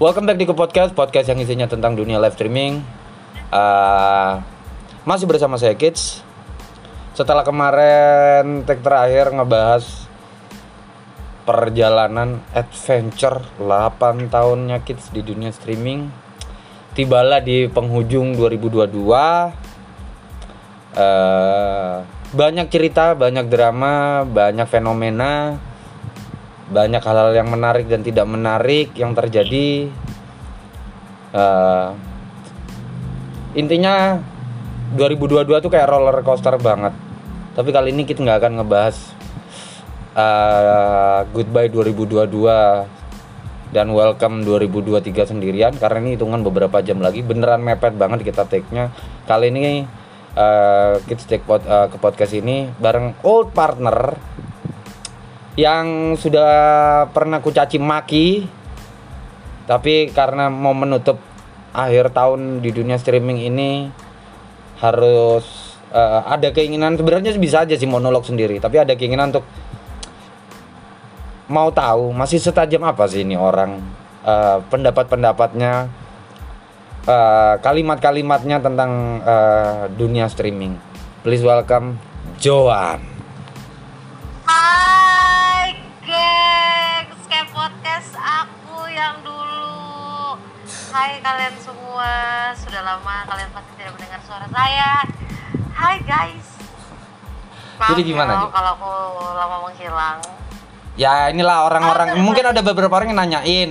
Welcome 0.00 0.24
back 0.24 0.40
di 0.40 0.48
ke 0.48 0.56
podcast, 0.56 0.96
podcast 0.96 1.28
yang 1.28 1.44
isinya 1.44 1.68
tentang 1.68 1.92
dunia 1.92 2.16
live 2.16 2.32
streaming. 2.32 2.80
Uh, 3.52 4.40
masih 5.04 5.28
bersama 5.28 5.60
saya 5.60 5.76
Kids. 5.76 6.24
Setelah 7.12 7.44
kemarin 7.44 8.64
tag 8.64 8.80
terakhir 8.80 9.28
ngebahas 9.28 10.08
perjalanan 11.44 12.40
adventure 12.56 13.44
8 13.60 14.32
tahunnya 14.32 14.80
Kids 14.88 15.12
di 15.12 15.20
dunia 15.20 15.52
streaming, 15.52 16.08
tibalah 16.96 17.44
di 17.44 17.68
penghujung 17.68 18.40
2022. 18.40 18.96
Uh, 20.96 22.00
banyak 22.32 22.72
cerita, 22.72 23.12
banyak 23.12 23.52
drama, 23.52 24.24
banyak 24.24 24.64
fenomena 24.64 25.60
banyak 26.70 27.02
hal-hal 27.02 27.34
yang 27.34 27.50
menarik 27.50 27.90
dan 27.90 28.06
tidak 28.06 28.26
menarik 28.30 28.94
yang 28.94 29.10
terjadi. 29.12 29.90
Uh, 31.30 31.94
intinya 33.58 34.18
2022 34.94 35.62
tuh 35.62 35.70
kayak 35.70 35.90
roller 35.90 36.22
coaster 36.22 36.54
banget. 36.62 36.94
Tapi 37.58 37.68
kali 37.74 37.90
ini 37.90 38.06
kita 38.06 38.22
nggak 38.22 38.38
akan 38.46 38.52
ngebahas 38.62 38.96
uh, 40.14 41.26
goodbye 41.34 41.70
2022 41.70 42.30
dan 43.70 43.86
welcome 43.94 44.42
2023 44.42 45.30
sendirian 45.30 45.74
karena 45.78 45.98
ini 46.02 46.10
hitungan 46.18 46.42
beberapa 46.42 46.82
jam 46.82 47.02
lagi. 47.02 47.22
Beneran 47.22 47.62
mepet 47.62 47.94
banget 47.98 48.26
kita 48.26 48.46
take-nya. 48.46 48.94
Kali 49.26 49.50
ini 49.50 49.86
uh, 50.38 50.98
kita 51.06 51.22
take 51.26 51.46
pod, 51.46 51.62
uh, 51.66 51.86
ke 51.90 51.98
podcast 51.98 52.34
ini 52.34 52.70
bareng 52.78 53.18
old 53.26 53.54
partner 53.54 54.14
yang 55.60 56.16
sudah 56.16 56.52
pernah 57.12 57.44
kucaci 57.44 57.76
maki 57.76 58.48
tapi 59.68 60.08
karena 60.10 60.48
mau 60.48 60.72
menutup 60.72 61.20
akhir 61.76 62.10
tahun 62.16 62.64
di 62.64 62.72
dunia 62.72 62.96
streaming 62.96 63.46
ini 63.46 63.70
harus 64.80 65.76
uh, 65.92 66.24
ada 66.26 66.50
keinginan. 66.50 66.96
Sebenarnya 66.96 67.36
bisa 67.36 67.62
aja 67.62 67.76
sih 67.76 67.86
monolog 67.86 68.24
sendiri 68.24 68.56
tapi 68.56 68.80
ada 68.80 68.96
keinginan 68.96 69.36
untuk 69.36 69.44
mau 71.52 71.68
tahu 71.68 72.14
masih 72.16 72.40
setajam 72.40 72.80
apa 72.86 73.04
sih 73.10 73.26
ini 73.26 73.36
orang 73.36 73.84
uh, 74.24 74.64
pendapat-pendapatnya 74.72 75.92
uh, 77.04 77.54
kalimat-kalimatnya 77.60 78.64
tentang 78.64 79.20
uh, 79.20 79.92
dunia 79.92 80.24
streaming. 80.32 80.80
Please 81.20 81.44
welcome 81.44 82.00
Joan 82.40 83.09
Hai 90.90 91.22
kalian 91.22 91.54
semua, 91.62 92.12
sudah 92.58 92.82
lama 92.82 93.22
kalian 93.30 93.50
pasti 93.54 93.72
tidak 93.78 93.94
mendengar 93.94 94.20
suara 94.26 94.46
saya. 94.50 95.06
Hai 95.70 95.96
guys. 96.02 96.46
Maaf 97.78 97.94
Jadi 97.94 98.02
gimana? 98.10 98.32
Ya, 98.34 98.50
kalau 98.50 98.70
aku 98.74 98.90
lama 99.38 99.56
menghilang. 99.64 100.18
Ya 100.98 101.30
inilah 101.30 101.70
orang-orang, 101.70 102.18
mungkin 102.20 102.42
ada 102.42 102.60
beberapa 102.60 102.90
orang 102.90 103.14
yang 103.14 103.20
nanyain, 103.22 103.70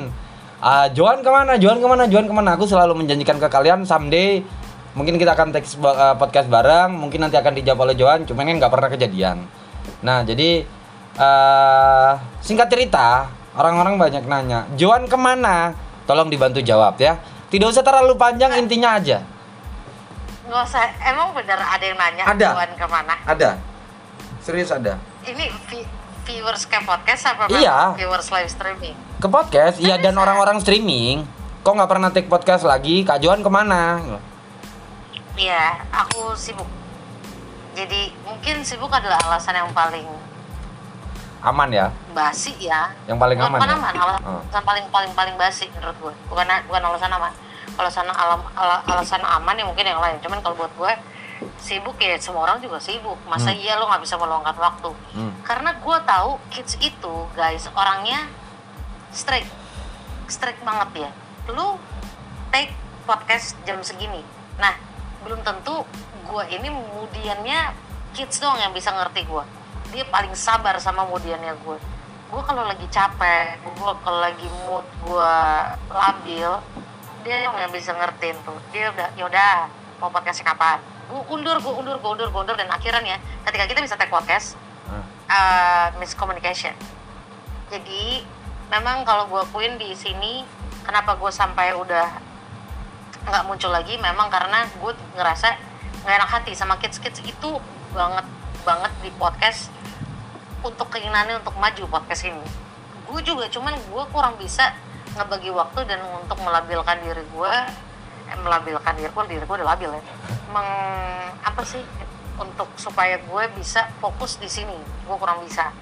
uh, 0.64 0.88
Joan 0.96 1.20
ke 1.20 1.30
mana, 1.30 1.60
Joan 1.60 1.84
ke 1.84 1.88
mana, 1.92 2.08
Joan 2.08 2.26
ke 2.26 2.34
mana? 2.34 2.56
Aku 2.56 2.66
selalu 2.66 2.98
menjanjikan 2.98 3.38
ke 3.38 3.52
kalian 3.52 3.84
someday 3.84 4.42
mungkin 4.98 5.22
kita 5.22 5.38
akan 5.38 5.54
teks 5.54 5.78
uh, 5.78 6.16
podcast 6.18 6.50
bareng, 6.50 6.98
mungkin 6.98 7.22
nanti 7.22 7.38
akan 7.38 7.52
dijawab 7.52 7.86
oleh 7.86 7.96
Joan, 8.00 8.26
cuman 8.26 8.48
kan 8.48 8.56
nggak 8.64 8.74
pernah 8.74 8.90
kejadian. 8.90 9.38
Nah 10.02 10.26
jadi 10.26 10.66
uh, 11.20 12.16
singkat 12.40 12.72
cerita, 12.72 13.28
orang-orang 13.54 14.00
banyak 14.00 14.24
nanya, 14.24 14.66
Joan 14.80 15.06
ke 15.06 15.20
mana? 15.20 15.76
Tolong 16.10 16.32
dibantu 16.32 16.64
jawab 16.64 16.98
ya. 16.98 17.22
Tidak 17.50 17.70
usah 17.70 17.86
terlalu 17.86 18.18
panjang 18.18 18.58
intinya 18.58 18.98
aja. 18.98 19.22
Nggak 20.50 20.64
usah. 20.66 20.82
Emang 21.06 21.30
benar 21.38 21.62
ada 21.62 21.84
yang 21.86 21.98
nanya 21.98 22.24
ada. 22.26 22.48
Juan 22.58 22.72
ke 22.74 22.88
mana? 22.90 23.14
Ada. 23.26 23.52
Serius 24.42 24.74
ada. 24.74 24.98
Ini 25.22 25.46
viewers 26.26 26.66
ke 26.66 26.78
podcast 26.86 27.26
apa 27.30 27.50
iya. 27.54 27.94
viewers 27.98 28.30
live 28.34 28.50
streaming? 28.50 28.94
Ke 29.22 29.28
podcast, 29.30 29.78
iya 29.82 29.98
dan 29.98 30.18
orang-orang 30.18 30.62
streaming. 30.62 31.26
Kok 31.62 31.74
nggak 31.74 31.90
pernah 31.90 32.10
take 32.10 32.30
podcast 32.30 32.66
lagi? 32.66 33.02
Kak 33.06 33.22
Joan 33.22 33.42
ke 33.46 33.50
mana? 33.50 34.02
Iya, 35.38 35.86
aku 35.94 36.34
sibuk. 36.34 36.70
Jadi 37.74 38.14
mungkin 38.26 38.62
sibuk 38.66 38.90
adalah 38.90 39.22
alasan 39.30 39.58
yang 39.58 39.70
paling 39.74 40.06
aman 41.40 41.70
ya? 41.72 41.88
Basi 42.12 42.52
ya. 42.60 42.92
Yang 43.08 43.18
paling 43.20 43.38
bukan, 43.40 43.50
aman 43.52 43.60
bukan 43.60 43.70
ya? 43.70 43.76
aman 43.80 43.94
alasan 43.96 44.24
oh. 44.28 44.64
paling 44.64 44.86
paling 44.92 45.12
paling 45.16 45.36
basi 45.40 45.66
menurut 45.72 45.96
gue 46.00 46.14
bukan 46.28 46.46
bukan 46.68 46.82
alasan 46.84 47.12
aman. 47.12 47.32
Alasan 47.80 48.08
alam 48.12 48.42
al, 48.60 48.84
alasan 48.92 49.24
aman 49.24 49.56
ya 49.56 49.64
mungkin 49.64 49.86
yang 49.88 50.02
lain. 50.04 50.20
Cuman 50.20 50.44
kalau 50.44 50.56
buat 50.60 50.72
gue 50.76 50.92
sibuk 51.56 51.96
ya 52.00 52.20
semua 52.20 52.44
orang 52.44 52.60
juga 52.60 52.76
sibuk. 52.84 53.16
Masa 53.24 53.56
hmm. 53.56 53.62
iya 53.64 53.80
lo 53.80 53.88
nggak 53.88 54.04
bisa 54.04 54.20
meluangkan 54.20 54.56
waktu? 54.60 54.92
Hmm. 55.16 55.34
karena 55.48 55.74
gue 55.80 55.98
tahu 56.06 56.30
kids 56.52 56.76
itu 56.84 57.16
guys 57.34 57.72
orangnya 57.72 58.28
strict. 59.16 59.48
Strict 60.28 60.60
banget 60.68 61.08
ya. 61.08 61.12
Lu 61.56 61.80
take 62.52 62.76
podcast 63.08 63.56
jam 63.64 63.80
segini. 63.80 64.22
Nah 64.60 64.76
belum 65.24 65.40
tentu 65.44 65.88
gue 66.30 66.44
ini 66.52 66.68
kemudiannya 66.68 67.60
kids 68.14 68.44
doang 68.44 68.60
yang 68.60 68.76
bisa 68.76 68.92
ngerti 68.92 69.24
gue 69.24 69.59
dia 69.90 70.06
paling 70.08 70.34
sabar 70.38 70.78
sama 70.78 71.06
kemudiannya 71.10 71.54
gue. 71.66 71.78
Gue 72.30 72.42
kalau 72.46 72.64
lagi 72.66 72.86
capek 72.94 73.58
gue 73.66 73.92
kalau 74.06 74.20
lagi 74.22 74.48
mood 74.66 74.86
gue 75.02 75.36
labil 75.90 76.52
dia 77.26 77.36
yang 77.46 77.72
bisa 77.74 77.92
ngertiin 77.98 78.38
tuh. 78.46 78.58
Dia 78.72 78.94
udah 78.94 79.08
yaudah 79.18 79.68
mau 80.00 80.14
podcast 80.14 80.46
kapan? 80.46 80.80
Gue 81.10 81.22
undur 81.34 81.58
gue 81.58 81.74
undur 81.74 81.98
gue 81.98 82.10
undur 82.10 82.30
gue 82.30 82.42
undur 82.46 82.58
dan 82.58 82.70
akhirnya 82.70 83.18
ketika 83.50 83.66
kita 83.66 83.80
bisa 83.82 83.96
take 83.98 84.14
podcast 84.14 84.54
uh, 85.30 85.90
miscommunication. 85.98 86.74
Jadi 87.70 88.26
memang 88.70 89.02
kalau 89.06 89.26
gue 89.26 89.42
akuin 89.42 89.78
di 89.82 89.94
sini 89.98 90.46
kenapa 90.86 91.18
gue 91.18 91.30
sampai 91.34 91.74
udah 91.74 92.08
nggak 93.26 93.44
muncul 93.50 93.74
lagi? 93.74 93.98
Memang 93.98 94.30
karena 94.30 94.70
gue 94.70 94.94
ngerasa 95.18 95.48
nggak 96.06 96.16
enak 96.16 96.30
hati 96.30 96.52
sama 96.54 96.78
kids 96.78 97.02
kids 97.02 97.20
itu 97.26 97.50
banget 97.92 98.26
banget 98.64 98.92
di 99.02 99.10
podcast 99.18 99.74
untuk 100.64 100.88
keinginannya 100.92 101.40
untuk 101.40 101.56
maju 101.56 101.84
podcast 101.88 102.28
ini 102.28 102.70
gue 103.10 103.22
juga 103.26 103.50
cuman 103.50 103.74
gue 103.74 104.04
kurang 104.14 104.38
bisa 104.38 104.70
ngebagi 105.18 105.50
waktu 105.50 105.80
dan 105.90 106.00
untuk 106.14 106.38
melabilkan 106.46 107.02
diri 107.02 107.26
gue 107.26 107.54
eh, 108.30 108.38
melabilkan 108.38 108.94
diri 108.94 109.10
gue 109.10 109.24
diri 109.26 109.44
gue 109.44 109.56
udah 109.58 109.70
labil 109.74 109.90
ya. 109.90 110.04
Meng, 110.54 110.70
apa 111.42 111.62
sih 111.66 111.82
untuk 112.38 112.70
supaya 112.78 113.18
gue 113.18 113.44
bisa 113.58 113.90
fokus 113.98 114.38
di 114.38 114.46
sini. 114.46 114.78
Gue 115.10 115.18
kurang 115.18 115.42
bisa. 115.42 115.74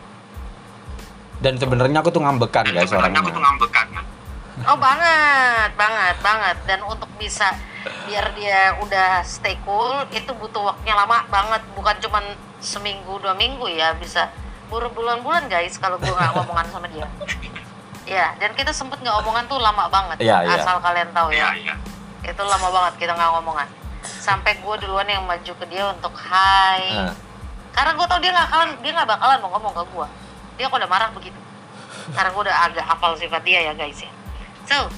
Dan 1.44 1.60
sebenarnya 1.60 2.02
aku 2.02 2.10
tuh 2.10 2.24
ngambekan 2.24 2.66
guys 2.74 2.90
orangnya 2.90 3.22
aku 3.22 3.30
tuh 3.30 3.44
ngambekan 3.44 3.88
oh 4.58 4.78
banget 4.80 5.70
banget 5.78 6.16
banget. 6.24 6.58
Dan 6.66 6.80
untuk 6.88 7.12
bisa 7.20 7.52
biar 8.08 8.32
dia 8.34 8.74
udah 8.82 9.22
stay 9.22 9.60
cool 9.68 10.08
itu 10.10 10.32
butuh 10.34 10.74
waktunya 10.74 10.96
lama 10.96 11.28
banget. 11.28 11.62
Bukan 11.76 11.96
cuman 12.08 12.24
seminggu 12.58 13.22
dua 13.22 13.38
minggu 13.38 13.70
ya 13.70 13.94
bisa 13.94 14.34
berbulan-bulan 14.68 15.48
guys 15.48 15.80
kalau 15.80 15.96
gue 16.00 16.12
nggak 16.12 16.32
ngomongan 16.36 16.68
sama 16.72 16.88
dia. 16.92 17.08
Ya 18.08 18.36
dan 18.40 18.56
kita 18.56 18.72
sempet 18.72 19.00
nggak 19.04 19.18
omongan 19.24 19.48
tuh 19.52 19.60
lama 19.60 19.92
banget 19.92 20.24
ya, 20.24 20.40
asal 20.48 20.80
kalian 20.80 21.12
tahu 21.12 21.28
ya, 21.36 21.52
ya, 21.60 21.76
ya. 22.24 22.32
itu 22.32 22.44
lama 22.44 22.68
banget 22.72 22.94
kita 23.04 23.14
nggak 23.16 23.32
ngomongan. 23.40 23.68
Sampai 24.04 24.60
gue 24.60 24.76
duluan 24.84 25.08
yang 25.08 25.24
maju 25.28 25.52
ke 25.52 25.66
dia 25.68 25.92
untuk 25.92 26.14
hai. 26.16 27.08
Uh. 27.08 27.16
karena 27.78 27.94
gue 27.94 28.08
tau 28.10 28.18
dia 28.18 28.32
nggak 28.34 28.50
dia 28.82 28.92
nggak 28.96 29.06
bakalan 29.06 29.38
mau 29.38 29.54
ngomong 29.54 29.74
ke 29.78 29.84
gue 29.94 30.08
dia 30.58 30.66
kok 30.66 30.78
udah 30.82 30.90
marah 30.90 31.10
begitu. 31.14 31.40
Karena 32.12 32.30
gue 32.34 32.42
udah 32.42 32.58
agak 32.66 32.86
hafal 32.90 33.14
sifat 33.14 33.42
dia 33.46 33.60
ya 33.70 33.74
guys 33.78 34.02
ya. 34.02 34.12
So 34.66 34.90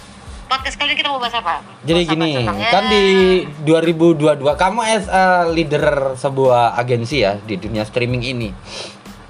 podcast 0.49 0.79
kali 0.81 0.97
kita 0.97 1.13
mau 1.13 1.21
bahas 1.21 1.35
apa? 1.37 1.61
Jadi 1.85 2.09
gini, 2.09 2.41
kan 2.73 2.89
di 2.89 3.05
2022 3.67 4.41
kamu 4.41 4.79
as 4.81 5.05
a 5.05 5.45
leader 5.45 6.17
sebuah 6.17 6.73
agensi 6.79 7.21
ya 7.21 7.37
di 7.37 7.59
dunia 7.59 7.85
streaming 7.85 8.23
ini 8.25 8.49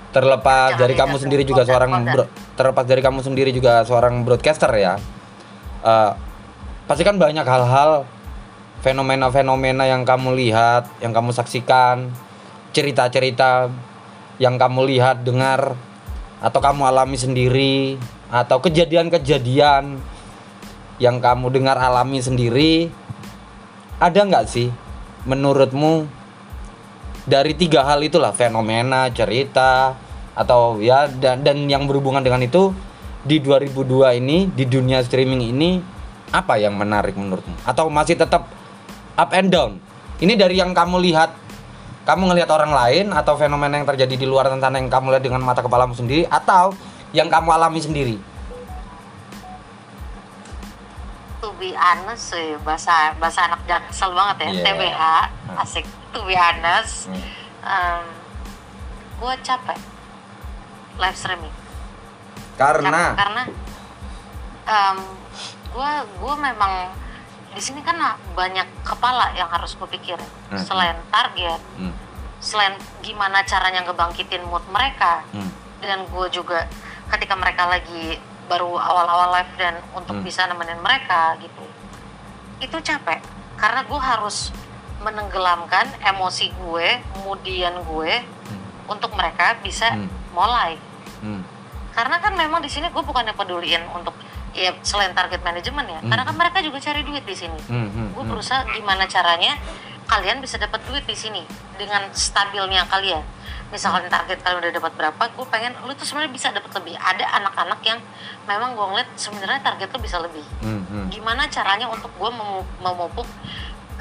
terlepas 0.09 0.73
dari 0.77 0.97
kamu 0.97 1.21
sendiri 1.21 1.45
juga 1.45 1.65
seorang 1.65 1.91
bro, 2.09 2.25
terlepas 2.57 2.85
dari 2.85 3.01
kamu 3.01 3.21
sendiri 3.21 3.53
juga 3.53 3.85
seorang 3.85 4.25
broadcaster 4.25 4.71
ya 4.73 4.97
uh, 5.85 6.11
pasti 6.89 7.05
kan 7.05 7.21
banyak 7.21 7.45
hal-hal 7.45 8.09
fenomena-fenomena 8.81 9.85
yang 9.85 10.01
kamu 10.07 10.33
lihat 10.33 10.89
yang 11.03 11.13
kamu 11.13 11.29
saksikan 11.29 12.09
cerita-cerita 12.73 13.69
yang 14.41 14.55
kamu 14.57 14.87
lihat 14.89 15.21
dengar 15.21 15.75
atau 16.39 16.59
kamu 16.63 16.87
alami 16.87 17.17
sendiri 17.19 17.99
atau 18.31 18.63
kejadian-kejadian 18.63 19.99
yang 20.97 21.17
kamu 21.19 21.51
dengar 21.51 21.75
alami 21.75 22.23
sendiri 22.23 22.87
ada 23.99 24.19
nggak 24.23 24.47
sih 24.47 24.71
menurutmu 25.27 26.07
dari 27.25 27.55
tiga 27.55 27.83
hal 27.83 27.99
itulah 28.03 28.31
fenomena 28.31 29.09
cerita 29.11 29.95
atau 30.37 30.79
ya 30.79 31.09
dan 31.09 31.43
dan 31.43 31.67
yang 31.67 31.83
berhubungan 31.89 32.23
dengan 32.23 32.39
itu 32.39 32.71
di 33.25 33.43
2002 33.43 34.19
ini 34.23 34.47
di 34.47 34.63
dunia 34.63 35.03
streaming 35.03 35.51
ini 35.51 35.79
apa 36.29 36.55
yang 36.61 36.77
menarik 36.77 37.17
menurutmu? 37.17 37.65
Atau 37.65 37.89
masih 37.91 38.15
tetap 38.15 38.47
up 39.17 39.31
and 39.35 39.51
down? 39.51 39.81
Ini 40.19 40.37
dari 40.39 40.59
yang 40.59 40.71
kamu 40.71 41.01
lihat 41.09 41.35
kamu 42.07 42.33
ngelihat 42.33 42.49
orang 42.49 42.71
lain 42.73 43.05
atau 43.13 43.37
fenomena 43.37 43.77
yang 43.77 43.87
terjadi 43.87 44.15
di 44.17 44.25
luar 44.25 44.49
tentang 44.49 44.73
yang 44.73 44.89
kamu 44.89 45.13
lihat 45.13 45.23
dengan 45.25 45.41
mata 45.45 45.61
kepalamu 45.61 45.93
sendiri 45.93 46.25
atau 46.25 46.73
yang 47.13 47.29
kamu 47.29 47.49
alami 47.53 47.81
sendiri 47.81 48.17
to 51.39 51.49
be 51.55 51.71
honest 51.73 52.31
sih. 52.31 52.55
Bahasa 52.61 53.15
bahasa 53.15 53.47
anak 53.47 53.63
jaksel 53.65 54.11
banget 54.11 54.35
ya. 54.39 54.49
Yeah. 54.51 54.65
TBH 54.65 55.01
Hmm. 55.49 55.61
asik. 55.63 55.85
To 56.11 56.23
be 56.23 56.35
honest 56.35 57.07
Hmm. 57.07 57.21
um, 57.63 58.05
gue 59.19 59.33
capek. 59.41 59.79
Live 60.99 61.15
streaming. 61.15 61.55
Karena? 62.59 63.15
Karena 63.15 63.43
um, 64.65 64.97
gue 65.69 65.91
gue 66.19 66.35
memang 66.35 66.73
di 67.49 67.61
sini 67.63 67.81
kan 67.81 67.97
banyak 68.37 68.67
kepala 68.85 69.33
yang 69.33 69.49
harus 69.49 69.73
gue 69.73 69.89
pikirin. 69.89 70.21
Hmm. 70.49 70.61
selain 70.61 70.97
target 71.09 71.61
Hmm, 71.77 71.93
selain 72.41 72.73
gimana 73.01 73.45
caranya 73.45 73.85
ngebangkitin 73.85 74.41
mood 74.49 74.65
mereka 74.73 75.21
hmm, 75.29 75.49
dan 75.81 76.09
gue 76.09 76.27
juga 76.29 76.65
ketika 77.09 77.37
mereka 77.37 77.69
lagi 77.69 78.17
baru 78.49 78.73
awal-awal 78.73 79.29
live 79.31 79.53
dan 79.55 79.77
untuk 79.93 80.17
Hmm. 80.17 80.25
bisa 80.25 80.49
nemenin 80.49 80.81
mereka 80.81 81.37
gitu 81.37 81.63
itu 82.59 82.77
capek 82.81 83.21
karena 83.55 83.85
gue 83.85 84.01
harus 84.01 84.49
menenggelamkan 84.99 85.87
emosi 86.03 86.51
gue 86.57 86.87
kemudian 87.13 87.71
gue 87.85 88.11
hmm, 88.19 88.61
untuk 88.89 89.13
mereka 89.13 89.55
bisa 89.61 89.93
Hmm. 89.93 90.09
mulai 90.33 90.75
hmm, 91.21 91.41
karena 91.93 92.17
kan 92.17 92.33
memang 92.33 92.59
di 92.59 92.67
sini 92.67 92.89
gue 92.89 92.99
bukannya 92.99 93.31
peduliin 93.31 93.85
untuk 93.89 94.11
ya 94.51 94.73
selain 94.81 95.13
target 95.13 95.39
manajemen 95.39 95.85
ya 95.87 95.99
Hmm. 96.01 96.09
karena 96.09 96.23
kan 96.25 96.35
mereka 96.35 96.57
juga 96.59 96.81
cari 96.81 97.05
duit 97.05 97.23
di 97.23 97.35
sini 97.37 97.59
hmm, 97.63 97.87
hmm, 97.87 98.07
gue 98.11 98.23
hmm. 98.25 98.31
berusaha 98.33 98.65
gimana 98.67 99.05
caranya 99.05 99.55
kalian 100.09 100.41
bisa 100.41 100.57
dapat 100.57 100.81
duit 100.89 101.05
di 101.05 101.13
sini 101.13 101.45
dengan 101.77 102.09
stabilnya 102.11 102.89
kalian. 102.89 103.21
Misalkan 103.69 104.09
target 104.09 104.41
kalian 104.41 104.65
udah 104.65 104.73
dapat 104.73 104.93
berapa 104.97 105.23
gue 105.29 105.45
pengen 105.53 105.77
lu 105.85 105.93
tuh 105.93 106.01
sebenarnya 106.01 106.33
bisa 106.33 106.47
dapat 106.49 106.73
lebih. 106.81 106.97
Ada 106.97 107.25
anak-anak 107.37 107.79
yang 107.85 108.01
memang 108.49 108.73
gue 108.73 108.85
ngeliat 108.89 109.09
sebenarnya 109.13 109.61
target 109.61 109.93
lu 109.93 109.99
bisa 110.01 110.17
lebih. 110.17 110.41
Hmm, 110.65 110.81
hmm, 110.89 111.05
gimana 111.13 111.45
caranya 111.45 111.85
untuk 111.85 112.09
gue 112.09 112.31
memu- 112.33 112.65
memupuk 112.81 113.29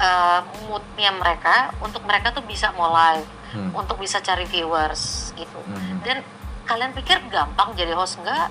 uh, 0.01 0.41
moodnya 0.65 1.13
mereka 1.13 1.69
untuk 1.77 2.01
mereka 2.09 2.33
tuh 2.33 2.41
bisa 2.41 2.73
mulai 2.73 3.21
hmm, 3.53 3.69
untuk 3.77 4.01
bisa 4.01 4.17
cari 4.17 4.49
viewers 4.49 5.29
gitu. 5.37 5.61
Hmm, 5.69 6.01
dan 6.01 6.25
kalian 6.65 6.89
pikir 6.97 7.21
gampang 7.29 7.77
jadi 7.77 7.93
host? 7.93 8.17
Enggak 8.25 8.49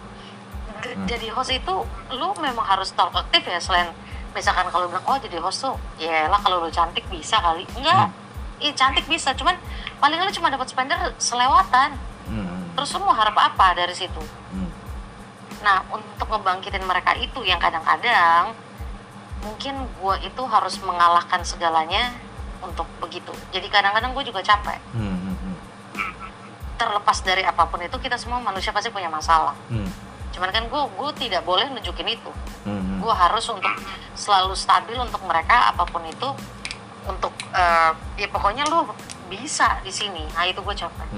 Hmm. 0.79 1.11
jadi 1.11 1.35
host 1.35 1.51
itu 1.51 1.75
lu 2.15 2.29
memang 2.39 2.63
harus 2.63 2.95
talkative 2.95 3.43
ya 3.43 3.59
selain 3.59 3.91
misalkan 4.39 4.71
kalau 4.71 4.87
bilang 4.87 5.03
oh 5.11 5.19
jadi 5.19 5.43
host 5.43 5.67
tuh 5.67 5.75
ya 5.99 6.31
lah 6.31 6.39
kalau 6.39 6.63
lu 6.63 6.71
cantik 6.71 7.03
bisa 7.11 7.43
kali. 7.43 7.67
Enggak. 7.75 8.15
Ih, 8.63 8.71
cantik 8.75 9.07
bisa 9.11 9.35
cuman 9.35 9.59
paling 9.99 10.19
lu 10.23 10.31
cuma 10.31 10.47
dapat 10.55 10.71
spender 10.71 10.99
selewatan. 11.19 11.99
Hmm, 12.31 12.71
terus 12.79 12.95
lu 12.95 13.03
mau 13.03 13.15
harap 13.15 13.35
apa 13.35 13.75
dari 13.75 13.95
situ? 13.95 14.23
Hmm. 14.55 14.71
nah 15.59 15.83
untuk 15.91 16.31
ngebangkitin 16.31 16.87
mereka 16.87 17.19
itu 17.19 17.43
yang 17.43 17.59
kadang-kadang 17.59 18.55
mungkin 19.43 19.75
gue 19.99 20.15
itu 20.23 20.43
harus 20.47 20.79
mengalahkan 20.87 21.43
segalanya 21.43 22.15
untuk 22.63 22.87
begitu. 23.03 23.35
Jadi 23.51 23.67
kadang-kadang 23.67 24.15
gue 24.15 24.23
juga 24.27 24.43
capek. 24.43 24.79
Hmm, 24.95 25.19
hmm, 25.19 25.35
hmm, 25.35 25.57
terlepas 26.79 27.19
dari 27.27 27.43
apa 27.43 27.67
pun 27.67 27.83
itu 27.83 27.99
kita 27.99 28.15
semua 28.15 28.39
manusia 28.39 28.71
pasti 28.71 28.91
punya 28.91 29.11
masalah. 29.11 29.55
Hmm, 29.67 29.91
cuman 30.35 30.51
kan 30.53 30.65
gue 30.69 30.83
gue 30.95 31.11
tidak 31.29 31.43
boleh 31.43 31.67
nunjukin 31.73 32.15
itu. 32.15 32.31
Hmm, 32.67 32.81
hmm. 32.81 32.99
gue 33.01 33.15
harus 33.15 33.45
untuk 33.49 33.75
selalu 34.13 34.53
stabil 34.53 34.97
untuk 35.01 35.23
mereka 35.25 35.73
apa 35.73 35.87
pun 35.89 36.05
itu 36.05 36.29
untuk 37.09 37.33
eh, 37.57 37.93
ya 38.21 38.29
pokoknya 38.29 38.69
lu 38.69 38.85
bisa 39.33 39.81
di 39.85 39.93
sini. 39.93 40.25
Nah 40.37 40.45
itu 40.45 40.61
gue 40.61 40.75
capek 40.77 41.09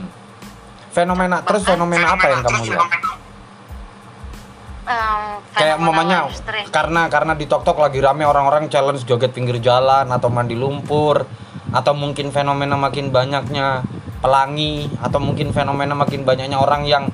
fenomena 0.91 1.39
terus 1.47 1.63
Bahkan- 1.63 1.75
fenomena 1.79 2.07
apa 2.15 2.27
yang 2.29 2.41
kamu 2.43 2.63
lihat? 2.67 2.91
Em, 4.91 5.23
kayak 5.55 5.77
fenomena 5.79 5.87
mamanya 5.87 6.19
karena 6.75 7.03
karena 7.07 7.33
di 7.39 7.47
TokTok 7.47 7.79
lagi 7.79 8.03
rame 8.03 8.27
orang-orang 8.27 8.67
challenge 8.67 9.07
joget 9.07 9.31
pinggir 9.31 9.63
jalan 9.63 10.11
atau 10.11 10.27
mandi 10.27 10.59
lumpur 10.59 11.23
atau 11.71 11.95
mungkin 11.95 12.35
fenomena 12.35 12.75
makin 12.75 13.15
banyaknya 13.15 13.87
pelangi 14.19 14.91
atau 14.99 15.23
mungkin 15.23 15.55
fenomena 15.55 15.95
makin 15.95 16.27
banyaknya 16.27 16.59
orang 16.59 16.83
yang 16.91 17.07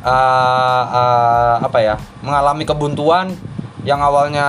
eh, 0.00 0.84
eh, 0.90 1.54
apa 1.60 1.78
ya 1.80 1.94
mengalami 2.24 2.64
kebuntuan 2.64 3.32
yang 3.84 4.00
awalnya 4.00 4.48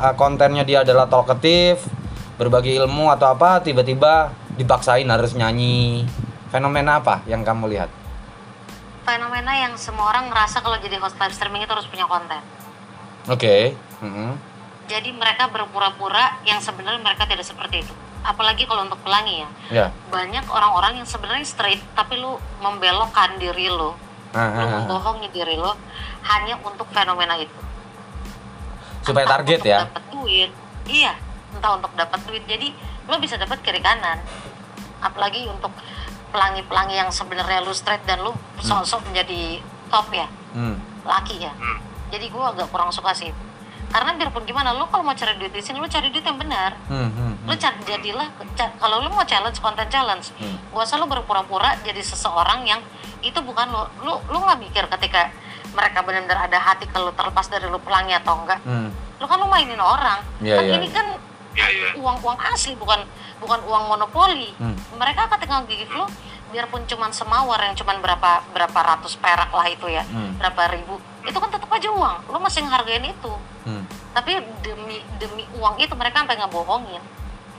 eh, 0.00 0.14
kontennya 0.16 0.64
dia 0.64 0.84
adalah 0.84 1.08
talkative 1.08 1.80
berbagi 2.36 2.76
ilmu 2.76 3.08
atau 3.12 3.32
apa 3.32 3.64
tiba-tiba 3.64 4.32
dipaksain 4.56 5.08
harus 5.08 5.32
nyanyi. 5.36 6.04
Fenomena 6.52 7.00
apa 7.00 7.20
yang 7.28 7.44
kamu 7.44 7.68
lihat? 7.76 7.90
Fenomena 9.04 9.52
yang 9.52 9.76
semua 9.76 10.10
orang 10.12 10.32
ngerasa 10.32 10.60
kalau 10.64 10.76
jadi 10.80 10.96
host 11.00 11.16
live 11.20 11.34
streaming 11.34 11.62
itu 11.64 11.72
harus 11.72 11.88
punya 11.88 12.08
konten. 12.08 12.40
Oke 13.26 13.74
Mhm. 13.96 14.38
jadi 14.86 15.10
mereka 15.10 15.50
berpura-pura 15.50 16.38
yang 16.46 16.62
sebenarnya 16.62 17.02
mereka 17.02 17.26
tidak 17.26 17.42
seperti 17.42 17.82
itu. 17.82 17.94
Apalagi 18.22 18.66
kalau 18.68 18.86
untuk 18.86 19.00
pelangi 19.02 19.42
ya. 19.42 19.48
Ya. 19.72 19.86
Banyak 20.12 20.46
orang-orang 20.46 21.02
yang 21.02 21.08
sebenarnya 21.08 21.42
straight 21.42 21.82
tapi 21.96 22.20
lu 22.20 22.38
membelokkan 22.62 23.34
diri 23.40 23.66
lu 23.66 23.94
Ah, 24.36 24.40
ah, 24.44 24.60
ah. 24.60 24.68
membohongi 24.84 25.32
diri 25.32 25.56
lu 25.56 25.72
hanya 26.28 26.60
untuk 26.60 26.84
fenomena 26.92 27.40
itu. 27.40 27.56
Supaya 29.00 29.24
Entah 29.24 29.34
target 29.40 29.58
untuk 29.64 29.72
ya. 29.72 29.78
dapat 29.88 30.04
duit. 30.12 30.50
Iya 30.86 31.12
entah 31.56 31.72
untuk 31.80 31.92
dapat 31.96 32.20
duit. 32.28 32.44
Jadi 32.44 32.68
lo 33.08 33.16
bisa 33.16 33.40
dapat 33.40 33.64
kiri 33.64 33.80
kanan. 33.80 34.20
Apalagi 35.00 35.48
untuk 35.48 35.72
pelangi-pelangi 36.30 37.00
yang 37.00 37.08
sebenarnya 37.08 37.64
lu 37.64 37.72
straight 37.72 38.04
dan 38.04 38.20
lu 38.20 38.36
sok-sok 38.60 39.08
menjadi 39.08 39.64
top 39.88 40.12
ya. 40.12 40.28
Hmm. 40.52 40.76
laki 41.06 41.38
ya. 41.40 41.52
Jadi 42.10 42.28
gua 42.34 42.50
agak 42.50 42.68
kurang 42.68 42.90
suka 42.90 43.14
sih 43.16 43.30
karena 43.86 44.10
biarpun 44.14 44.42
gimana 44.42 44.70
lu 44.70 44.84
kalau 44.84 45.02
mau 45.02 45.12
cari 45.12 45.34
duit 45.36 45.50
di 45.50 45.60
sini 45.60 45.76
lu 45.76 45.86
cari 45.86 46.08
duit 46.08 46.20
yang 46.20 46.36
benar 46.36 46.74
Hmm, 46.86 47.08
hmm, 47.08 47.32
lu 47.44 47.54
cari 47.54 47.78
jadilah 47.82 48.28
kalau 48.76 48.98
lu 48.98 49.08
mau 49.08 49.22
challenge 49.22 49.58
konten 49.58 49.86
challenge 49.86 50.34
Hmm. 50.34 50.58
gua 50.68 50.82
usah 50.82 50.96
lu 50.96 51.06
berpura-pura 51.06 51.78
jadi 51.80 51.98
seseorang 51.98 52.64
yang 52.64 52.80
itu 53.20 53.38
bukan 53.38 53.66
lu 53.66 53.82
lu 54.02 54.12
lu 54.26 54.38
nggak 54.38 54.58
mikir 54.60 54.84
ketika 54.90 55.30
mereka 55.70 56.00
benar-benar 56.00 56.44
ada 56.44 56.58
hati 56.58 56.84
kalau 56.86 57.10
terlepas 57.10 57.46
dari 57.46 57.66
lu 57.66 57.78
pelangi 57.78 58.12
atau 58.12 58.36
enggak 58.36 58.60
hmm. 58.62 58.88
lu 59.16 59.24
kan 59.24 59.36
lu 59.36 59.46
mainin 59.46 59.78
orang 59.78 60.20
Iya, 60.38 60.56
kan 60.56 60.64
iya, 60.64 60.74
ini 60.74 60.86
iya. 60.86 60.94
kan 60.94 61.06
uang 61.96 62.16
uang 62.20 62.38
asli 62.44 62.74
bukan 62.74 63.00
bukan 63.38 63.60
uang 63.62 63.84
monopoli 63.86 64.52
Hmm. 64.56 64.76
mereka 64.94 65.30
ketika 65.30 65.64
give 65.64 65.88
lu 65.90 66.04
biarpun 66.46 66.84
cuman 66.84 67.10
semawar 67.10 67.58
yang 67.60 67.74
cuman 67.74 67.98
berapa 67.98 68.44
berapa 68.50 68.78
ratus 68.78 69.16
perak 69.16 69.48
lah 69.48 69.66
itu 69.66 69.86
ya 69.86 70.04
Hmm. 70.04 70.36
berapa 70.36 70.62
ribu 70.70 70.96
itu 71.26 71.38
kan 71.38 71.50
tetap 71.50 71.68
aja 71.68 71.88
uang. 71.90 72.16
Lu 72.30 72.38
masih 72.38 72.62
ngehargain 72.64 73.04
itu. 73.06 73.34
Hmm. 73.66 73.82
tapi 74.14 74.38
demi 74.62 75.02
demi 75.18 75.42
uang 75.58 75.74
itu 75.82 75.90
mereka 75.98 76.22
sampai 76.22 76.38
ngebohongin. 76.38 77.02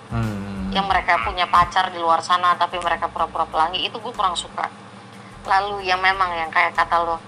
Hmm. 0.07 0.71
yang 0.71 0.87
mereka 0.87 1.19
punya 1.19 1.43
pacar 1.51 1.91
di 1.91 1.99
luar 1.99 2.23
sana 2.23 2.55
tapi 2.55 2.79
mereka 2.79 3.11
pura-pura 3.11 3.43
pelangi 3.43 3.83
itu 3.83 3.99
gue 3.99 4.13
kurang 4.15 4.35
suka. 4.39 4.71
Lalu 5.43 5.83
yang 5.83 5.99
memang 5.99 6.31
yang 6.31 6.47
kayak 6.47 6.75
kata 6.75 7.03
lo 7.03 7.19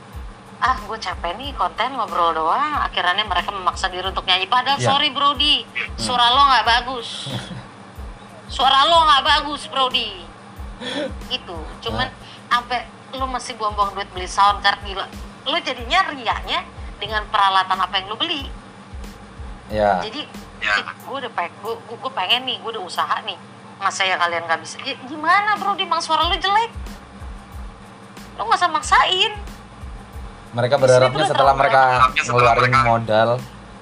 ah 0.59 0.75
gue 0.75 0.97
capek 0.99 1.35
nih 1.39 1.51
konten 1.59 1.91
ngobrol 1.95 2.31
doang. 2.35 2.83
Akhirnya 2.83 3.19
mereka 3.27 3.51
memaksa 3.51 3.91
diri 3.91 4.07
untuk 4.07 4.23
nyanyi. 4.23 4.47
Padahal 4.47 4.79
Ya. 4.79 4.91
sorry 4.95 5.11
Brody. 5.11 5.67
Suara 5.99 6.31
lo 6.31 6.41
nggak 6.47 6.65
bagus. 6.67 7.07
Suara 8.55 8.87
lo 8.87 9.03
nggak 9.07 9.23
bagus 9.23 9.67
Brody. 9.67 10.23
Itu. 11.31 11.57
Cuman 11.83 12.07
sampai 12.47 12.87
lo 13.15 13.25
masih 13.27 13.55
buang-buang 13.59 13.91
duit 13.97 14.09
beli 14.13 14.27
sound 14.29 14.61
card 14.61 14.79
gila 14.85 15.07
lo 15.49 15.59
jadinya 15.59 15.99
riaknya 16.13 16.59
dengan 17.01 17.25
peralatan 17.27 17.77
apa 17.79 17.93
yang 17.99 18.07
lo 18.13 18.17
beli. 18.19 18.45
Ya. 19.69 20.01
jadi 20.01 20.25
gue 21.05 21.15
udah 21.21 21.31
pengen 21.37 21.53
gue, 21.61 21.73
gue 21.77 22.11
pengen 22.13 22.41
nih 22.49 22.57
gue 22.61 22.71
udah 22.77 22.83
usaha 22.83 23.21
nih. 23.25 23.37
Masa 23.79 24.03
ya 24.03 24.19
kalian 24.19 24.43
nggak 24.43 24.59
bisa. 24.61 24.75
Ya, 24.83 24.95
gimana 25.07 25.55
bro? 25.55 25.77
Di 25.77 25.87
mang 25.87 26.03
suara 26.03 26.27
lu 26.27 26.35
jelek. 26.35 26.71
Lu 28.35 28.43
nggak 28.43 28.59
usah 28.59 28.71
maksain. 28.71 29.33
Mereka 30.49 30.75
berharapnya 30.81 31.25
setelah 31.29 31.53
mereka 31.53 32.09
ngeluarin 32.25 32.73
modal 32.81 33.29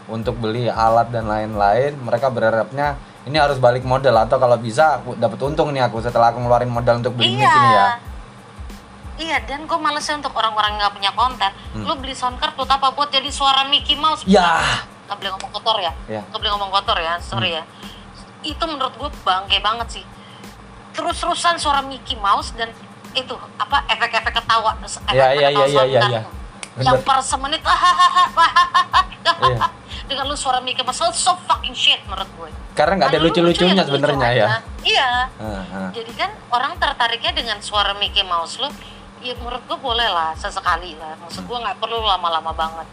untuk 0.07 0.35
beli 0.39 0.71
alat 0.71 1.11
dan 1.11 1.27
lain-lain, 1.27 1.95
mereka 1.99 2.31
berharapnya 2.31 2.99
ini 3.27 3.35
harus 3.39 3.59
balik 3.59 3.83
modal. 3.83 4.15
Atau 4.15 4.39
kalau 4.39 4.55
bisa 4.59 4.99
aku 4.99 5.15
dapat 5.19 5.39
untung 5.43 5.71
nih 5.75 5.83
aku 5.83 5.99
setelah 5.99 6.31
aku 6.31 6.43
ngeluarin 6.43 6.71
modal 6.71 6.99
untuk 7.03 7.15
beli 7.15 7.35
mic 7.35 7.43
ini 7.43 7.69
ya. 7.75 7.87
Iya 9.17 9.37
dan 9.41 9.63
gue 9.63 9.75
malesnya 9.75 10.17
untuk 10.17 10.31
orang-orang 10.31 10.71
yang 10.71 10.79
nggak 10.79 10.93
punya 10.93 11.11
konten 11.11 11.51
Hmm. 11.69 11.83
lu 11.83 11.93
beli 11.95 12.13
sound 12.13 12.37
card 12.37 12.53
buat 12.53 12.67
apa 12.67 12.89
buat 12.91 13.09
jadi 13.09 13.27
suara 13.27 13.65
Mickey 13.65 13.93
Mouse 13.93 14.21
Ya. 14.23 14.61
nggak 15.05 15.17
boleh 15.17 15.31
ngomong 15.33 15.51
kotor 15.51 15.77
ya 15.77 15.93
Ya. 16.07 16.21
nggak 16.23 16.37
boleh 16.37 16.51
ngomong 16.53 16.71
kotor 16.71 16.97
ya 16.97 17.13
sorry 17.19 17.53
ya 17.53 17.63
itu 18.41 18.63
menurut 18.63 18.93
gue 18.93 19.09
bangke 19.21 19.57
banget 19.59 19.87
sih 19.91 20.05
terus-terusan 20.91 21.57
suara 21.57 21.81
Mickey 21.81 22.15
Mouse 22.15 22.53
dan 22.53 22.69
itu 23.13 23.33
apa 23.57 23.85
efek-efek 23.87 24.33
ketawa 24.35 24.77
efek 24.77 25.01
Ya, 25.09 25.31
ya, 25.31 25.49
ketawa 25.49 25.65
ya, 25.67 25.83
ya, 25.83 25.83
ya, 25.83 26.01
ya. 26.11 26.21
yang 26.79 27.01
per 27.01 27.17
semenit 27.19 27.61
hahaha 27.61 28.07
hahaha. 28.29 29.01
Iya. 29.27 29.67
dengan 30.07 30.23
lu 30.23 30.35
suara 30.35 30.57
Mickey 30.59 30.81
Mouse 30.81 30.97
lu 30.99 31.11
so 31.11 31.33
fucking 31.43 31.73
shit 31.73 31.99
menurut 32.05 32.29
gue 32.31 32.49
Karena 32.73 32.93
nggak 32.95 33.09
ada 33.09 33.19
lucu-lucunya 33.19 33.73
ya 33.73 33.75
lucu 33.75 33.89
sebenarnya 33.89 34.29
ya. 34.29 34.45
aja. 34.45 34.57
iya 34.83 35.09
Ah, 35.35 35.61
ah. 35.67 35.89
jadi 35.91 36.11
kan 36.13 36.29
orang 36.49 36.77
tertariknya 36.77 37.31
dengan 37.35 37.57
suara 37.59 37.91
Mickey 37.93 38.21
Mouse 38.21 38.57
lu 38.57 38.69
ya 39.27 39.35
menurut 39.37 39.63
gue 39.67 39.77
boleh 39.79 40.07
lah 40.07 40.31
sesekali 40.37 40.95
lah. 40.95 41.19
Maksud 41.19 41.43
gue 41.43 41.57
nggak 41.57 41.77
perlu 41.83 41.99
lama-lama 41.99 42.51
banget. 42.55 42.87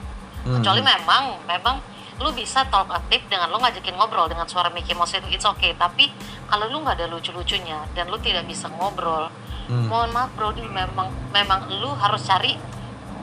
Hmm, 0.45 0.61
kecuali 0.61 0.83
memang 0.83 1.39
memang 1.47 1.77
lu 2.23 2.31
bisa 2.31 2.63
talk 2.71 2.91
aktif 2.91 3.27
dengan 3.27 3.51
lu 3.51 3.59
ngajakin 3.59 3.95
ngobrol 3.99 4.31
dengan 4.31 4.47
suara 4.47 4.71
Mickey 4.71 4.95
Mouse 4.95 5.15
itu 5.15 5.27
it's 5.31 5.47
okay. 5.47 5.75
Tapi 5.75 6.11
kalau 6.47 6.67
lu 6.71 6.83
nggak 6.83 6.99
ada 6.99 7.07
lucu-lucunya 7.11 7.87
dan 7.95 8.11
lu 8.11 8.19
tidak 8.19 8.47
bisa 8.47 8.67
ngobrol 8.71 9.31
Hmm. 9.65 9.89
mohon 9.89 10.13
maaf 10.13 10.29
Brody 10.37 10.61
memang 10.69 11.09
memang 11.33 11.65
lu 11.73 11.89
harus 11.97 12.21
cari 12.29 12.53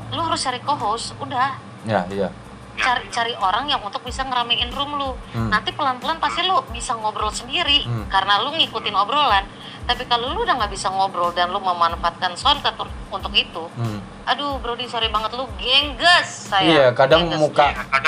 lu 0.09 0.17
harus 0.17 0.41
cari 0.41 0.57
co-host 0.57 1.13
udah. 1.21 1.53
Ya, 1.85 2.01
iya. 2.09 2.33
Cari 2.73 3.05
cari 3.07 3.33
orang 3.35 3.67
yang 3.67 3.79
untuk 3.79 4.01
bisa 4.01 4.21
ngeramein 4.21 4.71
room 4.71 4.95
lu 4.95 5.11
Hmm. 5.31 5.47
nanti 5.47 5.71
pelan-pelan 5.71 6.17
pasti 6.17 6.41
lu 6.41 6.59
bisa 6.69 6.93
ngobrol 6.93 7.29
sendiri 7.29 7.83
Hmm. 7.83 8.07
karena 8.07 8.39
lu 8.39 8.53
ngikutin 8.53 8.93
obrolan 8.93 9.43
tapi 9.81 10.05
kalau 10.05 10.29
lu 10.29 10.41
udah 10.41 10.55
nggak 10.55 10.71
bisa 10.71 10.87
ngobrol 10.87 11.31
dan 11.31 11.49
lu 11.49 11.57
memanfaatkan 11.57 12.31
shortcut 12.33 12.73
untuk 13.07 13.33
itu 13.33 13.63
Hmm. 13.73 13.99
aduh 14.23 14.55
Brody 14.57 14.85
sorry 14.85 15.09
banget 15.09 15.33
lu 15.33 15.45
gengges 15.55 16.47
saya 16.47 16.63
Iya, 16.63 16.85
kadang 16.91 17.27
Gengges. 17.27 17.39
muka 17.41 17.67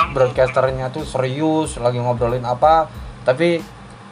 broadcasternya 0.10 0.88
tuh 0.90 1.04
serius 1.04 1.76
lagi 1.76 1.98
ngobrolin 1.98 2.44
apa, 2.44 2.88
tapi 3.22 3.60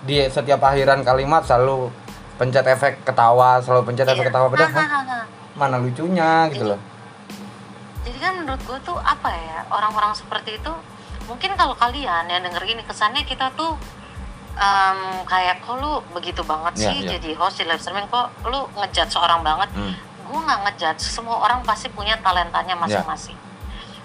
di 0.01 0.17
setiap 0.25 0.59
akhiran 0.59 1.01
kalimat 1.01 1.43
selalu 1.43 1.93
pencet 2.35 2.65
efek 2.65 3.05
ketawa, 3.05 3.61
selalu 3.61 3.85
pencet 3.85 4.07
efek 4.07 4.17
Iya. 4.19 4.29
ketawa 4.29 4.47
padahal 4.49 4.81
mana 5.53 5.77
lucunya 5.77 6.49
gitu 6.49 6.65
loh. 6.65 6.79
Jadi 8.11 8.19
kan 8.21 8.33
menurut 8.37 8.59
gue 8.61 8.77
tuh 8.83 8.97
apa 8.97 9.31
ya 9.31 9.63
orang-orang 9.69 10.11
seperti 10.11 10.59
itu 10.59 10.73
mungkin 11.25 11.55
kalau 11.55 11.71
kalian 11.73 12.27
yang 12.27 12.43
denger 12.43 12.59
ini 12.65 12.83
kesannya 12.83 13.23
kita 13.23 13.47
tuh 13.53 13.79
em, 14.53 14.99
kayak 15.23 15.63
kok 15.63 15.79
lu 15.79 16.03
begitu 16.11 16.43
banget 16.43 16.75
Iya, 16.75 16.83
sih 16.83 16.95
iya. 16.99 17.09
jadi 17.15 17.29
host 17.33 17.55
di 17.55 17.65
live 17.65 17.79
streaming 17.79 18.05
kok 18.05 18.27
lu 18.43 18.67
ngejudge 18.75 19.09
seorang 19.09 19.39
banget 19.41 19.71
Hmm. 19.71 19.95
gue 20.21 20.39
nggak 20.39 20.59
ngejudge 20.65 21.01
semua 21.01 21.39
orang 21.39 21.63
pasti 21.63 21.87
punya 21.87 22.19
talentanya 22.19 22.75
Iya. 22.75 22.81
masing-masing 22.99 23.39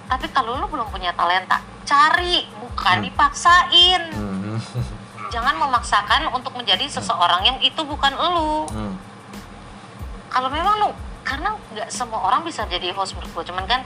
tapi 0.07 0.31
kalau 0.31 0.55
lu 0.55 0.67
belum 0.67 0.87
punya 0.87 1.11
talenta 1.13 1.59
cari 1.83 2.47
bukan 2.57 2.97
Hmm. 2.97 3.05
dipaksain 3.05 4.03
Hmm. 4.13 4.59
jangan 5.35 5.59
memaksakan 5.59 6.31
untuk 6.31 6.55
menjadi 6.55 6.87
seseorang 6.87 7.43
yang 7.43 7.59
itu 7.59 7.83
bukan 7.83 8.15
lu 8.15 8.71
Hmm. 8.71 8.95
kalau 10.29 10.47
memang 10.47 10.75
lu 10.79 10.89
karena 11.27 11.51
nggak 11.69 11.91
semua 11.91 12.23
orang 12.23 12.41
bisa 12.41 12.63
jadi 12.65 12.95
host 12.95 13.13
menurut 13.13 13.35
gue 13.35 13.45
cuman 13.51 13.67
kan 13.67 13.83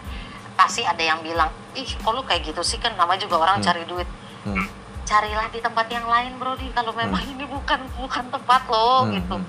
pasti 0.52 0.84
ada 0.84 1.00
yang 1.00 1.18
bilang 1.20 1.48
ih 1.72 1.88
kok 1.88 2.12
lu 2.12 2.20
kayak 2.20 2.44
gitu 2.44 2.60
sih 2.60 2.76
kan 2.76 2.92
nama 2.94 3.16
juga 3.16 3.40
orang 3.40 3.58
Hmm. 3.58 3.66
cari 3.66 3.82
duit 3.84 4.04
Hmm. 4.42 4.68
carilah 5.02 5.48
di 5.48 5.58
tempat 5.58 5.88
yang 5.88 6.04
lain 6.04 6.36
Brody 6.36 6.68
kalau 6.70 6.92
memang 6.92 7.24
ini 7.26 7.48
bukan 7.48 7.80
bukan 7.96 8.24
tempat 8.28 8.62
lo 8.68 9.08
Hmm. 9.08 9.16
gitu 9.16 9.36
Hmm. 9.36 9.48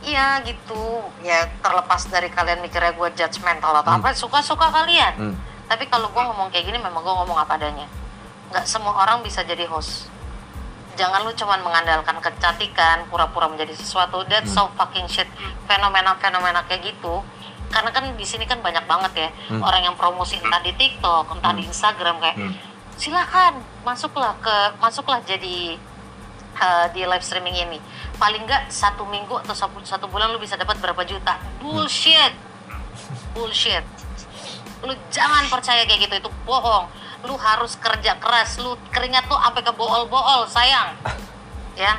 iya 0.00 0.38
gitu 0.40 0.82
ya 1.20 1.42
terlepas 1.58 2.06
dari 2.06 2.28
kalian 2.28 2.62
mikirnya 2.62 2.92
gue 2.92 3.08
judgmental 3.12 3.74
atau 3.74 3.90
Hmm. 3.90 3.98
apa 3.98 4.14
suka-suka 4.14 4.70
kalian 4.70 5.12
Hmm. 5.16 5.34
tapi 5.66 5.86
kalau 5.86 6.06
gue 6.06 6.22
ngomong 6.22 6.48
kayak 6.48 6.70
gini 6.70 6.78
memang 6.78 7.02
gue 7.02 7.14
ngomong 7.16 7.34
apa 7.36 7.58
adanya 7.58 7.90
nggak 8.48 8.62
semua 8.62 8.94
orang 8.94 9.24
bisa 9.24 9.42
jadi 9.42 9.66
host 9.66 10.06
jangan 10.94 11.24
lu 11.24 11.32
cuman 11.32 11.60
mengandalkan 11.60 12.16
kecantikan 12.18 13.04
pura-pura 13.08 13.48
menjadi 13.48 13.72
sesuatu. 13.72 14.22
That's 14.26 14.52
so 14.52 14.68
fucking 14.74 15.08
shit. 15.08 15.28
Fenomena-fenomena 15.66 16.64
kayak 16.66 16.94
gitu. 16.94 17.24
Karena 17.72 17.88
kan 17.88 18.04
di 18.04 18.26
sini 18.26 18.44
kan 18.44 18.60
banyak 18.60 18.84
banget 18.84 19.12
ya 19.16 19.28
Hmm. 19.48 19.64
orang 19.64 19.82
yang 19.82 19.96
promosi 19.96 20.36
entah 20.36 20.60
di 20.60 20.76
TikTok 20.76 21.32
entah 21.32 21.56
di 21.56 21.64
Instagram 21.64 22.20
kayak 22.20 22.36
Hmm. 22.36 22.52
silahkan 22.94 23.56
masuklah 23.80 24.36
ke 24.38 24.56
masuklah 24.76 25.24
jadi 25.24 25.80
uh, 26.60 26.86
di 26.92 27.00
live 27.02 27.24
streaming 27.24 27.56
ini. 27.56 27.78
Paling 28.20 28.44
nggak 28.44 28.68
satu 28.68 29.08
minggu 29.08 29.40
atau 29.40 29.56
satu, 29.56 29.80
satu 29.82 30.04
bulan 30.06 30.28
lu 30.28 30.38
bisa 30.38 30.54
dapat 30.54 30.76
berapa 30.78 31.00
juta? 31.02 31.40
Bullshit. 31.58 32.36
Bullshit. 33.32 33.80
Lu 34.84 34.92
jangan 35.08 35.48
percaya 35.48 35.88
kayak 35.88 36.06
gitu 36.06 36.14
itu 36.20 36.30
bohong 36.44 36.86
lu 37.22 37.34
harus 37.36 37.74
kerja 37.76 38.16
keras 38.16 38.58
lu 38.58 38.74
keringat 38.88 39.24
tuh 39.24 39.36
sampai 39.36 39.62
ke 39.62 39.72
bool-bool 39.72 40.42
sayang 40.46 40.94
ya 41.74 41.94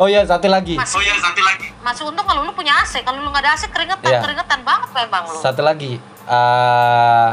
Oh 0.00 0.08
iya, 0.08 0.24
satu 0.24 0.48
lagi. 0.48 0.74
masih 0.74 0.98
masih 1.78 2.02
untung 2.04 2.24
kalau 2.24 2.42
lu 2.42 2.50
punya 2.50 2.72
AC 2.74 3.00
kalau 3.00 3.20
lu 3.20 3.28
nggak 3.28 3.44
ada 3.44 3.52
AC 3.52 3.68
keringetan 3.68 4.10
Iya. 4.10 4.20
keringetan 4.20 4.60
banget 4.62 4.88
memang 4.90 5.22
lu 5.26 5.36
Satu 5.36 5.62
lagi. 5.62 6.00
eh 6.24 7.28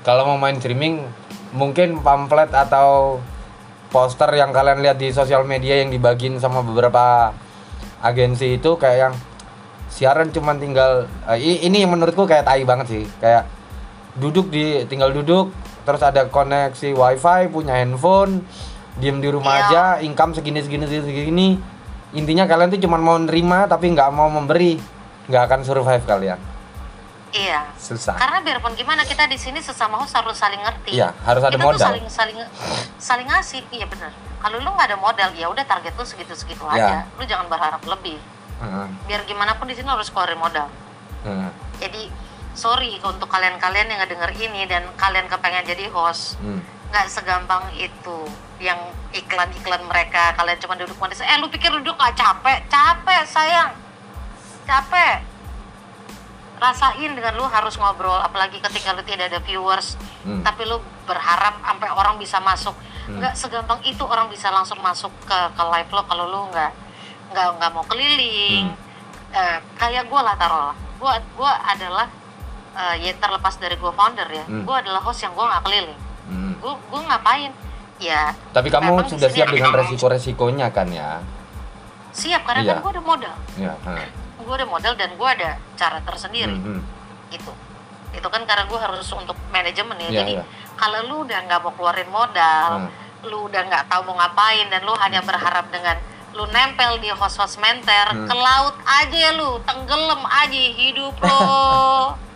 kalau 0.00 0.22
mau 0.24 0.38
main 0.38 0.54
streaming 0.54 1.02
mungkin 1.50 1.98
pamflet 1.98 2.50
atau 2.50 3.18
poster 3.88 4.30
yang 4.32 4.50
kalian 4.50 4.80
lihat 4.80 4.96
di 4.96 5.10
sosial 5.10 5.42
media 5.42 5.76
yang 5.76 5.88
dibagiin 5.88 6.36
sama 6.36 6.60
beberapa 6.60 7.32
agensi 8.00 8.54
itu 8.54 8.76
kayak 8.76 8.98
yang 9.00 9.14
siaran 9.88 10.28
cuman 10.28 10.56
tinggal 10.56 11.08
i- 11.32 11.60
ini 11.60 11.82
yang 11.82 11.90
menurutku 11.90 12.22
kayak 12.22 12.44
tai 12.44 12.62
banget 12.62 12.86
sih 12.88 13.04
kayak 13.18 13.44
duduk 14.14 14.48
di 14.48 14.82
tinggal 14.86 15.10
duduk 15.10 15.54
terus 15.80 16.00
ada 16.00 16.26
koneksi 16.26 16.92
wifi 16.92 17.46
punya 17.46 17.76
handphone 17.76 18.42
diem 18.96 19.18
di 19.18 19.28
rumah 19.28 19.54
Iya. 19.54 19.64
aja 19.64 19.82
income 20.00 20.32
segini 20.32 20.60
segini 20.60 20.84
segini, 20.84 21.04
segini. 21.04 21.48
intinya 22.10 22.44
kalian 22.44 22.68
tuh 22.68 22.80
cuman 22.80 23.00
mau 23.00 23.16
nerima 23.16 23.64
tapi 23.64 23.86
nggak 23.88 24.10
mau 24.10 24.26
memberi. 24.26 24.76
Nggak 25.24 25.42
akan 25.46 25.60
survive 25.62 26.02
kalian. 26.04 26.42
Iya. 27.30 27.70
Susah. 27.78 28.18
Karena 28.18 28.42
biarpun 28.42 28.74
gimana 28.74 29.06
kita 29.06 29.24
di 29.24 29.38
sini 29.38 29.62
sesama 29.62 29.94
host 29.94 30.10
harus 30.12 30.34
saling 30.34 30.58
ngerti. 30.58 30.98
Iya, 30.98 31.14
harus 31.22 31.38
ada 31.38 31.54
kita 31.54 31.62
tuh 31.62 31.68
modal. 31.70 31.86
saling 31.86 32.06
saling 32.10 32.38
saling 32.98 33.26
ngasih. 33.30 33.62
Iya 33.70 33.86
benar. 33.86 34.10
Kalau 34.36 34.58
lu 34.58 34.66
nggak 34.68 34.88
ada 34.90 34.98
modal 34.98 35.30
ya 35.32 35.46
udah 35.46 35.62
target 35.62 35.94
lu 35.94 36.02
segitu 36.02 36.34
segitu 36.34 36.66
Iya. 36.66 36.82
aja. 36.82 36.96
Lu 37.14 37.22
jangan 37.22 37.46
berharap 37.46 37.78
lebih. 37.80 38.18
Heeh, 38.58 38.86
biar 39.06 39.22
gimana 39.24 39.54
pun 39.54 39.70
di 39.70 39.78
sini 39.78 39.86
harus 39.86 40.10
keluarin 40.10 40.36
modal. 40.36 40.66
Heeh, 41.22 41.50
jadi 41.78 42.02
sorry 42.60 43.00
untuk 43.00 43.24
kalian-kalian 43.32 43.88
yang 43.88 43.98
ngedenger 44.04 44.36
ini 44.36 44.68
dan 44.68 44.84
kalian 45.00 45.24
kepengen 45.32 45.64
jadi 45.64 45.88
host. 45.88 46.36
Hmm. 46.44 46.60
nggak 46.90 47.06
segampang 47.06 47.70
itu 47.78 48.18
yang 48.58 48.76
iklan-iklan 49.14 49.78
mereka. 49.86 50.34
Kalian 50.34 50.58
cuma 50.58 50.74
duduk 50.74 50.98
manis 50.98 51.22
eh 51.22 51.38
lu 51.38 51.46
pikir 51.46 51.70
duduk 51.70 51.94
nggak? 51.96 52.18
Capek 52.18 52.66
capek 52.68 53.22
sayang. 53.24 53.70
Capek. 54.66 55.22
Rasain 56.60 57.14
dengan 57.16 57.38
lu 57.38 57.46
harus 57.46 57.78
ngobrol 57.80 58.20
apalagi 58.20 58.60
ketika 58.60 58.92
lu 58.92 59.00
tidak 59.06 59.32
ada 59.32 59.40
viewers. 59.40 59.96
Hmm. 60.20 60.44
tapi 60.44 60.68
lu 60.68 60.76
berharap 61.08 61.64
sampai 61.64 61.88
orang 61.94 62.20
bisa 62.20 62.36
masuk. 62.42 62.76
Hmm. 63.08 63.22
nggak 63.22 63.32
segampang 63.38 63.80
itu 63.86 64.04
orang 64.04 64.28
bisa 64.28 64.52
langsung 64.52 64.76
masuk 64.84 65.14
ke 65.24 65.38
ke 65.56 65.62
live 65.64 65.90
lo 65.94 66.02
kalau 66.04 66.26
lu 66.28 66.40
nggak 66.52 66.72
nggak 67.32 67.48
nggak 67.56 67.70
mau 67.72 67.86
keliling. 67.86 68.66
Eh, 69.30 69.58
kayak 69.78 70.10
gue 70.10 70.20
lah 70.20 70.34
taruh 70.34 70.74
lah 70.74 70.76
gue 71.00 71.52
adalah 71.64 72.06
eh, 72.72 72.94
ya 73.00 73.12
terlepas 73.14 73.54
dari 73.56 73.74
gue 73.74 73.90
founder 73.90 74.26
ya 74.26 74.44
Hmm. 74.44 74.62
gue 74.62 74.76
adalah 74.76 75.00
host 75.00 75.20
yang 75.20 75.32
gue 75.32 75.42
nggak 75.42 75.62
keliling 75.62 76.00
Hmm. 76.26 76.52
gue 76.56 76.72
gue 76.72 77.00
ngapain 77.02 77.50
ya 77.98 78.32
Tapi 78.50 78.68
kamu 78.68 79.02
sudah 79.06 79.28
siap 79.28 79.48
dengan 79.48 79.72
resiko-resikonya 79.74 80.70
kan 80.70 80.88
ya? 80.88 81.18
siap 82.10 82.42
karena 82.42 82.62
Iya. 82.62 82.70
kan 82.72 82.76
gue 82.80 82.90
ada 82.90 83.02
modal 83.02 83.34
Ya. 83.54 83.72
heeh. 83.80 84.06
gue 84.40 84.54
ada 84.56 84.66
modal 84.66 84.94
dan 84.94 85.10
gue 85.12 85.28
ada 85.30 85.50
cara 85.74 85.98
tersendiri 86.00 86.52
Hmm, 86.52 86.78
hmm. 86.78 86.82
gitu 87.28 87.52
itu 88.10 88.26
kan 88.26 88.42
karena 88.42 88.66
gue 88.66 88.74
harus 88.76 89.06
untuk 89.08 89.38
manajemen 89.48 89.94
ya 89.96 90.08
Iya, 90.08 90.18
jadi 90.18 90.32
iya. 90.36 90.44
kalau 90.74 90.98
lu 91.04 91.16
udah 91.22 91.38
nggak 91.40 91.60
mau 91.60 91.72
keluarin 91.72 92.10
modal 92.10 92.70
Hmm. 92.80 92.90
lu 93.22 93.46
udah 93.46 93.62
nggak 93.62 93.84
tahu 93.86 94.00
mau 94.04 94.16
ngapain 94.16 94.66
dan 94.66 94.82
lu 94.82 94.94
hanya 94.96 95.20
berharap 95.20 95.68
dengan 95.68 95.94
lu 96.30 96.46
nempel 96.48 96.98
di 96.98 97.10
host-host 97.10 97.58
menter 97.58 98.06
Hmm. 98.08 98.24
ke 98.24 98.32
laut 98.32 98.74
aja 98.82 99.26
lu 99.32 99.58
tenggelam 99.60 100.22
aja 100.24 100.62
hidup 100.72 101.14
lo 101.20 101.42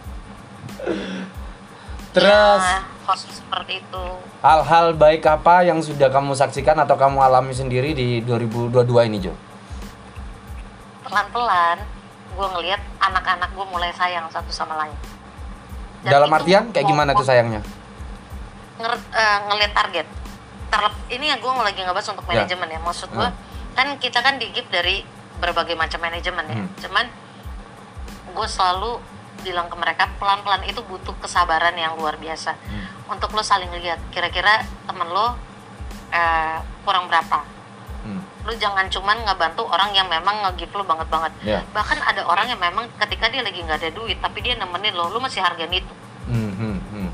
Terus 2.15 2.63
Ya, 2.63 3.13
seperti 3.15 3.81
itu 3.81 4.05
hal-hal 4.41 4.93
baik 4.93 5.25
apa 5.25 5.61
yang 5.61 5.77
sudah 5.79 6.09
kamu 6.09 6.33
saksikan 6.33 6.79
atau 6.79 6.95
kamu 6.95 7.21
alami 7.21 7.53
sendiri 7.53 7.93
di 7.93 8.21
2022 8.21 8.73
ini, 9.05 9.19
Jo? 9.21 9.35
pelan-pelan 11.05 11.79
gue 12.35 12.47
ngelihat 12.51 12.81
anak-anak 12.99 13.51
gue 13.53 13.67
mulai 13.69 13.93
sayang 13.93 14.27
satu 14.27 14.51
sama 14.51 14.75
lain 14.77 14.97
Dan 16.03 16.11
Dalam 16.13 16.31
artian 16.31 16.65
kayak 16.69 16.85
gimana 16.85 17.13
tuh 17.13 17.23
sayangnya? 17.23 17.61
nger- 18.75 19.09
eh, 19.11 19.39
ngelihat 19.47 19.73
target. 19.73 20.07
Terlep, 20.67 20.95
ini 21.09 21.31
yang 21.31 21.39
gue 21.39 21.49
lagi 21.55 21.81
ngebahas 21.81 22.09
untuk 22.11 22.27
Ya. 22.27 22.43
manajemen 22.43 22.69
ya. 22.69 22.81
Maksud 22.83 23.09
gue 23.09 23.25
Hmm. 23.25 23.37
kan 23.73 23.87
kita 23.97 24.19
kan 24.19 24.37
digip 24.37 24.67
dari 24.69 25.07
berbagai 25.39 25.73
macam 25.73 26.03
manajemen 26.03 26.45
ya. 26.45 26.57
Hmm. 26.59 26.69
Cuman 26.77 27.07
gue 28.31 28.47
selalu 28.47 28.99
bilang 29.45 29.69
ke 29.69 29.77
mereka 29.77 30.09
pelan-pelan 30.17 30.65
itu 30.65 30.81
butuh 30.83 31.13
kesabaran 31.21 31.77
yang 31.77 31.93
luar 31.95 32.17
biasa 32.17 32.57
Hmm. 32.57 33.13
untuk 33.13 33.31
lo 33.31 33.45
saling 33.45 33.69
lihat 33.77 34.01
kira-kira 34.09 34.65
temen 34.89 35.07
lo 35.07 35.37
eh, 36.11 36.59
kurang 36.83 37.07
berapa. 37.13 37.45
Hmm. 38.03 38.23
Lo 38.43 38.53
jangan 38.55 38.89
cuman 38.89 39.21
ngebantu 39.21 39.67
orang 39.67 39.93
yang 39.93 40.09
memang 40.09 40.41
nge-give 40.47 40.73
lo 40.73 40.85
banget 40.85 41.09
banget. 41.11 41.33
Ya. 41.43 41.61
Bahkan 41.75 41.99
ada 42.01 42.23
orang 42.25 42.49
yang 42.49 42.59
memang 42.59 42.89
ketika 42.97 43.29
dia 43.29 43.43
lagi 43.43 43.61
nggak 43.61 43.83
ada 43.83 43.91
duit 43.93 44.17
tapi 44.19 44.41
dia 44.41 44.55
nemenin 44.55 44.95
lo, 44.95 45.11
lo 45.11 45.19
masih 45.19 45.45
hargain 45.45 45.69
itu. 45.69 45.95
Hmm, 46.25 46.53
hmm, 46.57 46.79
hmm. 46.89 47.09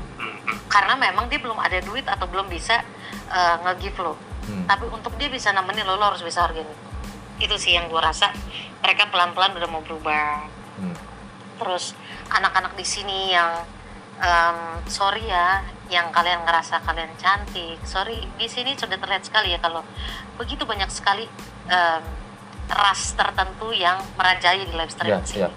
karena 0.71 0.95
memang 0.95 1.27
dia 1.27 1.35
belum 1.35 1.59
ada 1.59 1.83
duit 1.83 2.07
atau 2.07 2.23
belum 2.31 2.47
bisa 2.47 2.79
uh, 3.27 3.55
nge-give 3.67 3.99
lo 3.99 4.15
Hmm. 4.41 4.65
tapi 4.65 4.89
untuk 4.89 5.13
dia 5.21 5.29
bisa 5.29 5.53
nemenin 5.53 5.85
lo 5.85 6.01
lo 6.01 6.09
harus 6.09 6.25
bisa 6.25 6.41
hargain 6.41 6.65
itu 6.65 6.81
itu 7.37 7.55
sih 7.61 7.77
yang 7.77 7.85
gue 7.85 8.01
rasa 8.01 8.33
mereka 8.81 9.05
pelan-pelan 9.07 9.53
udah 9.53 9.69
mau 9.69 9.85
berubah 9.85 10.49
Hmm. 10.81 10.95
Terus 11.61 11.93
anak-anak 12.27 12.73
di 12.73 12.81
sini 12.83 13.29
yang 13.29 13.61
em, 14.17 14.57
sorry 14.85 15.21
ya 15.23 15.61
yang 15.87 16.09
kalian 16.09 16.41
ngerasa 16.41 16.81
kalian 16.81 17.13
cantik. 17.15 17.77
Sorry 17.83 18.17
di 18.33 18.47
sini 18.47 18.73
sudah 18.73 18.95
terlihat 18.95 19.21
sekali 19.21 19.53
ya 19.53 19.59
kalau 19.59 19.85
begitu 20.35 20.65
banyak 20.65 20.89
sekali 20.89 21.29
em, 21.67 22.03
ras 22.67 23.13
tertentu 23.13 23.69
yang 23.71 24.01
merajai 24.15 24.63
di 24.63 24.71
live 24.71 24.89
Ya, 25.03 25.19
stream 25.19 25.21
sini. 25.21 25.41
ya. 25.43 25.49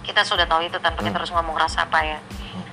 kita 0.00 0.22
sudah 0.22 0.44
tahu 0.44 0.64
itu 0.64 0.74
tanpa 0.76 1.00
kita 1.00 1.08
Hmm. 1.08 1.18
harus 1.18 1.30
ngomong 1.30 1.56
ras 1.56 1.74
apa 1.74 1.98
ya. 2.00 2.18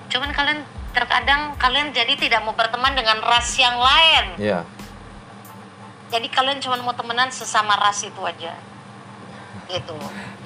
Cuman 0.07 0.29
kalian 0.31 0.61
terkadang 0.91 1.53
kalian 1.55 1.89
jadi 1.91 2.13
tidak 2.15 2.41
mau 2.41 2.51
berteman 2.51 2.93
dengan 2.93 3.17
ras 3.21 3.49
yang 3.55 3.73
lain. 3.75 4.25
Ya. 4.37 4.61
jadi 6.07 6.23
kalian 6.25 6.57
cuma 6.57 6.79
mau 6.79 6.93
temenan 6.93 7.27
sesama 7.29 7.75
ras 7.75 7.99
itu 8.01 8.19
aja. 8.21 8.55
Gitu 9.67 9.95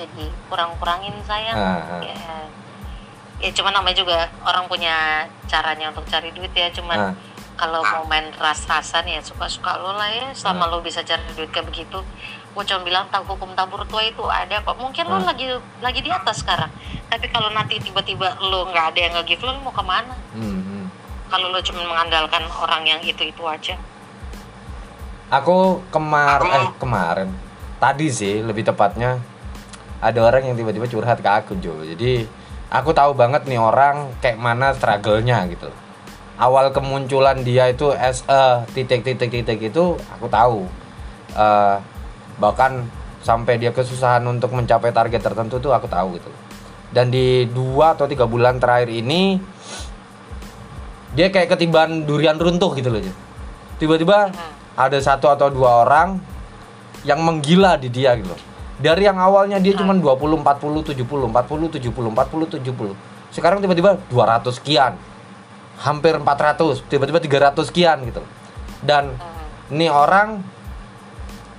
jadi 0.02 0.26
kurang-kurangin 0.48 1.14
sayang 1.24 1.54
Ah, 1.54 1.78
ah. 1.80 2.02
ya 2.02 2.18
ya 3.38 3.50
cuman 3.54 3.74
namanya 3.74 3.98
juga 3.98 4.18
orang 4.42 4.66
punya 4.66 5.26
caranya 5.46 5.90
untuk 5.90 6.06
cari 6.06 6.30
duit 6.32 6.54
ya 6.54 6.70
cuman 6.70 7.10
Ah. 7.10 7.14
kalau 7.54 7.82
mau 7.82 8.06
main 8.06 8.30
ras-rasan 8.36 9.06
ya 9.06 9.22
suka-suka 9.22 9.78
lo 9.78 9.94
lah 9.94 10.10
ya 10.10 10.30
selama 10.34 10.66
Ah. 10.66 10.72
lo 10.74 10.78
bisa 10.80 11.02
cari 11.02 11.22
duit 11.34 11.50
kayak 11.50 11.66
begitu 11.66 12.02
gue 12.52 12.64
cuma 12.68 12.84
bilang 12.84 13.08
tahu 13.08 13.24
hukum 13.32 13.56
tabur 13.56 13.82
tua 13.86 14.04
itu 14.04 14.22
ada 14.28 14.60
kok 14.60 14.76
mungkin 14.76 15.06
lo 15.06 15.18
Ah. 15.18 15.30
lagi 15.30 15.46
lagi 15.80 16.00
di 16.00 16.10
atas 16.10 16.42
sekarang 16.42 16.70
tapi 17.08 17.28
kalau 17.28 17.50
nanti 17.50 17.78
tiba-tiba 17.78 18.38
lo 18.42 18.68
nggak 18.68 18.86
ada 18.94 19.00
yang 19.00 19.14
nge-give 19.18 19.42
lo, 19.42 19.52
lo 19.52 19.62
mau 19.62 19.74
ke 19.74 19.84
mana 19.84 20.16
Hmm, 20.34 20.60
hmm. 20.60 20.86
kalau 21.30 21.50
lo 21.50 21.60
cuma 21.62 21.82
mengandalkan 21.84 22.44
orang 22.56 22.84
yang 22.84 23.02
itu 23.02 23.24
itu 23.24 23.44
aja 23.46 23.76
Aku 25.32 25.80
kemar 25.88 26.44
eh 26.44 26.68
kemarin 26.76 27.32
tadi 27.80 28.12
sih 28.12 28.44
lebih 28.44 28.68
tepatnya 28.68 29.16
ada 30.02 30.20
orang 30.26 30.50
yang 30.50 30.58
tiba-tiba 30.58 30.90
curhat 30.90 31.22
ke 31.22 31.30
aku 31.30 31.54
Jo. 31.62 31.78
Jadi 31.86 32.26
aku 32.74 32.90
tahu 32.92 33.14
banget 33.14 33.46
nih 33.46 33.62
orang 33.62 34.10
kayak 34.18 34.42
mana 34.42 34.74
struggle-nya 34.74 35.46
gitu. 35.54 35.70
Awal 36.42 36.74
kemunculan 36.74 37.46
dia 37.46 37.70
itu 37.70 37.94
as 37.94 38.26
a 38.26 38.66
titik-titik-titik 38.74 39.62
itu 39.62 39.94
aku 40.10 40.26
tahu. 40.26 40.66
Eh, 41.38 41.76
bahkan 42.42 42.90
sampai 43.22 43.62
dia 43.62 43.70
kesusahan 43.70 44.26
untuk 44.26 44.50
mencapai 44.58 44.90
target 44.90 45.22
tertentu 45.22 45.62
tuh 45.62 45.70
aku 45.70 45.86
tahu 45.86 46.18
gitu. 46.18 46.32
Dan 46.90 47.14
di 47.14 47.46
dua 47.46 47.94
atau 47.94 48.10
tiga 48.10 48.26
bulan 48.26 48.58
terakhir 48.58 48.90
ini 48.90 49.38
dia 51.14 51.30
kayak 51.30 51.56
ketiban 51.56 52.10
durian 52.10 52.42
runtuh 52.42 52.74
gitu 52.74 52.90
loh 52.90 53.06
Jo. 53.06 53.14
Tiba-tiba 53.78 54.34
ada 54.74 54.98
satu 54.98 55.30
atau 55.30 55.54
dua 55.54 55.86
orang 55.86 56.18
yang 57.06 57.22
menggila 57.22 57.78
di 57.78 57.94
dia 57.94 58.18
gitu. 58.18 58.34
Dari 58.82 59.06
yang 59.06 59.16
awalnya 59.16 59.62
dia 59.62 59.74
cuma 59.74 59.94
20, 59.94 60.42
40, 60.42 60.82
70, 60.84 61.30
40, 61.30 61.70
70, 61.70 62.10
40, 62.10 62.50
70. 62.50 62.98
Sekarang 63.30 63.62
tiba-tiba 63.62 64.02
200 64.10 64.52
sekian. 64.52 64.98
Hampir 65.78 66.18
400, 66.18 66.82
tiba-tiba 66.84 67.22
300 67.22 67.64
sekian 67.64 68.02
gitu. 68.04 68.22
Dan 68.82 69.14
Hmm. 69.14 69.72
ini 69.72 69.86
orang 69.86 70.42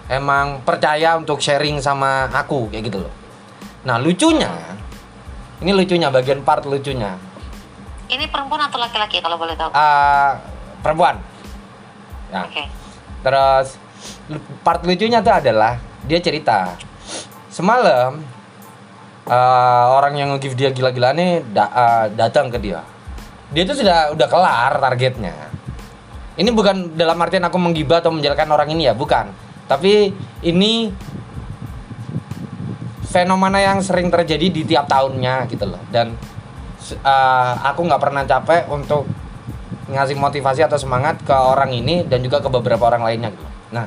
emang 0.09 0.61
percaya 0.61 1.15
untuk 1.15 1.39
sharing 1.39 1.79
sama 1.79 2.27
aku 2.29 2.69
kayak 2.69 2.85
gitu 2.85 2.99
loh. 3.01 3.13
Nah, 3.83 3.97
lucunya 3.97 4.51
ini 5.59 5.71
lucunya 5.71 6.11
bagian 6.11 6.43
part 6.43 6.67
lucunya. 6.67 7.15
ini 8.05 8.29
perempuan 8.29 8.61
atau 8.61 8.77
laki-laki 8.77 9.25
kalau 9.25 9.41
boleh 9.41 9.57
tahu 9.57 9.73
Ah, 9.73 10.37
perempuan. 10.79 11.17
Ya. 12.29 12.45
oke 12.45 12.65
Terus 13.23 13.81
lu- 14.29 14.45
part 14.61 14.83
lucunya 14.83 15.25
tuh 15.25 15.33
adalah 15.33 15.81
dia 16.03 16.21
cerita 16.21 16.77
semalam 17.53 18.25
eh, 19.29 19.87
orang 19.93 20.17
yang 20.17 20.29
nge-give 20.35 20.57
dia 20.57 20.71
gila-gila 20.73 21.13
nih 21.13 21.45
da- 21.53 21.73
eh, 21.73 22.07
datang 22.17 22.49
ke 22.49 22.57
dia. 22.59 22.81
Dia 23.53 23.69
tuh 23.69 23.77
sudah 23.77 24.17
udah 24.17 24.29
kelar 24.33 24.81
targetnya. 24.81 25.53
Ini 26.41 26.49
bukan 26.49 26.97
dalam 26.97 27.21
artian 27.21 27.45
aku 27.45 27.61
menggibah 27.61 28.01
atau 28.01 28.09
menjelekkan 28.09 28.49
orang 28.49 28.73
ini 28.73 28.89
ya, 28.89 28.97
bukan. 28.97 29.29
Tapi 29.69 30.09
ini 30.41 30.89
fenomena 33.13 33.61
yang 33.61 33.85
sering 33.85 34.09
terjadi 34.09 34.49
di 34.49 34.65
tiap 34.65 34.89
tahunnya 34.89 35.45
gitu 35.53 35.69
loh. 35.69 35.85
Dan 35.93 36.17
eh, 36.89 37.53
aku 37.61 37.85
nggak 37.85 38.01
pernah 38.01 38.25
capek 38.25 38.65
untuk 38.73 39.05
ngasih 39.93 40.17
motivasi 40.17 40.65
atau 40.65 40.81
semangat 40.81 41.21
ke 41.21 41.37
orang 41.37 41.69
ini 41.69 42.09
dan 42.09 42.25
juga 42.25 42.41
ke 42.41 42.49
beberapa 42.49 42.89
orang 42.89 43.05
lainnya 43.05 43.29
gitu. 43.29 43.47
Nah, 43.77 43.85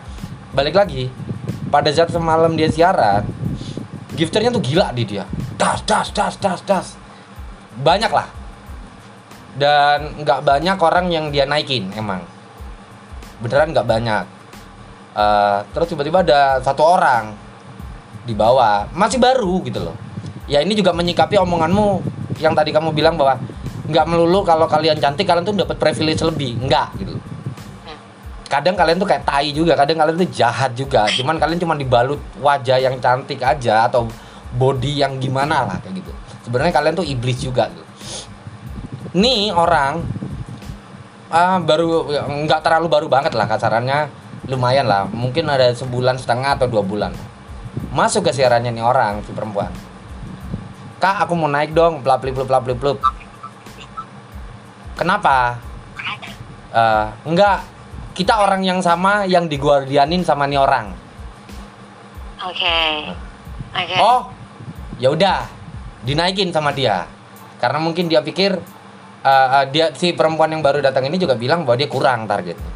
balik 0.54 0.78
lagi 0.78 1.10
pada 1.73 1.89
saat 1.89 2.13
semalam 2.13 2.54
dia 2.54 2.69
siaran, 2.69 3.25
gifternya 4.15 4.49
tuh 4.49 4.63
gila 4.63 4.95
di 4.95 5.04
dia. 5.04 5.28
Das, 5.60 5.84
das, 5.84 6.10
das, 6.15 6.39
das, 6.39 6.63
das. 6.63 6.95
Banyak 7.75 8.12
lah. 8.12 8.28
Dan 9.56 10.23
nggak 10.23 10.43
banyak 10.43 10.78
orang 10.80 11.12
yang 11.12 11.25
dia 11.30 11.43
naikin 11.43 11.91
emang. 11.95 12.23
Beneran 13.43 13.75
nggak 13.75 13.88
banyak. 13.88 14.25
Eh, 15.15 15.60
terus 15.71 15.88
tiba-tiba 15.91 16.23
ada 16.23 16.60
satu 16.60 16.84
orang 16.84 17.32
di 18.28 18.36
bawah, 18.36 18.89
masih 18.91 19.19
baru 19.21 19.63
gitu 19.63 19.80
loh. 19.80 19.95
Ya 20.49 20.60
ini 20.60 20.75
juga 20.75 20.91
menyikapi 20.91 21.39
omonganmu 21.39 22.04
yang 22.43 22.51
tadi 22.51 22.75
kamu 22.75 22.91
bilang 22.91 23.15
bahwa 23.15 23.39
nggak 23.86 24.06
melulu 24.10 24.41
kalau 24.43 24.65
kalian 24.65 24.97
cantik 24.97 25.23
kalian 25.23 25.45
tuh 25.45 25.56
dapat 25.56 25.78
privilege 25.78 26.19
lebih, 26.25 26.58
enggak 26.60 26.91
gitu. 26.99 27.15
Kadang 28.45 28.77
kalian 28.77 29.01
tuh 29.01 29.10
kayak 29.10 29.25
tai 29.25 29.49
juga, 29.51 29.73
kadang 29.73 29.97
kalian 29.99 30.15
tuh 30.21 30.29
jahat 30.29 30.71
juga. 30.77 31.10
Cuman 31.10 31.41
kalian 31.41 31.58
cuma 31.58 31.73
dibalut 31.73 32.21
wajah 32.39 32.77
yang 32.77 33.01
cantik 33.01 33.41
aja 33.41 33.89
atau 33.89 34.05
body 34.55 35.01
yang 35.01 35.17
gimana 35.17 35.65
lah 35.65 35.77
kayak 35.81 36.05
gitu. 36.05 36.12
Sebenarnya 36.45 36.73
kalian 36.73 36.93
tuh 36.93 37.05
iblis 37.05 37.41
juga 37.41 37.67
gitu. 37.73 37.84
Nih 39.17 39.49
orang 39.49 40.05
ah, 41.34 41.58
baru 41.58 42.05
nggak 42.45 42.62
terlalu 42.62 42.88
baru 42.88 43.08
banget 43.10 43.34
lah 43.34 43.49
kasarannya. 43.49 44.23
Lumayan 44.45 44.86
lah 44.86 45.10
mungkin 45.10 45.49
ada 45.49 45.73
sebulan 45.73 46.21
setengah 46.21 46.62
atau 46.62 46.69
dua 46.69 46.86
bulan. 46.86 47.17
Masuk 47.89 48.29
ke 48.29 48.31
siarannya 48.31 48.69
nih 48.69 48.86
orang 48.86 49.25
si 49.25 49.34
perempuan. 49.34 49.73
Kak 51.01 51.25
aku 51.25 51.34
mau 51.34 51.49
naik 51.49 51.73
dong. 51.73 52.05
Plap 52.05 52.21
plip 52.21 52.38
plap 52.38 52.62
plip 52.62 52.77
plip 52.77 53.01
kenapa? 54.95 55.60
Eh, 56.75 57.08
enggak 57.27 57.63
kita 58.15 58.39
orang 58.39 58.63
yang 58.63 58.80
sama 58.80 59.28
yang 59.28 59.51
diguardianin 59.51 60.23
sama 60.23 60.47
nih 60.47 60.58
orang. 60.58 60.95
Oke. 62.47 63.12
Oke. 63.75 63.95
Oh 63.99 64.32
ya 64.95 65.12
udah 65.12 65.43
dinaikin 66.08 66.56
sama 66.56 66.71
dia. 66.71 67.04
Karena 67.60 67.84
mungkin 67.84 68.08
dia 68.08 68.23
pikir 68.23 68.56
eh, 69.21 69.47
eh, 69.60 69.65
dia 69.75 69.91
si 69.91 70.15
perempuan 70.15 70.47
yang 70.56 70.63
baru 70.63 70.80
datang 70.80 71.12
ini 71.12 71.19
juga 71.19 71.36
bilang 71.36 71.67
bahwa 71.67 71.75
dia 71.75 71.91
kurang 71.91 72.25
targetnya 72.25 72.73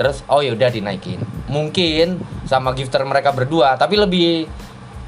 terus 0.00 0.24
oh 0.32 0.40
ya 0.40 0.56
udah 0.56 0.72
dinaikin. 0.72 1.20
Mungkin 1.50 2.22
sama 2.48 2.72
gifter 2.72 3.04
mereka 3.04 3.36
berdua 3.36 3.76
tapi 3.76 4.00
lebih 4.00 4.48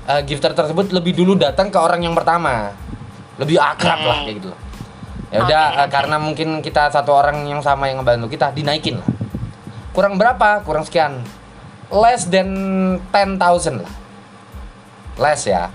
eh, 0.04 0.22
gifter 0.26 0.52
tersebut 0.52 0.92
lebih 0.92 1.16
dulu 1.16 1.38
datang 1.38 1.70
ke 1.70 1.78
orang 1.78 2.04
yang 2.04 2.12
pertama. 2.12 2.74
Lebih 3.40 3.56
akrab 3.56 4.04
lah 4.04 4.18
kayak 4.28 4.37
gitu. 4.42 4.50
loh 4.52 4.71
ya 5.33 5.42
udah 5.42 5.64
Oke, 5.73 5.81
eh, 5.81 5.88
karena 5.88 6.16
mungkin 6.21 6.49
kita 6.61 6.92
satu 6.92 7.11
orang 7.16 7.49
yang 7.49 7.64
sama 7.64 7.88
yang 7.88 8.05
ngebantu 8.05 8.29
kita 8.29 8.53
dinaikin. 8.53 9.01
Lah 9.01 9.09
kurang 9.92 10.16
berapa? 10.16 10.64
Kurang 10.64 10.85
sekian. 10.85 11.25
Less 11.92 12.29
than 12.29 12.49
10.000 13.12 13.85
lah. 13.85 13.92
Less 15.21 15.45
ya. 15.45 15.68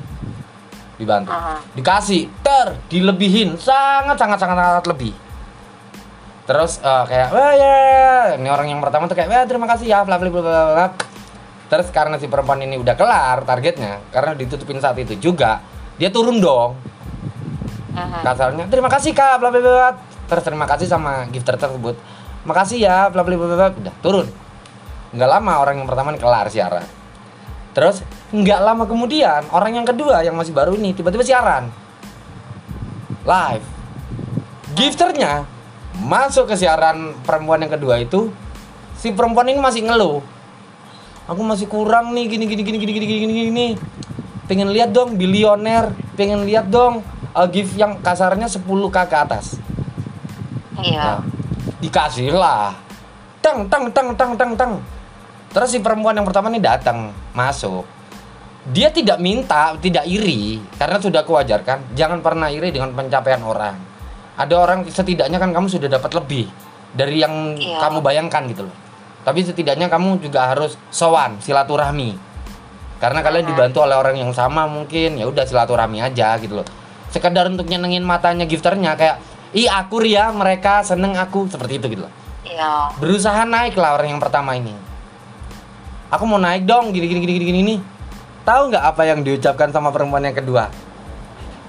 Dibantu. 0.98 1.30
Aha. 1.30 1.62
dikasih 1.78 2.26
ter 2.42 2.74
dilebihin. 2.90 3.54
Sangat 3.62 4.18
sangat 4.18 4.42
sangat 4.42 4.58
sangat 4.58 4.86
lebih. 4.90 5.14
Terus 6.50 6.82
eh, 6.82 7.04
kayak 7.06 7.30
wah 7.34 7.54
ya 7.54 7.78
ini 8.38 8.50
orang 8.50 8.70
yang 8.70 8.82
pertama 8.82 9.06
tuh 9.06 9.14
kayak 9.14 9.30
wah 9.30 9.46
terima 9.46 9.70
kasih 9.70 9.86
ya 9.90 10.02
bla 10.06 10.18
bla 10.18 10.30
bla 10.30 10.42
bla." 10.42 10.88
terus 11.68 11.92
karena 11.92 12.16
si 12.16 12.32
perempuan 12.32 12.64
ini 12.64 12.80
udah 12.80 12.96
kelar 12.96 13.44
targetnya 13.44 14.00
karena 14.16 14.32
ditutupin 14.40 14.80
saat 14.80 14.96
itu 15.04 15.20
juga 15.20 15.60
dia 16.00 16.08
turun 16.08 16.40
dong 16.40 16.80
Aha. 17.98 18.22
kasarnya 18.22 18.70
terima 18.70 18.94
kasih 18.94 19.18
kak 19.18 19.42
bla 19.42 19.50
bla 19.50 19.58
bla 19.58 19.74
bla." 19.74 19.92
terus 20.28 20.44
terima 20.44 20.68
kasih 20.68 20.86
sama 20.86 21.26
gifter 21.32 21.56
tersebut. 21.56 21.96
Makasih 22.44 22.78
ya 22.84 23.08
bla 23.10 23.24
bla 23.24 23.36
bla 23.36 23.72
udah 23.72 23.96
turun. 24.04 24.28
Nggak 25.16 25.30
lama 25.40 25.54
orang 25.64 25.82
yang 25.82 25.88
pertama 25.88 26.14
kelar 26.20 26.48
siaran. 26.52 26.84
Terus 27.72 28.04
nggak 28.36 28.60
lama 28.60 28.84
kemudian 28.84 29.48
orang 29.56 29.80
yang 29.80 29.88
kedua 29.88 30.20
yang 30.20 30.36
masih 30.36 30.52
baru 30.52 30.76
ini 30.76 30.92
tiba-tiba 30.92 31.24
siaran. 31.24 31.72
Live. 33.24 33.66
Gifternya 34.76 35.48
masuk 36.04 36.52
ke 36.52 36.56
siaran 36.60 37.16
perempuan 37.24 37.64
yang 37.64 37.74
kedua 37.74 37.98
itu 38.04 38.30
si 39.00 39.16
perempuan 39.16 39.48
ini 39.48 39.64
masih 39.64 39.88
ngeluh. 39.88 40.20
Aku 41.28 41.44
masih 41.44 41.68
kurang 41.68 42.16
nih 42.16 42.28
gini 42.28 42.46
gini 42.48 42.64
gini 42.64 42.78
gini 42.80 42.94
gini 42.96 43.06
gini, 43.08 43.34
gini. 43.52 43.68
Pengen 44.48 44.72
lihat 44.72 44.96
dong 44.96 45.20
bilioner 45.20 45.92
pengen 46.16 46.48
lihat 46.48 46.72
dong 46.72 47.04
uh, 47.36 47.48
gift 47.48 47.76
yang 47.76 48.00
kasarnya 48.00 48.48
10k 48.48 48.98
ke 49.08 49.18
atas 49.18 49.60
Iya. 50.78 51.02
Nah, 51.02 51.20
dikasih 51.82 52.34
lah. 52.38 52.78
Tang 53.42 53.66
tang 53.66 53.90
tang 53.90 54.14
tang 54.14 54.32
tang 54.38 54.52
tang. 54.54 54.74
Terus 55.50 55.74
si 55.74 55.80
perempuan 55.82 56.14
yang 56.14 56.28
pertama 56.28 56.54
ini 56.54 56.62
datang, 56.62 57.10
masuk. 57.34 57.82
Dia 58.68 58.92
tidak 58.92 59.18
minta, 59.24 59.74
tidak 59.80 60.04
iri 60.06 60.60
karena 60.76 61.00
sudah 61.00 61.24
kewajarkan. 61.24 61.96
Jangan 61.96 62.20
pernah 62.20 62.52
iri 62.52 62.70
dengan 62.70 62.92
pencapaian 62.92 63.42
orang. 63.42 63.74
Ada 64.38 64.54
orang 64.54 64.86
setidaknya 64.86 65.42
kan 65.42 65.50
kamu 65.50 65.66
sudah 65.66 65.90
dapat 65.90 66.14
lebih 66.14 66.46
dari 66.94 67.24
yang 67.24 67.58
Iya. 67.58 67.82
kamu 67.82 67.98
bayangkan 68.04 68.44
gitu 68.52 68.68
loh. 68.68 68.76
Tapi 69.26 69.44
setidaknya 69.44 69.90
kamu 69.90 70.22
juga 70.22 70.52
harus 70.52 70.78
sowan, 70.94 71.40
silaturahmi. 71.42 72.27
Karena 72.98 73.22
kalian 73.22 73.46
Mhm. 73.46 73.52
dibantu 73.54 73.78
oleh 73.86 73.94
orang 73.94 74.18
yang 74.18 74.32
sama 74.34 74.66
mungkin. 74.66 75.22
Ya 75.22 75.30
udah 75.30 75.46
silaturahmi 75.46 76.02
aja 76.02 76.34
gitu 76.42 76.62
loh. 76.62 76.68
Sekedar 77.14 77.48
untuk 77.48 77.70
nyenengin 77.70 78.02
matanya 78.02 78.44
gifternya 78.44 78.98
kayak 78.98 79.22
ih 79.54 79.70
aku 79.70 80.04
ria 80.04 80.28
mereka 80.34 80.82
seneng 80.84 81.16
aku 81.16 81.48
seperti 81.48 81.80
itu 81.80 81.88
gitu 81.94 82.04
loh. 82.06 82.14
Iya. 82.48 82.96
berusaha 82.96 83.44
naik 83.44 83.76
lah 83.76 84.00
orang 84.00 84.16
yang 84.16 84.24
pertama 84.24 84.56
ini. 84.56 84.72
Aku 86.08 86.24
mau 86.24 86.40
naik 86.40 86.64
dong 86.64 86.96
gini 86.96 87.12
gini 87.12 87.20
gini 87.20 87.34
gini 87.36 87.46
gini. 87.46 87.62
Nih 87.76 87.80
tahu 88.48 88.72
nggak 88.72 88.84
apa 88.88 89.04
yang 89.04 89.20
diucapkan 89.20 89.70
sama 89.76 89.92
perempuan 89.92 90.24
yang 90.24 90.32
kedua? 90.32 90.72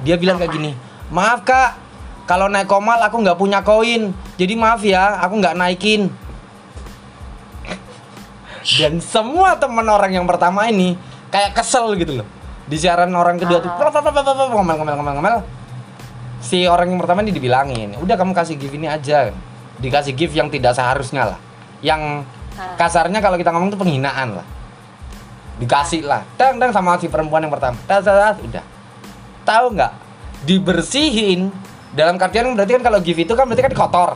Dia 0.06 0.14
bilang 0.14 0.38
kayak 0.38 0.54
gini 0.54 0.70
maaf 1.10 1.42
kak 1.42 1.74
kalau 2.30 2.46
naik 2.46 2.70
komal 2.70 3.02
aku 3.02 3.18
nggak 3.18 3.34
punya 3.34 3.60
koin. 3.66 4.14
Jadi 4.38 4.54
maaf 4.54 4.80
ya 4.86 5.18
aku 5.18 5.34
nggak 5.42 5.58
naikin. 5.58 6.14
Dan 8.78 9.00
semua 9.00 9.56
teman 9.56 9.86
orang 9.88 10.12
yang 10.12 10.26
pertama 10.28 10.68
ini 10.68 10.94
kayak 11.28 11.56
kesel 11.56 11.94
gitu 11.96 12.22
loh. 12.22 12.28
Di 12.68 12.76
siaran 12.76 13.08
orang 13.16 13.40
kedua 13.40 13.64
tuh 13.64 13.72
plop, 13.80 13.96
ngomel 13.96 14.76
ngomel 14.76 14.94
ngomel 15.00 15.14
ngomel. 15.20 15.36
Si 16.38 16.68
orang 16.68 16.92
yang 16.92 17.00
pertama 17.00 17.24
ini 17.24 17.32
dibilangin 17.34 17.98
udah 17.98 18.14
kamu 18.14 18.36
kasih 18.36 18.60
gift 18.60 18.76
ini 18.76 18.86
aja. 18.86 19.32
Dikasih 19.80 20.12
gift 20.12 20.34
yang 20.36 20.52
tidak 20.52 20.76
seharusnya 20.76 21.34
lah. 21.34 21.38
Yang 21.80 22.28
kasarnya 22.76 23.22
kalau 23.24 23.40
kita 23.40 23.54
ngomong 23.54 23.72
tuh 23.72 23.80
penghinaan 23.80 24.36
lah. 24.36 24.46
Dikasih 25.58 26.04
lah. 26.04 26.22
Dang 26.36 26.60
dang 26.60 26.70
sama 26.70 27.00
si 27.00 27.08
perempuan 27.08 27.42
yang 27.42 27.50
pertama. 27.50 27.78
Tas, 27.88 28.04
tas, 28.04 28.36
udah. 28.38 28.64
Tahu 29.48 29.66
nggak? 29.74 29.92
Dibersihin. 30.44 31.50
Dalam 31.96 32.20
artian 32.20 32.52
berarti 32.52 32.72
kan 32.78 32.84
kalau 32.84 32.98
gift 33.00 33.24
itu 33.24 33.32
kan 33.32 33.48
berarti 33.48 33.64
kan 33.64 33.74
kotor. 33.74 34.10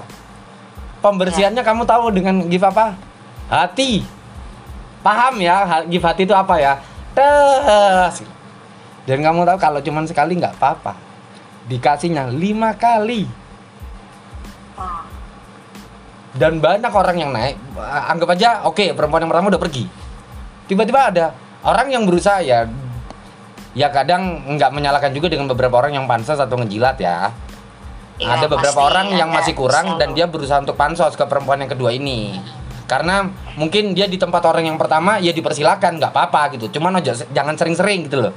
Pembersihannya 1.02 1.62
kamu 1.64 1.82
tahu 1.88 2.14
dengan 2.14 2.46
gift 2.46 2.68
apa? 2.68 2.94
Hati. 3.48 4.04
Paham 5.02 5.42
ya 5.42 5.82
gift 5.90 6.06
hati 6.06 6.22
itu 6.28 6.36
apa 6.36 6.62
ya 6.62 6.78
tas 7.14 8.22
dan 9.02 9.18
kamu 9.18 9.42
tahu 9.42 9.58
kalau 9.58 9.80
cuman 9.82 10.06
sekali 10.06 10.38
nggak 10.38 10.54
apa-apa. 10.58 10.94
Dikasihnya 11.66 12.30
lima 12.30 12.74
kali. 12.78 13.26
Dan 16.32 16.62
banyak 16.62 16.92
orang 16.94 17.16
yang 17.18 17.30
naik. 17.34 17.58
Anggap 17.82 18.38
aja 18.38 18.48
oke 18.64 18.94
perempuan 18.94 19.26
yang 19.26 19.30
pertama 19.30 19.50
udah 19.50 19.62
pergi. 19.62 19.84
Tiba-tiba 20.70 21.00
ada 21.10 21.26
orang 21.66 21.90
yang 21.90 22.06
berusaha 22.06 22.38
ya 22.40 22.70
ya 23.72 23.88
kadang 23.90 24.54
nggak 24.56 24.70
menyalahkan 24.70 25.10
juga 25.16 25.32
dengan 25.32 25.50
beberapa 25.50 25.82
orang 25.82 25.98
yang 25.98 26.06
pansos 26.06 26.38
atau 26.38 26.54
ngejilat 26.62 26.96
ya. 27.02 27.34
Iya, 28.22 28.38
ada 28.38 28.46
beberapa 28.46 28.86
orang 28.86 29.18
yang 29.18 29.34
masih 29.34 29.56
kurang 29.56 29.96
selalu. 29.96 30.00
dan 30.00 30.08
dia 30.14 30.26
berusaha 30.30 30.62
untuk 30.62 30.78
pansos 30.78 31.18
ke 31.18 31.24
perempuan 31.26 31.58
yang 31.58 31.72
kedua 31.72 31.90
ini 31.90 32.38
karena 32.92 33.24
mungkin 33.56 33.96
dia 33.96 34.04
di 34.04 34.20
tempat 34.20 34.44
orang 34.44 34.68
yang 34.68 34.76
pertama 34.76 35.16
ya 35.16 35.32
dipersilakan 35.32 35.96
nggak 35.96 36.12
apa-apa 36.12 36.60
gitu. 36.60 36.68
Cuman 36.76 37.00
aja 37.00 37.16
jangan 37.32 37.56
sering-sering 37.56 38.04
gitu 38.04 38.20
loh. 38.20 38.36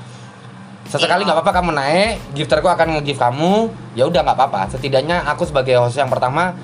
Sesekali 0.88 1.22
Iya. 1.22 1.28
nggak 1.28 1.38
apa-apa 1.44 1.52
kamu 1.52 1.72
naik 1.76 2.12
gifterku 2.32 2.72
akan 2.72 2.88
nge-gift 2.96 3.20
kamu 3.20 3.68
ya 3.94 4.08
udah 4.08 4.24
nggak 4.24 4.38
apa-apa. 4.40 4.72
Setidaknya 4.72 5.28
aku 5.28 5.44
sebagai 5.44 5.76
host 5.76 6.00
yang 6.00 6.08
pertama 6.08 6.56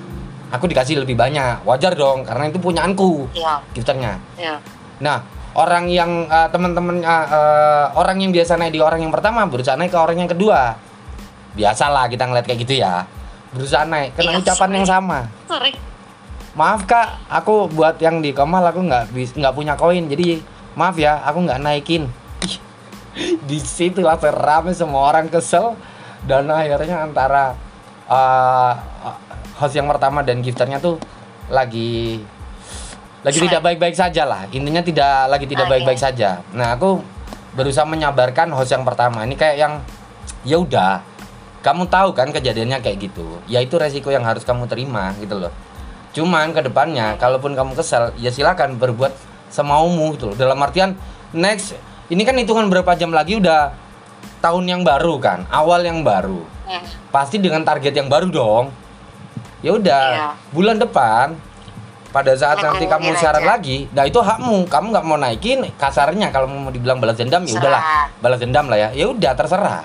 aku 0.48 0.64
dikasih 0.64 1.04
lebih 1.04 1.12
banyak. 1.12 1.60
Wajar 1.68 1.92
dong 1.92 2.24
karena 2.24 2.48
itu 2.48 2.56
punyaanku 2.56 3.28
Iya. 3.36 3.60
gifternya. 3.76 4.16
Iya. 4.40 4.56
nah 4.96 5.18
orang 5.52 5.90
yang 5.90 6.24
eh, 6.24 6.48
teman-teman 6.48 7.02
eh, 7.02 7.26
eh, 7.28 7.86
orang 7.92 8.16
yang 8.16 8.32
biasa 8.32 8.56
naik 8.56 8.72
di 8.72 8.80
orang 8.80 9.04
yang 9.04 9.12
pertama 9.12 9.44
berusaha 9.44 9.76
naik 9.76 9.92
ke 9.92 9.98
orang 10.00 10.16
yang 10.16 10.30
kedua. 10.30 10.80
Biasalah 11.52 12.08
kita 12.08 12.24
ngeliat 12.24 12.48
kayak 12.48 12.60
gitu 12.64 12.80
ya. 12.80 13.04
Berusaha 13.52 13.84
naik 13.84 14.16
kena 14.16 14.32
Iya, 14.32 14.40
ucapan 14.40 14.70
yang 14.72 14.86
sama. 14.88 15.28
Sorry. 15.44 15.91
Maaf 16.52 16.84
kak. 16.84 17.28
Aku 17.28 17.68
buat 17.72 17.96
yang 18.00 18.20
di 18.20 18.36
Kemal 18.36 18.64
aku 18.64 18.84
nggak 18.84 19.04
bis 19.12 19.32
nggak 19.32 19.54
punya 19.54 19.74
koin. 19.76 20.08
Jadi 20.08 20.40
maaf 20.76 20.96
ya 20.96 21.20
aku 21.24 21.44
nggak 21.48 21.60
naikin. 21.60 22.08
Di 23.48 23.58
situ 23.60 24.00
lah 24.04 24.16
rame 24.20 24.76
semua 24.76 25.12
orang 25.12 25.28
kesel. 25.28 25.76
Dan 26.22 26.46
akhirnya 26.52 27.02
antara 27.02 27.58
uh, 28.06 28.72
host 29.58 29.74
yang 29.74 29.90
pertama 29.90 30.22
dan 30.22 30.38
gifternya 30.38 30.78
tuh 30.78 31.02
lagi 31.50 32.22
lagi 33.26 33.38
tidak 33.42 33.62
baik-baik 33.62 33.96
saja 33.98 34.22
lah. 34.22 34.46
Intinya 34.54 34.82
tidak 34.82 35.30
lagi 35.30 35.46
tidak 35.50 35.66
baik-baik 35.66 35.98
saja. 35.98 36.46
Nah 36.54 36.78
aku 36.78 37.02
berusaha 37.58 37.84
menyabarkan 37.86 38.54
host 38.54 38.70
yang 38.70 38.86
pertama. 38.86 39.26
Ini 39.26 39.34
kayak 39.34 39.56
yang 39.58 39.74
ya 40.46 40.62
udah 40.62 41.02
kamu 41.62 41.90
tahu 41.90 42.14
kan 42.14 42.30
kejadiannya 42.30 42.78
kayak 42.82 43.10
gitu. 43.10 43.42
Ya 43.50 43.58
itu 43.58 43.74
resiko 43.78 44.14
yang 44.14 44.22
harus 44.22 44.46
kamu 44.46 44.70
terima 44.70 45.10
gitu 45.18 45.42
loh 45.42 45.50
cuman 46.12 46.52
ke 46.52 46.60
depannya 46.60 47.16
kalaupun 47.16 47.56
kamu 47.56 47.72
kesel 47.72 48.12
ya 48.16 48.28
silakan 48.28 48.76
berbuat 48.76 49.12
semaumu 49.48 50.12
gitu 50.16 50.32
loh 50.32 50.36
dalam 50.36 50.60
artian 50.60 50.96
next 51.32 51.76
ini 52.08 52.22
kan 52.22 52.36
hitungan 52.36 52.68
berapa 52.68 52.92
jam 52.94 53.12
lagi 53.12 53.40
udah 53.40 53.72
tahun 54.40 54.64
yang 54.68 54.82
baru 54.84 55.16
kan 55.18 55.44
awal 55.48 55.80
yang 55.80 56.04
baru 56.04 56.44
Hmm. 56.62 56.78
pasti 57.10 57.42
dengan 57.42 57.66
target 57.66 57.90
yang 57.90 58.06
baru 58.06 58.30
dong 58.30 58.70
ya 59.66 59.74
udah 59.74 60.02
Iya. 60.08 60.28
bulan 60.54 60.78
depan 60.78 61.34
pada 62.14 62.32
saat 62.38 62.62
nanti 62.62 62.86
kamu 62.86 63.18
aja. 63.18 63.34
lagi 63.34 63.90
nah 63.90 64.06
itu 64.06 64.22
hakmu 64.22 64.70
kamu 64.70 64.86
nggak 64.94 65.04
mau 65.04 65.18
naikin 65.18 65.66
kasarnya 65.74 66.30
kalau 66.30 66.46
mau 66.46 66.70
dibilang 66.70 67.02
balas 67.02 67.18
dendam 67.18 67.42
ya 67.42 67.58
udahlah 67.58 67.82
balas 68.22 68.38
dendam 68.38 68.70
lah 68.70 68.78
ya 68.78 68.88
ya 68.94 69.10
udah 69.10 69.32
terserah 69.34 69.82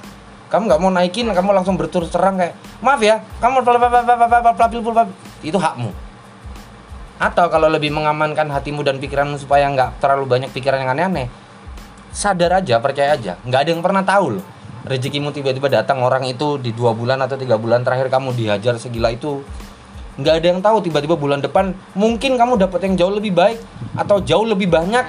kamu 0.54 0.70
nggak 0.70 0.80
mau 0.80 0.92
naikin 0.94 1.26
kamu 1.34 1.50
langsung 1.50 1.76
berterus 1.76 2.14
terang 2.14 2.38
kayak 2.38 2.54
maaf 2.78 3.02
ya 3.02 3.26
kamu 3.42 3.66
itu 5.42 5.58
hakmu 5.58 5.90
atau 7.18 7.50
kalau 7.50 7.70
lebih 7.70 7.90
mengamankan 7.90 8.50
hatimu 8.50 8.86
dan 8.86 9.02
pikiranmu 9.02 9.42
supaya 9.42 9.66
nggak 9.74 9.98
terlalu 10.02 10.26
banyak 10.30 10.50
pikiran 10.54 10.86
yang 10.86 10.94
aneh-aneh 10.94 11.28
sadar 12.14 12.62
aja 12.62 12.82
percaya 12.82 13.14
aja. 13.14 13.38
Nggak 13.46 13.60
ada 13.62 13.70
yang 13.74 13.84
pernah 13.86 14.02
tahu 14.06 14.42
loh 14.42 14.46
rezekimu 14.88 15.36
tiba-tiba 15.36 15.68
datang 15.68 16.00
orang 16.00 16.24
itu 16.24 16.56
di 16.58 16.72
dua 16.72 16.96
bulan 16.96 17.20
atau 17.20 17.36
tiga 17.36 17.60
bulan 17.60 17.84
terakhir 17.84 18.08
kamu 18.08 18.34
dihajar 18.34 18.80
segila 18.80 19.12
itu. 19.12 19.44
Nggak 20.18 20.34
ada 20.42 20.48
yang 20.50 20.60
tahu 20.64 20.78
tiba-tiba 20.82 21.14
bulan 21.14 21.44
depan 21.44 21.76
mungkin 21.94 22.40
kamu 22.40 22.58
dapat 22.58 22.80
yang 22.90 22.94
jauh 22.98 23.14
lebih 23.14 23.36
baik 23.36 23.62
atau 23.94 24.18
jauh 24.24 24.48
lebih 24.48 24.72
banyak 24.72 25.06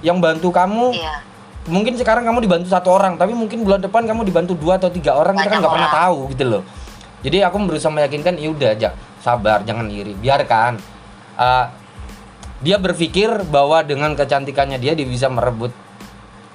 yang 0.00 0.22
bantu 0.22 0.48
kamu. 0.54 0.96
Iya. 0.96 1.28
mungkin 1.68 1.92
sekarang 1.92 2.24
kamu 2.24 2.48
dibantu 2.48 2.72
satu 2.72 2.88
orang 2.88 3.20
tapi 3.20 3.36
mungkin 3.36 3.60
bulan 3.68 3.84
depan 3.84 4.08
kamu 4.08 4.24
dibantu 4.24 4.56
dua 4.56 4.80
atau 4.80 4.88
tiga 4.88 5.12
orang 5.12 5.36
kita 5.36 5.44
kan 5.44 5.60
Banyak 5.60 5.60
nggak 5.60 5.74
pernah 5.76 5.92
tahu 5.92 6.18
gitu 6.32 6.44
loh. 6.48 6.62
Jadi 7.20 7.36
aku 7.44 7.56
berusaha 7.68 7.92
meyakinkan 7.92 8.40
ya 8.40 8.48
udah 8.48 8.70
aja 8.72 8.90
sabar 9.20 9.60
jangan 9.68 9.92
iri 9.92 10.16
biarkan 10.16 10.80
Uh, 11.40 11.72
dia 12.60 12.76
berpikir 12.76 13.32
bahwa 13.48 13.80
dengan 13.80 14.12
kecantikannya 14.12 14.76
dia 14.76 14.92
dia 14.92 15.08
bisa 15.08 15.32
merebut 15.32 15.72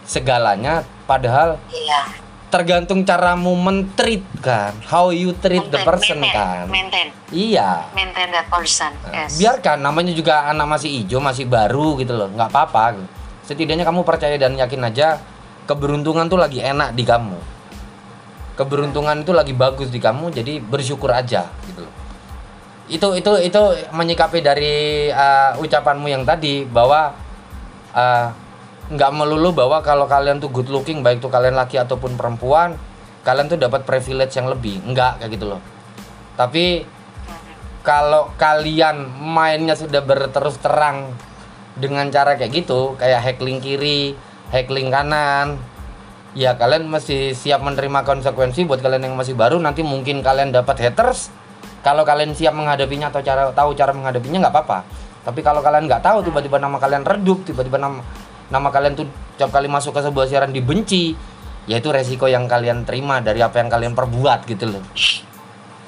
segalanya 0.06 0.86
padahal 1.10 1.58
Iya. 1.74 2.21
tergantung 2.54 3.02
caramu 3.02 3.58
mentreat 3.58 4.21
kan 4.39 4.78
how 4.86 5.10
you 5.10 5.34
treat 5.34 5.65
the 5.67 5.82
Maintain, 5.82 5.89
person 5.89 6.17
maintain, 6.21 6.38
kan 6.38 6.65
Maintain. 6.69 7.08
iya 7.34 7.89
Maintain 7.98 8.30
that 8.30 8.45
person. 8.48 8.93
Nah, 9.10 9.26
Yes. 9.26 9.41
biarkan 9.41 9.82
namanya 9.82 10.13
juga 10.13 10.45
anak 10.45 10.78
masih 10.78 11.02
hijau 11.02 11.17
masih 11.17 11.50
baru 11.50 11.98
gitu 11.98 12.13
loh 12.13 12.30
nggak 12.30 12.54
apa-apa 12.54 13.02
gitu. 13.02 13.10
setidaknya 13.50 13.82
kamu 13.84 14.06
percaya 14.06 14.38
dan 14.38 14.54
yakin 14.54 14.86
aja 14.86 15.17
keberuntungan 15.65 16.30
tuh 16.30 16.38
lagi 16.38 16.62
enak 16.62 16.93
di 16.93 17.02
kamu 17.02 17.41
keberuntungan 18.54 19.26
itu 19.26 19.34
lagi 19.34 19.52
bagus 19.52 19.89
di 19.89 19.98
kamu 19.98 20.30
jadi 20.30 20.62
bersyukur 20.62 21.10
aja 21.10 21.50
gitu 21.65 21.82
loh 21.82 21.93
itu 22.86 23.17
itu 23.17 23.32
itu 23.41 23.62
menyikapi 23.89 24.45
dari 24.45 25.10
uh, 25.10 25.58
ucapanmu 25.58 26.06
yang 26.06 26.21
tadi 26.21 26.69
bahwa 26.69 27.17
uh, 27.98 28.28
nggak 28.93 29.12
melulu 29.17 29.50
bahwa 29.58 29.82
kalau 29.82 30.06
kalian 30.06 30.38
tuh 30.38 30.54
good 30.54 30.69
looking 30.69 31.02
baik 31.02 31.17
tuh 31.17 31.34
kalian 31.34 31.58
laki 31.58 31.82
ataupun 31.82 32.13
perempuan 32.13 32.78
kalian 33.26 33.50
tuh 33.50 33.58
dapat 33.58 33.82
privilege 33.89 34.38
yang 34.38 34.45
lebih. 34.45 34.86
Enggak 34.86 35.17
kayak 35.17 35.34
gitu 35.34 35.45
loh. 35.50 35.62
Tapi 36.38 36.86
kalau 37.82 38.34
kalian 38.38 39.10
mainnya 39.17 39.74
sudah 39.74 40.06
berterus 40.06 40.62
terang 40.62 41.13
dengan 41.78 42.10
cara 42.10 42.34
kayak 42.39 42.65
gitu 42.65 42.95
kayak 42.98 43.21
heckling 43.21 43.62
kiri 43.62 44.17
heckling 44.50 44.89
kanan 44.89 45.60
ya 46.34 46.58
kalian 46.58 46.89
mesti 46.89 47.38
siap 47.38 47.62
menerima 47.62 48.02
konsekuensi 48.04 48.65
buat 48.65 48.82
kalian 48.82 49.12
yang 49.12 49.15
masih 49.15 49.38
baru 49.38 49.62
nanti 49.62 49.86
mungkin 49.86 50.26
kalian 50.26 50.50
dapat 50.50 50.82
haters 50.82 51.30
kalau 51.86 52.02
kalian 52.02 52.34
siap 52.34 52.58
menghadapinya 52.58 53.13
atau 53.13 53.21
cara 53.21 53.54
tahu 53.54 53.78
cara 53.78 53.93
menghadapinya 53.93 54.41
nggak 54.41 54.54
apa-apa. 54.58 54.80
Tapi 55.21 55.45
kalau 55.45 55.62
kalian 55.62 55.86
nggak 55.86 56.02
tahu 56.02 56.26
tiba-tiba 56.26 56.58
nama 56.58 56.82
kalian 56.82 57.06
redup 57.06 57.45
tiba-tiba 57.45 57.78
nama 57.78 58.02
nama 58.50 58.69
kalian 58.74 58.98
tuh 58.98 59.06
tiap 59.38 59.54
kali 59.54 59.69
masuk 59.69 59.93
ke 59.93 60.02
sebuah 60.02 60.26
siaran 60.26 60.50
dibenci 60.50 61.13
ya 61.65 61.78
itu 61.82 61.89
resiko 61.89 62.26
yang 62.26 62.45
kalian 62.45 62.86
terima 62.86 63.21
dari 63.21 63.41
apa 63.41 63.58
yang 63.62 63.69
kalian 63.69 63.93
perbuat 63.93 64.50
gitu 64.50 64.65
loh. 64.69 64.82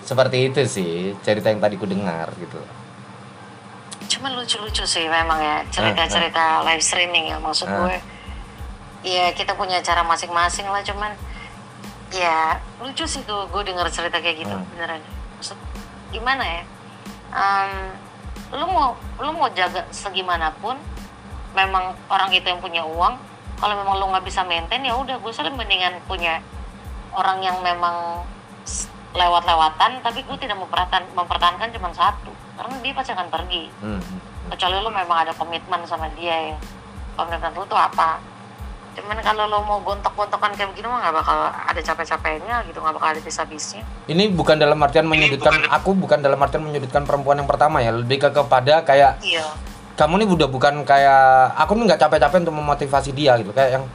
Seperti 0.05 0.53
itu 0.53 0.61
sih 0.69 1.17
cerita 1.25 1.49
yang 1.49 1.61
tadi 1.61 1.75
ku 1.81 1.89
dengar 1.89 2.29
gitu. 2.37 2.61
Cuman 4.07 4.37
lucu-lucu 4.39 4.85
sih 4.87 5.05
memang 5.05 5.37
ya 5.41 5.61
cerita-cerita 5.69 6.63
live 6.65 6.81
streaming 6.81 7.33
ya 7.33 7.37
maksud 7.41 7.67
Ah. 7.67 7.77
gue. 7.85 7.97
Ya 9.05 9.29
kita 9.33 9.53
punya 9.53 9.81
cara 9.85 10.01
masing-masing 10.01 10.65
lah 10.65 10.81
cuman 10.81 11.11
ya 12.09 12.57
lucu 12.81 13.03
sih 13.05 13.21
tuh 13.27 13.45
gue 13.51 13.61
denger 13.67 13.85
cerita 13.93 14.17
kayak 14.17 14.47
gitu 14.47 14.55
beneran. 14.73 15.01
Maksud 15.37 15.57
gimana 16.13 16.43
ya? 16.43 16.63
Em, 17.33 17.71
lu 18.55 18.65
mau 18.67 18.95
lu 19.19 19.31
mau 19.35 19.51
jaga 19.51 19.83
segimanapun 19.91 20.79
memang 21.51 21.91
orang 22.07 22.31
itu 22.31 22.47
yang 22.47 22.63
punya 22.63 22.85
uang 22.85 23.19
kalau 23.57 23.73
memang 23.75 23.95
lu 23.97 24.05
nggak 24.13 24.23
bisa 24.23 24.45
maintain 24.45 24.85
ya 24.85 24.93
udah 24.95 25.17
gue 25.19 25.31
sih 25.33 25.43
mendingan 25.49 25.99
punya 26.05 26.39
orang 27.11 27.41
yang 27.41 27.57
memang 27.59 28.23
lewat-lewatan 29.17 29.99
tapi 30.05 30.21
gue 30.21 30.37
tidak 30.37 30.61
mempertahankan 30.61 31.03
mempertahankan 31.17 31.73
cuma 31.73 31.89
satu 31.91 32.31
karena 32.57 32.73
dia 32.81 32.93
pasti 32.93 33.11
akan 33.13 33.29
pergi. 33.29 33.63
Hmm. 33.81 34.01
kecuali 34.47 34.79
lu 34.79 34.87
memang 34.89 35.27
ada 35.27 35.33
komitmen 35.35 35.83
sama 35.83 36.07
dia 36.15 36.55
ya. 36.55 36.57
Komitmen 37.19 37.51
lu 37.51 37.67
tuh 37.67 37.75
apa 37.75 38.17
cuman 38.97 39.21
kalau 39.21 39.45
lu 39.45 39.61
mau 39.61 39.77
gontok-gontokan 39.85 40.57
kayak 40.57 40.73
begini 40.73 40.89
mah 40.89 40.99
nggak 41.05 41.15
bakal 41.21 41.37
ada 41.53 41.81
capek-capeknya 41.85 42.55
gitu 42.65 42.81
nggak 42.81 42.95
bakal 42.97 43.07
ada 43.13 43.19
habis-habisnya 43.21 43.85
Ini 44.09 44.33
bukan 44.33 44.57
dalam 44.57 44.81
artian 44.81 45.05
menyudutkan 45.05 45.69
aku 45.69 45.93
bukan 45.93 46.17
dalam 46.25 46.41
artian 46.41 46.65
menyudutkan 46.65 47.05
perempuan 47.05 47.37
yang 47.37 47.49
pertama 47.49 47.77
ya, 47.77 47.93
lebih 47.93 48.17
ke 48.25 48.29
kepada 48.33 48.81
kayak 48.81 49.21
iya 49.21 49.45
kamu 49.97 50.21
ini 50.21 50.25
udah 50.29 50.47
bukan 50.49 50.85
kayak 50.85 51.57
aku 51.57 51.73
nih 51.73 51.83
nggak 51.89 52.01
capek-capek 52.05 52.37
untuk 52.45 52.57
memotivasi 52.57 53.09
dia 53.17 53.33
gitu 53.41 53.49
kayak 53.49 53.81
yang 53.81 53.85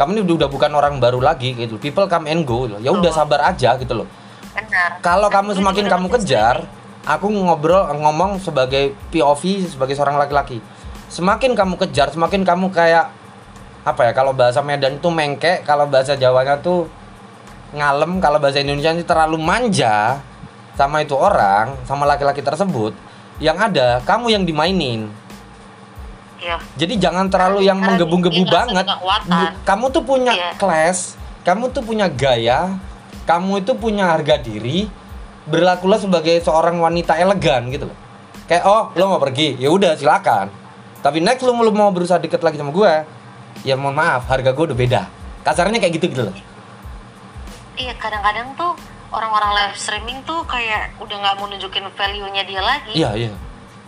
kamu 0.00 0.16
ini 0.16 0.32
udah 0.32 0.48
bukan 0.48 0.72
orang 0.72 0.96
baru 0.96 1.20
lagi 1.20 1.52
gitu. 1.52 1.76
People 1.76 2.08
come 2.08 2.24
and 2.24 2.48
go. 2.48 2.64
gitu. 2.64 2.80
Ya 2.80 2.88
udah 2.88 3.12
sabar 3.12 3.52
aja 3.52 3.76
gitu 3.76 3.92
loh. 3.92 4.08
benar 4.56 4.96
Kalau 5.04 5.28
kamu 5.28 5.52
semakin 5.60 5.92
kamu 5.92 6.08
kejar, 6.16 6.64
aku 7.04 7.28
ngobrol 7.28 7.84
ngomong 7.92 8.40
sebagai 8.40 8.96
POV 9.12 9.68
sebagai 9.68 9.92
seorang 9.92 10.16
laki-laki. 10.16 10.64
Semakin 11.12 11.52
kamu 11.52 11.76
kejar, 11.76 12.08
semakin 12.16 12.48
kamu 12.48 12.72
kayak 12.72 13.12
apa 13.84 14.10
ya? 14.10 14.12
Kalau 14.12 14.36
bahasa 14.36 14.60
Medan 14.60 15.00
itu 15.00 15.08
mengke, 15.08 15.64
kalau 15.64 15.88
bahasa 15.88 16.16
Jawanya 16.16 16.60
tuh 16.60 16.88
ngalem, 17.72 18.18
kalau 18.18 18.36
bahasa 18.42 18.60
Indonesia 18.60 18.92
itu 18.92 19.06
terlalu 19.06 19.38
manja 19.40 20.20
sama 20.76 21.04
itu 21.04 21.14
orang, 21.16 21.76
sama 21.86 22.04
laki-laki 22.08 22.40
tersebut. 22.44 22.92
Yang 23.40 23.56
ada 23.72 23.86
kamu 24.04 24.36
yang 24.36 24.44
dimainin. 24.44 25.08
iya 26.40 26.56
Jadi 26.76 26.96
jangan 26.96 27.28
terlalu 27.28 27.68
yang 27.68 27.76
menggebu-gebu 27.80 28.48
banget. 28.48 28.84
Kamu 29.64 29.92
tuh 29.92 30.04
punya 30.04 30.32
Iya. 30.32 30.50
kelas, 30.56 31.20
kamu 31.44 31.68
tuh 31.72 31.84
punya 31.84 32.08
gaya, 32.08 32.80
kamu 33.28 33.64
itu 33.64 33.72
punya 33.76 34.08
harga 34.08 34.40
diri. 34.40 34.88
Berlakulah 35.48 35.96
sebagai 36.00 36.36
seorang 36.44 36.80
wanita 36.80 37.16
elegan 37.16 37.68
gitu 37.72 37.88
loh. 37.88 37.98
Kayak 38.44 38.64
oh, 38.68 38.92
lo 38.96 39.16
mau 39.16 39.20
pergi, 39.20 39.56
ya 39.56 39.68
udah 39.72 39.96
silakan. 39.96 40.50
Tapi 41.00 41.22
next 41.24 41.44
lo, 41.44 41.56
lo 41.56 41.72
mau 41.72 41.88
berusaha 41.92 42.20
deket 42.20 42.40
lagi 42.44 42.60
sama 42.60 42.72
gue, 42.72 42.92
ya 43.62 43.74
mohon 43.74 43.94
maaf, 43.94 44.24
harga 44.26 44.50
gue 44.50 44.64
udah 44.66 44.78
beda. 44.78 45.02
Kasarnya 45.40 45.78
kayak 45.78 45.94
gitu 45.96 46.06
gitu 46.08 46.22
loh. 46.26 46.36
iya 47.74 47.96
kadang-kadang 47.96 48.52
tuh 48.54 48.76
orang-orang 49.08 49.50
live 49.56 49.72
streaming 49.74 50.20
tuh 50.22 50.44
kayak 50.44 50.92
udah 51.00 51.16
nggak 51.16 51.34
mau 51.34 51.48
nunjukin 51.48 51.88
value-nya 51.90 52.44
dia 52.44 52.60
lagi 52.60 52.92
Iya 52.92 53.10
iya. 53.16 53.32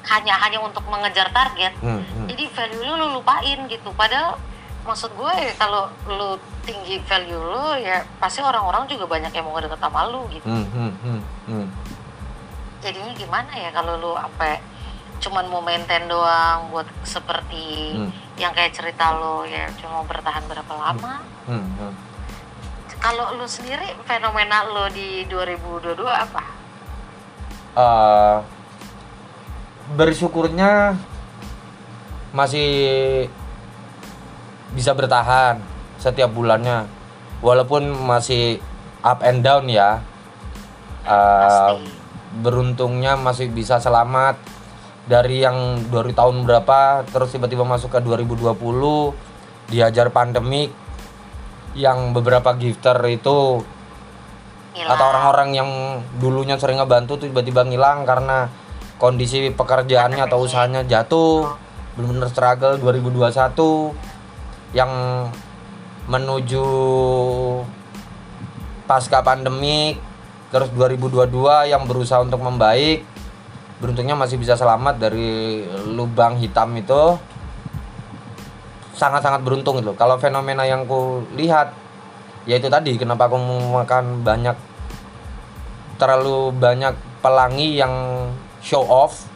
hanya 0.09 0.35
hanya 0.41 0.59
untuk 0.59 0.81
mengejar 0.89 1.29
target 1.29 1.77
Hmm, 1.79 2.01
hmm. 2.01 2.25
jadi 2.27 2.45
value 2.51 2.83
lu 2.83 2.95
lu 2.97 3.07
lupain 3.15 3.59
gitu 3.69 3.93
padahal 3.93 4.41
maksud 4.83 5.13
gue 5.13 5.33
ya, 5.37 5.53
kalau 5.55 5.87
lu 6.09 6.35
tinggi 6.63 7.05
value 7.05 7.37
lu 7.37 7.77
ya 7.79 8.01
pasti 8.17 8.41
orang-orang 8.41 8.89
juga 8.89 9.05
banyak 9.05 9.31
yang 9.31 9.45
mau 9.45 9.61
deket 9.61 9.77
sama 9.77 10.09
lu 10.09 10.25
gitu 10.33 10.43
Hmm, 10.43 10.65
hmm, 10.67 10.93
hmm, 11.05 11.21
hmm. 11.47 11.67
jadinya 12.81 13.13
gimana 13.13 13.53
ya 13.53 13.71
kalau 13.71 13.95
lu 13.95 14.13
apa 14.17 14.57
cuman 15.23 15.47
mau 15.47 15.63
maintain 15.63 16.05
doang 16.05 16.67
buat 16.69 16.85
seperti 17.07 17.95
Hmm. 17.95 18.11
yang 18.35 18.51
kayak 18.51 18.75
cerita 18.75 19.15
lu 19.15 19.47
ya 19.47 19.71
cuma 19.79 20.03
bertahan 20.03 20.43
berapa 20.45 20.73
lama 20.75 21.23
Hmm, 21.47 21.63
hmm. 21.79 21.93
kalau 22.99 23.39
lu 23.39 23.47
sendiri 23.47 23.87
fenomena 24.03 24.67
lu 24.67 24.91
di 24.91 25.23
2022 25.27 26.03
apa 26.07 26.43
eh 27.73 28.37
bersyukurnya 29.93 30.97
masih 32.33 32.71
bisa 34.73 34.91
bertahan 34.93 35.61
setiap 35.99 36.33
bulannya 36.33 36.89
walaupun 37.39 37.87
masih 37.93 38.59
up 39.05 39.21
and 39.21 39.45
down 39.45 39.69
ya 39.69 40.01
Pasti. 41.03 41.91
beruntungnya 42.41 43.19
masih 43.19 43.51
bisa 43.51 43.77
selamat 43.77 44.39
dari 45.07 45.43
yang 45.43 45.83
dari 45.91 46.15
tahun 46.15 46.47
berapa 46.47 47.03
terus 47.11 47.35
tiba-tiba 47.35 47.67
masuk 47.67 47.91
ke 47.91 47.99
2020 48.03 48.55
diajar 49.71 50.15
pandemik 50.15 50.71
yang 51.75 52.13
beberapa 52.15 52.55
gifter 52.55 52.95
itu 53.09 53.65
Hilang. 54.73 54.91
atau 54.97 55.05
orang-orang 55.11 55.51
yang 55.53 55.71
dulunya 56.17 56.57
sering 56.57 56.79
ngebantu 56.79 57.19
tuh 57.19 57.29
tiba-tiba 57.29 57.67
ngilang 57.67 58.07
karena 58.07 58.49
kondisi 58.97 59.51
pekerjaannya 59.51 60.23
atau 60.31 60.39
usahanya 60.47 60.87
jatuh 60.87 61.51
benar-benar 61.99 62.31
struggle 62.31 62.79
2021 62.81 64.73
yang 64.73 64.93
menuju 66.09 66.67
pasca 68.89 69.21
pandemik 69.21 70.01
terus 70.49 70.69
2022 70.73 71.73
yang 71.73 71.83
berusaha 71.85 72.21
untuk 72.21 72.41
membaik 72.41 73.12
beruntungnya 73.83 74.15
masih 74.15 74.39
bisa 74.39 74.55
selamat 74.55 75.03
dari 75.03 75.67
lubang 75.91 76.39
hitam 76.39 76.71
itu. 76.79 77.19
Sangat-sangat 78.95 79.43
beruntung 79.43 79.83
itu 79.83 79.91
kalau 79.99 80.15
fenomena 80.23 80.63
yang 80.63 80.87
ku 80.87 81.27
lihat 81.35 81.75
yaitu 82.47 82.71
tadi 82.71 82.95
kenapa 82.95 83.27
aku 83.27 83.39
makan 83.83 84.23
banyak 84.23 84.55
terlalu 85.99 86.51
banyak 86.55 86.95
pelangi 87.23 87.79
yang 87.79 87.95
show 88.59 88.83
off 88.83 89.31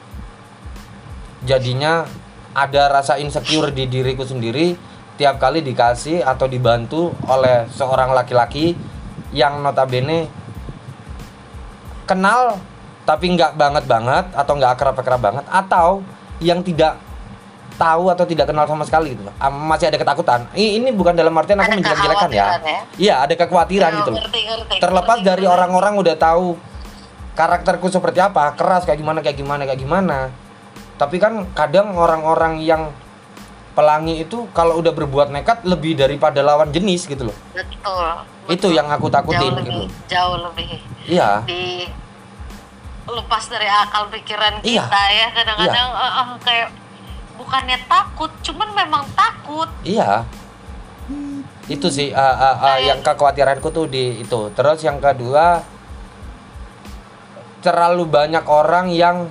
jadinya 1.47 2.03
ada 2.51 2.91
rasa 2.91 3.23
insecure 3.23 3.71
di 3.71 3.87
diriku 3.87 4.27
sendiri 4.27 4.75
tiap 5.15 5.39
kali 5.39 5.63
dikasih 5.63 6.27
atau 6.27 6.51
dibantu 6.51 7.15
oleh 7.31 7.71
seorang 7.71 8.11
laki-laki 8.11 8.75
yang 9.31 9.63
notabene 9.63 10.27
kenal 12.11 12.59
tapi 13.07 13.33
nggak 13.39 13.55
banget 13.55 13.85
banget 13.87 14.27
atau 14.35 14.53
nggak 14.59 14.73
akrab 14.75 14.97
akrab 14.99 15.21
banget 15.23 15.45
atau 15.47 16.03
yang 16.43 16.61
tidak 16.61 16.99
tahu 17.77 18.09
atau 18.09 18.25
tidak 18.25 18.49
kenal 18.49 18.65
sama 18.65 18.83
sekali 18.89 19.15
gitu 19.15 19.23
masih 19.69 19.93
ada 19.93 20.01
ketakutan. 20.01 20.49
Ini 20.57 20.91
bukan 20.97 21.13
dalam 21.13 21.33
artian 21.37 21.61
aku 21.61 21.77
menjelek-jelekan 21.77 22.31
ya. 22.33 22.47
ya? 22.59 22.81
iya 22.97 23.15
ada 23.21 23.35
kekhawatiran 23.37 23.91
Ya, 23.93 23.99
gitu 24.03 24.11
loh. 24.11 24.21
ngerti, 24.25 24.41
ngerti, 24.49 24.75
terlepas 24.81 25.19
ngerti, 25.21 25.29
dari 25.29 25.45
orang-orang 25.45 25.95
udah 26.01 26.17
tahu 26.17 26.57
karakterku 27.37 27.93
seperti 27.93 28.19
apa 28.25 28.57
keras 28.57 28.89
kayak 28.89 28.99
gimana 28.99 29.21
kayak 29.21 29.37
gimana 29.39 29.63
kayak 29.69 29.81
gimana. 29.81 30.19
Tapi 30.97 31.17
kan 31.21 31.45
kadang 31.53 31.93
orang-orang 31.93 32.65
yang 32.65 32.89
pelangi 33.77 34.25
itu 34.25 34.49
kalau 34.57 34.81
udah 34.81 34.97
berbuat 34.97 35.29
nekat 35.29 35.69
lebih 35.69 36.01
daripada 36.01 36.41
lawan 36.41 36.73
jenis 36.73 37.05
gitu 37.05 37.29
loh. 37.29 37.37
Betul, 37.53 38.09
itu 38.49 38.57
betul. 38.57 38.71
yang 38.73 38.89
aku 38.89 39.13
takutin 39.13 39.53
jauh 39.53 39.61
gitu 39.61 39.61
lebih 39.61 39.77
loh. 39.85 39.89
jauh 40.09 40.37
lebih. 40.49 40.69
Iya. 41.05 41.31
Di 41.45 41.63
lepas 43.07 43.45
dari 43.47 43.71
akal 43.71 44.11
pikiran 44.11 44.61
Iya. 44.67 44.83
kita 44.87 45.03
ya 45.15 45.27
kadang-kadang 45.31 45.89
eh, 45.95 46.13
eh, 46.19 46.29
kayak 46.43 46.69
bukannya 47.39 47.79
takut 47.87 48.31
cuman 48.43 48.69
memang 48.75 49.05
takut 49.15 49.71
Iya. 49.87 50.27
Itu 51.67 51.91
sih 51.91 52.11
ah, 52.15 52.35
ah, 52.35 52.57
ah, 52.63 52.79
yang 52.79 53.03
kekhawatiranku 53.03 53.71
tuh 53.75 53.87
di 53.91 54.23
itu. 54.23 54.51
Terus 54.55 54.83
yang 54.87 55.03
kedua 55.03 55.63
terlalu 57.63 58.07
banyak 58.07 58.47
orang 58.47 58.91
yang 58.95 59.27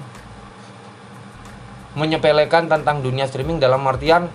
menyepelekan 1.95 2.67
tentang 2.67 2.99
dunia 2.99 3.23
streaming 3.27 3.59
dalam 3.59 3.79
artian 3.87 4.27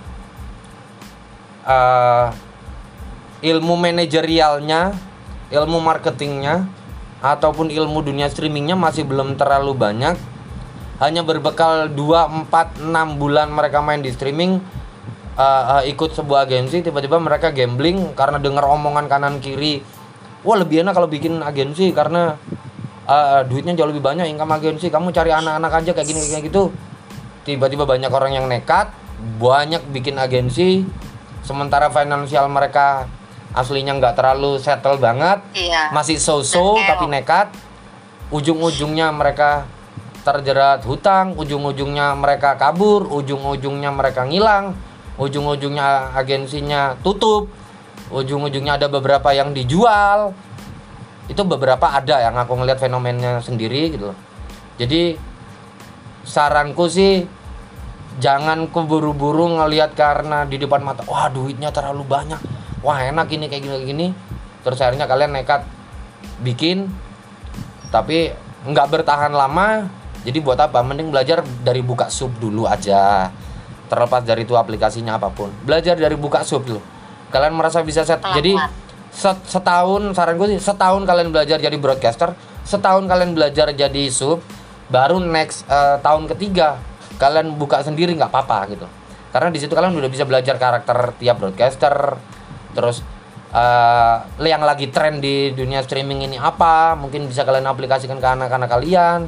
eh, 1.68 2.26
ilmu 3.40 3.76
manajerialnya, 3.76 4.96
ilmu 5.53 5.79
marketingnya, 5.81 6.64
ataupun 7.20 7.68
ilmu 7.68 8.00
dunia 8.00 8.28
streamingnya 8.33 8.76
masih 8.76 9.04
belum 9.04 9.37
terlalu 9.37 9.76
banyak. 9.76 10.16
Hanya 11.00 11.24
berbekal 11.24 11.88
2, 11.92 12.48
4, 12.48 12.85
6 12.85 13.20
bulan 13.20 13.48
mereka 13.48 13.80
main 13.80 14.04
di 14.04 14.12
streaming, 14.12 14.61
eh, 15.37 15.64
eh, 15.80 15.83
ikut 15.96 16.12
sebuah 16.12 16.44
agensi, 16.44 16.85
tiba-tiba 16.85 17.16
mereka 17.16 17.48
gambling 17.52 18.12
karena 18.12 18.37
dengar 18.37 18.68
omongan 18.68 19.09
kanan 19.09 19.40
kiri. 19.40 19.80
Wah 20.44 20.56
lebih 20.61 20.85
enak 20.85 20.96
kalau 20.96 21.09
bikin 21.09 21.40
agensi 21.40 21.92
karena 21.92 22.37
eh, 23.09 23.40
duitnya 23.48 23.76
jauh 23.76 23.88
lebih 23.88 24.04
banyak 24.04 24.28
income 24.28 24.56
agensi. 24.56 24.92
Kamu 24.92 25.09
cari 25.12 25.33
anak-anak 25.33 25.72
aja 25.72 25.90
kayak 25.96 26.09
gini 26.09 26.20
kayak 26.20 26.44
gitu. 26.52 26.68
Tiba-tiba 27.48 27.88
banyak 27.88 28.12
orang 28.12 28.37
yang 28.37 28.44
nekat, 28.44 28.92
banyak 29.40 29.80
bikin 29.88 30.20
agensi, 30.20 30.85
sementara 31.40 31.88
finansial 31.88 32.48
mereka 32.52 33.09
aslinya 33.50 33.98
nggak 33.98 34.14
terlalu 34.14 34.62
settle 34.62 34.98
banget 35.00 35.42
iya 35.54 35.90
masih 35.90 36.22
so-so 36.22 36.78
keok. 36.78 36.86
tapi 36.86 37.04
nekat 37.10 37.48
ujung-ujungnya 38.30 39.10
mereka 39.10 39.66
terjerat 40.22 40.84
hutang, 40.84 41.34
ujung-ujungnya 41.34 42.12
mereka 42.14 42.54
kabur, 42.54 43.08
ujung-ujungnya 43.08 43.90
mereka 43.90 44.28
ngilang, 44.28 44.76
ujung-ujungnya 45.16 46.14
agensinya 46.14 46.94
tutup, 47.00 47.50
ujung-ujungnya 48.12 48.78
ada 48.78 48.86
beberapa 48.86 49.32
yang 49.32 49.50
dijual. 49.56 50.36
Itu 51.30 51.46
beberapa 51.46 51.94
ada 51.94 52.20
yang 52.26 52.34
aku 52.36 52.58
ngelihat 52.58 52.82
fenomenanya 52.82 53.38
sendiri 53.40 53.94
gitu. 53.94 54.10
loh. 54.10 54.18
Jadi 54.76 55.14
saranku 56.26 56.90
sih 56.90 57.24
jangan 58.18 58.68
keburu-buru 58.68 59.56
ngelihat 59.62 59.94
karena 59.94 60.44
di 60.44 60.60
depan 60.60 60.82
mata 60.82 61.06
wah 61.06 61.30
duitnya 61.30 61.72
terlalu 61.72 62.04
banyak 62.04 62.40
wah 62.80 62.98
enak 63.00 63.28
ini 63.32 63.46
kayak 63.48 63.62
gini 63.64 63.76
gini. 63.84 64.06
Terus 64.60 64.78
akhirnya 64.80 65.08
kalian 65.08 65.32
nekat 65.32 65.64
bikin 66.44 66.88
tapi 67.88 68.32
nggak 68.68 68.86
bertahan 68.88 69.32
lama. 69.32 69.88
Jadi 70.20 70.36
buat 70.44 70.60
apa? 70.60 70.84
Mending 70.84 71.08
belajar 71.08 71.40
dari 71.64 71.80
buka 71.80 72.12
sub 72.12 72.36
dulu 72.36 72.68
aja. 72.68 73.32
Terlepas 73.88 74.20
dari 74.22 74.44
itu 74.44 74.52
aplikasinya 74.52 75.16
apa 75.16 75.32
pun. 75.32 75.48
Belajar 75.64 75.96
dari 75.96 76.14
buka 76.14 76.44
sub 76.44 76.68
dulu. 76.68 76.80
Kalian 77.32 77.56
merasa 77.56 77.80
bisa 77.80 78.04
set 78.04 78.20
jadi 78.20 78.58
set- 79.10 79.46
setahun 79.48 80.12
saran 80.14 80.38
gue 80.38 80.56
sih 80.56 80.60
setahun 80.62 81.02
kalian 81.02 81.34
belajar 81.34 81.58
jadi 81.58 81.74
broadcaster 81.74 82.34
setahun 82.62 83.10
kalian 83.10 83.34
belajar 83.34 83.74
jadi 83.74 84.02
sub 84.10 84.38
baru 84.86 85.18
next 85.18 85.66
eh, 85.66 85.98
tahun 86.02 86.30
ketiga 86.30 86.78
kalian 87.18 87.58
buka 87.58 87.84
sendiri 87.84 88.16
nggak 88.16 88.32
apa-apa 88.32 88.58
gitu. 88.72 88.86
Karena 89.30 89.48
di 89.54 89.58
situ 89.62 89.72
kalian 89.76 89.94
udah 89.94 90.10
bisa 90.10 90.26
belajar 90.26 90.58
karakter 90.58 91.14
tiap 91.20 91.38
broadcaster 91.38 92.18
terus 92.72 93.02
eh, 93.50 94.16
yang 94.46 94.62
lagi 94.62 94.88
tren 94.88 95.18
di 95.18 95.50
dunia 95.52 95.83
streaming 95.83 96.26
ini 96.26 96.37
apa? 96.38 96.94
Mungkin 96.94 97.26
bisa 97.26 97.42
kalian 97.42 97.66
aplikasikan 97.66 98.18
ke 98.18 98.28
anak-anak 98.28 98.70
kalian. 98.70 99.26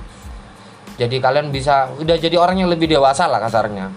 Jadi 1.01 1.19
kalian 1.19 1.49
bisa 1.51 1.89
udah 1.99 2.17
jadi 2.21 2.37
orang 2.37 2.63
yang 2.63 2.71
lebih 2.71 2.87
dewasa 2.87 3.27
lah 3.27 3.41
kasarnya. 3.41 3.91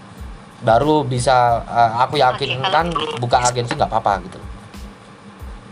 Baru 0.64 1.04
bisa 1.04 1.62
eh, 1.62 1.92
aku 2.02 2.18
yakin 2.18 2.60
Oke, 2.60 2.70
kan 2.72 2.86
kalau- 2.90 3.18
buka 3.20 3.38
agensi 3.44 3.76
nggak 3.76 3.90
apa-apa 3.90 4.12
gitu. 4.26 4.38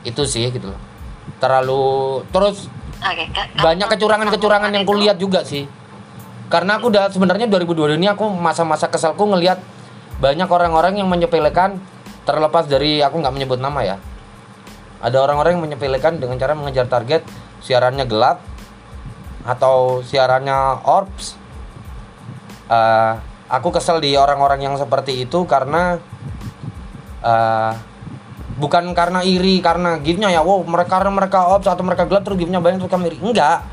Itu 0.05 0.23
sih 0.29 0.53
gitu 0.53 0.71
loh. 0.71 0.81
Terlalu 1.41 1.83
terus 2.29 2.69
Oke, 3.01 3.25
banyak 3.59 3.89
kecurangan-kecurangan 3.91 4.71
yang 4.73 4.85
kulihat 4.85 5.17
juga 5.17 5.43
sih. 5.43 5.65
Karena 6.53 6.77
aku 6.79 6.93
udah 6.93 7.09
sebenarnya 7.09 7.49
2022 7.49 7.97
ini 7.99 8.07
aku 8.07 8.29
masa-masa 8.31 8.87
kesalku 8.87 9.25
ngelihat 9.27 9.59
banyak 10.21 10.47
orang-orang 10.47 11.01
yang 11.01 11.09
menyepelekan 11.09 11.81
terlepas 12.25 12.65
dari 12.67 13.05
aku 13.05 13.21
nggak 13.21 13.35
menyebut 13.37 13.61
nama 13.61 13.81
ya. 13.85 13.97
Ada 15.05 15.21
orang-orang 15.21 15.61
yang 15.61 15.65
menyepelekan 15.69 16.17
dengan 16.17 16.41
cara 16.41 16.57
mengejar 16.57 16.89
target 16.89 17.23
siarannya 17.61 18.09
gelap 18.09 18.41
atau 19.45 20.01
siarannya 20.01 20.81
orbs. 20.85 21.37
Eh, 22.73 23.13
aku 23.53 23.69
kesel 23.69 24.01
di 24.01 24.17
orang-orang 24.17 24.65
yang 24.65 24.75
seperti 24.81 25.29
itu 25.29 25.45
karena 25.45 26.01
eh, 27.21 27.73
bukan 28.57 28.97
karena 28.97 29.21
iri 29.21 29.61
karena 29.61 30.01
giftnya 30.01 30.33
ya 30.33 30.41
wow 30.41 30.63
mereka 30.65 31.03
karena 31.03 31.13
mereka 31.13 31.53
ops 31.53 31.67
atau 31.67 31.83
mereka 31.85 32.07
gelap 32.09 32.23
terus 32.25 32.41
giftnya 32.41 32.65
banyak 32.65 32.81
terus 32.81 32.93
kami 32.93 33.13
iri. 33.13 33.19
Enggak. 33.21 33.69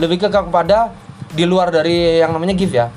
Lebih 0.00 0.16
ke 0.16 0.28
kepada 0.32 0.96
di 1.36 1.44
luar 1.44 1.68
dari 1.68 2.24
yang 2.24 2.32
namanya 2.32 2.56
gift 2.56 2.72
ya. 2.72 2.88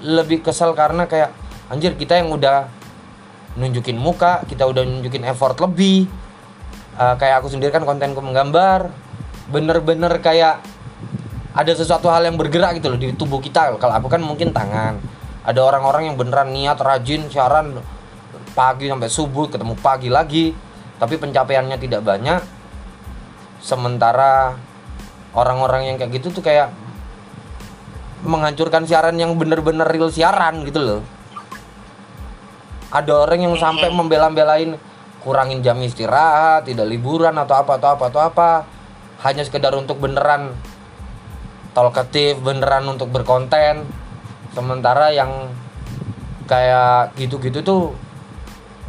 Lebih 0.00 0.46
kesel 0.46 0.70
karena 0.78 1.10
kayak 1.10 1.34
anjir 1.66 1.98
kita 1.98 2.22
yang 2.22 2.30
udah 2.30 2.79
nunjukin 3.58 3.98
muka 3.98 4.46
kita 4.46 4.68
udah 4.68 4.86
nunjukin 4.86 5.26
effort 5.26 5.58
lebih. 5.58 6.06
Eh, 7.00 7.14
kayak 7.16 7.42
aku 7.42 7.48
sendiri 7.50 7.72
kan 7.72 7.82
kontenku 7.82 8.20
menggambar. 8.22 8.92
Bener-bener 9.50 10.12
kayak 10.22 10.62
ada 11.50 11.72
sesuatu 11.74 12.06
hal 12.06 12.22
yang 12.22 12.38
bergerak 12.38 12.78
gitu 12.78 12.92
loh 12.92 12.98
di 13.00 13.10
tubuh 13.16 13.42
kita. 13.42 13.74
Kalau 13.80 13.94
aku 13.96 14.06
kan 14.06 14.22
mungkin 14.22 14.54
tangan. 14.54 15.00
Ada 15.42 15.64
orang-orang 15.64 16.12
yang 16.12 16.16
beneran 16.20 16.52
niat 16.52 16.78
rajin 16.78 17.26
siaran 17.26 17.80
pagi 18.52 18.86
sampai 18.86 19.08
subuh 19.08 19.50
ketemu 19.50 19.74
pagi 19.80 20.12
lagi. 20.12 20.54
Tapi 21.00 21.16
pencapaiannya 21.16 21.80
tidak 21.80 22.04
banyak. 22.04 22.42
Sementara 23.64 24.54
orang-orang 25.34 25.90
yang 25.90 25.96
kayak 25.96 26.20
gitu 26.20 26.38
tuh 26.38 26.44
kayak 26.44 26.70
menghancurkan 28.20 28.84
siaran 28.84 29.16
yang 29.16 29.32
bener-bener 29.40 29.88
real 29.88 30.12
siaran 30.12 30.60
gitu 30.68 30.80
loh 30.80 31.02
ada 32.90 33.12
orang 33.26 33.46
yang 33.46 33.54
sampai 33.54 33.88
membela-belain 33.94 34.74
kurangin 35.22 35.62
jam 35.62 35.78
istirahat 35.78 36.66
tidak 36.66 36.90
liburan 36.90 37.36
atau 37.38 37.62
apa 37.62 37.78
atau 37.78 37.88
apa 37.94 38.04
atau 38.10 38.20
apa. 38.20 38.50
Hanya 39.22 39.44
sekedar 39.46 39.70
untuk 39.76 40.00
beneran 40.02 40.56
talkative 41.70 42.42
beneran 42.42 42.90
untuk 42.90 43.08
berkonten. 43.14 43.86
Sementara 44.50 45.14
yang 45.14 45.54
kayak 46.50 47.14
gitu-gitu 47.14 47.62
tuh 47.62 47.94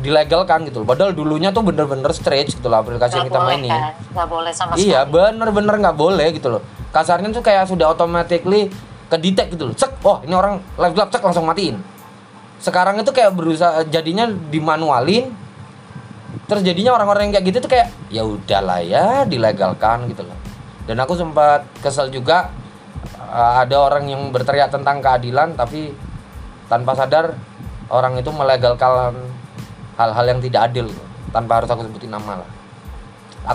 dilegalkan 0.01 0.65
gitu 0.65 0.81
loh. 0.81 0.89
padahal 0.89 1.13
dulunya 1.13 1.53
tuh 1.53 1.61
bener-bener 1.61 2.09
stretch 2.09 2.57
gitu 2.57 2.73
loh 2.73 2.81
aplikasi 2.81 3.21
yang 3.21 3.29
Nggak 3.29 3.37
kita 3.37 3.37
boleh, 3.37 3.53
mainin. 3.53 3.69
kan? 3.69 3.93
Nggak 4.17 4.27
boleh 4.33 4.51
sama 4.57 4.71
iya 4.73 5.05
bener-bener 5.05 5.75
nggak 5.77 5.93
boleh 5.93 6.27
gitu 6.33 6.47
loh. 6.49 6.61
Kasarnya 6.89 7.29
tuh 7.29 7.45
kayak 7.45 7.69
sudah 7.69 7.93
automatically 7.93 8.73
ke 9.13 9.17
detect 9.21 9.53
gitu 9.53 9.69
loh. 9.69 9.75
Cek 9.77 10.01
oh 10.01 10.17
ini 10.25 10.33
orang 10.33 10.57
live 10.81 10.93
gelap 10.97 11.13
cek 11.13 11.21
langsung 11.21 11.45
matiin 11.45 11.77
sekarang 12.61 13.01
itu 13.01 13.09
kayak 13.09 13.33
berusaha 13.33 13.81
jadinya 13.89 14.29
dimanualin. 14.29 15.33
Terus 16.45 16.61
jadinya 16.63 16.95
orang-orang 16.95 17.27
yang 17.27 17.33
kayak 17.39 17.47
gitu 17.49 17.57
tuh 17.63 17.71
kayak 17.71 17.87
ya 18.13 18.23
udahlah 18.23 18.79
ya 18.85 19.25
dilegalkan 19.25 20.07
gitu 20.13 20.23
loh. 20.23 20.37
Dan 20.85 21.01
aku 21.01 21.17
sempat 21.17 21.65
kesel 21.81 22.13
juga 22.13 22.53
uh, 23.17 23.65
ada 23.65 23.75
orang 23.81 24.07
yang 24.07 24.21
berteriak 24.29 24.69
tentang 24.69 25.01
keadilan 25.01 25.57
tapi 25.57 25.91
tanpa 26.69 26.95
sadar 26.95 27.35
orang 27.91 28.19
itu 28.19 28.31
melegalkan 28.31 29.15
hal-hal 29.99 30.25
yang 30.27 30.39
tidak 30.39 30.71
adil 30.71 30.87
tanpa 31.31 31.63
harus 31.63 31.69
aku 31.71 31.87
sebutin 31.87 32.11
nama 32.13 32.43
lah. 32.43 32.49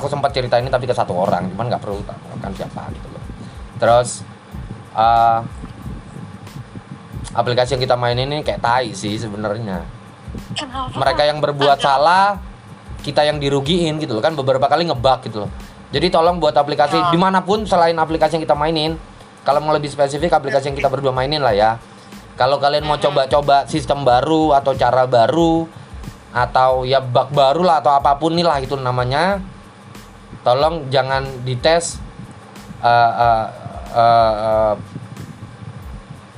Aku 0.00 0.10
sempat 0.10 0.34
cerita 0.34 0.58
ini 0.58 0.66
tapi 0.66 0.88
ke 0.88 0.92
satu 0.96 1.14
orang 1.14 1.46
cuman 1.54 1.70
nggak 1.70 1.82
perlu 1.84 2.02
kan 2.42 2.52
siapa 2.52 2.90
gitu 2.90 3.08
loh. 3.12 3.22
Terus 3.76 4.24
uh, 4.96 5.40
aplikasi 7.36 7.76
yang 7.76 7.82
kita 7.84 7.96
main 8.00 8.16
ini 8.16 8.40
kayak 8.40 8.64
tai 8.64 8.96
sih 8.96 9.20
sebenarnya. 9.20 9.84
Mereka 10.96 11.22
yang 11.28 11.38
berbuat 11.44 11.78
salah 11.78 12.40
kita 13.04 13.22
yang 13.22 13.36
dirugiin 13.36 14.00
gitu 14.00 14.16
loh. 14.16 14.22
Kan 14.24 14.32
beberapa 14.32 14.64
kali 14.66 14.88
ngebug 14.88 15.20
gitu 15.28 15.44
loh. 15.44 15.50
Jadi 15.92 16.10
tolong 16.10 16.42
buat 16.42 16.56
aplikasi 16.56 16.98
Ya. 16.98 17.12
di 17.14 17.18
mana 17.20 17.44
pun 17.44 17.62
selain 17.62 17.94
aplikasi 17.94 18.40
yang 18.40 18.44
kita 18.44 18.58
mainin 18.58 18.98
kalau 19.46 19.62
mau 19.62 19.70
lebih 19.70 19.86
spesifik 19.86 20.34
aplikasi 20.34 20.72
yang 20.72 20.76
kita 20.76 20.90
berdua 20.90 21.14
mainin 21.14 21.38
lah 21.44 21.54
ya. 21.54 21.78
Kalau 22.36 22.60
kalian 22.60 22.84
mau 22.84 22.98
coba-coba 23.00 23.64
sistem 23.64 24.04
baru 24.04 24.52
atau 24.52 24.76
cara 24.76 25.08
baru 25.08 25.64
atau 26.36 26.84
ya 26.84 27.00
bug 27.00 27.32
baru 27.32 27.64
lah 27.64 27.80
atau 27.80 27.96
apa 27.96 28.12
pun 28.20 28.36
nih 28.36 28.44
lah 28.44 28.60
itu 28.60 28.76
namanya 28.76 29.40
tolong 30.44 30.84
jangan 30.92 31.24
dites 31.48 31.96
eh, 32.84 33.12
eh, 33.16 33.46
eh, 33.96 34.34
eh, 34.36 34.74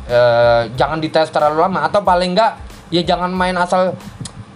eh, 0.09 0.63
jangan 0.75 0.99
dites 0.99 1.29
terlalu 1.29 1.63
lama 1.63 1.85
atau 1.85 2.01
paling 2.01 2.33
enggak 2.33 2.57
ya 2.89 3.05
jangan 3.05 3.29
main 3.29 3.55
asal 3.55 3.93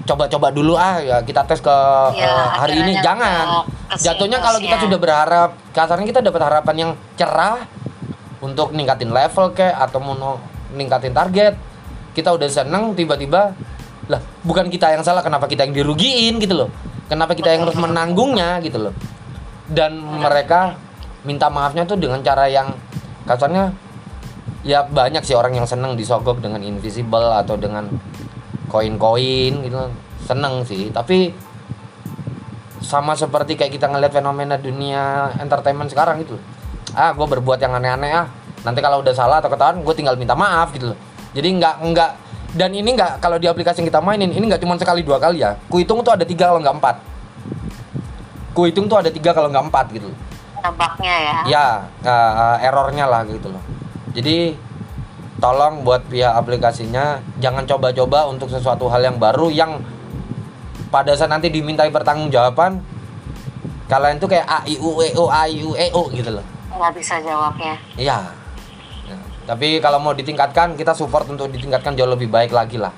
coba-coba 0.02 0.50
dulu 0.50 0.74
ah 0.74 0.98
ya 0.98 1.22
kita 1.22 1.46
tes 1.46 1.60
ke 1.60 1.76
Ya, 2.12 2.26
eh, 2.26 2.48
hari 2.58 2.74
ini. 2.76 2.92
jangan. 2.98 3.68
jatuhnya 3.92 4.40
kalau 4.40 4.56
kita 4.56 4.74
siklusnya. 4.74 4.84
sudah 4.88 4.98
berharap 4.98 5.50
kasarnya 5.70 6.06
kita 6.08 6.20
dapat 6.20 6.42
harapan 6.42 6.74
yang 6.74 6.90
cerah 7.14 7.68
untuk 8.40 8.72
ningkatin 8.72 9.12
level 9.12 9.52
kayak 9.52 9.78
atau 9.78 9.98
mau 10.00 10.40
ningkatin 10.72 11.12
target. 11.12 11.54
Kita 12.12 12.34
udah 12.34 12.48
seneng 12.48 12.92
tiba-tiba 12.92 13.54
lah 14.10 14.18
bukan 14.42 14.66
kita 14.66 14.90
yang 14.90 15.06
salah 15.06 15.22
kenapa 15.22 15.46
kita 15.46 15.62
yang 15.62 15.72
dirugiin 15.72 16.40
gitu 16.40 16.56
loh. 16.56 16.68
Kenapa 17.06 17.36
kita 17.36 17.52
yang 17.52 17.62
harus 17.62 17.76
menanggungnya 17.76 18.58
gitu 18.58 18.88
loh. 18.88 18.94
Dan 19.68 20.00
mereka 20.00 20.74
minta 21.22 21.46
maafnya 21.46 21.86
tuh 21.86 21.94
dengan 21.94 22.18
cara 22.20 22.50
yang 22.50 22.74
kasarnya 23.22 23.70
ya 24.62 24.86
banyak 24.86 25.22
sih 25.26 25.34
orang 25.34 25.58
yang 25.58 25.66
seneng 25.66 25.98
disogok 25.98 26.38
dengan 26.38 26.62
invisible 26.62 27.34
atau 27.34 27.58
dengan 27.58 27.86
koin-koin 28.70 29.62
gitu. 29.66 29.78
Seneng 30.22 30.62
sih 30.62 30.88
tapi 30.94 31.34
sama 32.82 33.14
seperti 33.18 33.58
kayak 33.58 33.74
kita 33.74 33.90
ngeliat 33.90 34.14
fenomena 34.14 34.54
dunia 34.58 35.34
entertainment 35.42 35.90
sekarang 35.90 36.22
gitu. 36.22 36.38
Ah 36.94 37.10
gue 37.10 37.26
berbuat 37.26 37.58
yang 37.58 37.74
aneh-aneh 37.74 38.10
ah. 38.14 38.26
Nanti 38.62 38.78
kalau 38.78 39.02
udah 39.02 39.10
salah 39.10 39.42
atau 39.42 39.50
ketahuan 39.50 39.82
gue 39.82 39.94
tinggal 39.98 40.14
minta 40.14 40.38
maaf 40.38 40.70
gitu 40.70 40.94
loh. 40.94 40.98
Jadi 41.34 41.48
nggak 41.58 41.76
nggak. 41.82 42.10
Dan 42.52 42.76
ini 42.76 42.94
nggak 42.94 43.18
kalau 43.18 43.40
di 43.40 43.48
aplikasi 43.48 43.80
yang 43.82 43.88
kita 43.88 44.04
mainin 44.04 44.30
ini 44.30 44.44
nggak 44.46 44.62
cuma 44.62 44.78
sekali 44.78 45.02
dua 45.02 45.18
kali 45.18 45.42
ya. 45.42 45.58
Kuhitung 45.66 46.06
tuh 46.06 46.14
ada 46.14 46.22
tiga 46.22 46.54
kalau 46.54 46.62
nggak 46.62 46.76
empat. 46.78 46.96
Kuhitung 48.54 48.86
tuh 48.86 49.00
ada 49.00 49.10
tiga 49.10 49.34
kalau 49.34 49.50
nggak 49.50 49.64
empat 49.72 49.86
gitu 49.90 50.06
loh. 50.12 50.18
Nampaknya 50.62 51.14
ya. 51.18 51.36
ya 51.50 51.66
uh, 52.06 52.56
errornya 52.62 53.10
lah 53.10 53.26
gitu 53.26 53.50
loh 53.50 53.71
jadi 54.12 54.56
tolong 55.42 55.82
buat 55.82 56.06
pihak 56.06 56.32
aplikasinya 56.38 57.18
jangan 57.42 57.66
coba-coba 57.66 58.30
untuk 58.30 58.46
sesuatu 58.46 58.86
hal 58.86 59.02
yang 59.02 59.18
baru 59.18 59.50
yang 59.50 59.82
pada 60.92 61.16
saat 61.16 61.32
nanti 61.32 61.50
dimintai 61.50 61.90
pertanggungjawaban 61.90 62.78
kalian 63.90 64.16
tuh 64.22 64.30
kayak 64.30 64.46
a 64.46 64.62
i 64.68 64.78
u 64.78 65.02
e 65.02 65.08
o 65.18 65.26
a 65.28 65.42
i 65.50 65.58
u 65.60 65.74
e 65.74 65.90
o 65.90 66.06
gitu 66.14 66.30
loh 66.30 66.46
nggak 66.72 66.92
bisa 66.96 67.20
jawabnya 67.20 67.76
Iya. 68.00 68.18
Ya, 69.04 69.18
Tapi 69.44 69.82
kalau 69.82 70.00
mau 70.00 70.16
ditingkatkan, 70.16 70.78
kita 70.78 70.96
support 70.96 71.28
untuk 71.28 71.52
ditingkatkan 71.52 71.98
jauh 71.98 72.08
lebih 72.08 72.32
baik 72.32 72.54
lagi 72.54 72.80
lah 72.80 72.94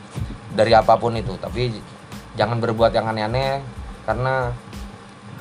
dari 0.54 0.70
apa 0.76 0.94
pun 0.94 1.16
itu. 1.18 1.34
Tapi 1.40 1.74
jangan 2.38 2.62
berbuat 2.62 2.94
yang 2.94 3.10
aneh-aneh 3.10 3.64
karena 4.06 4.54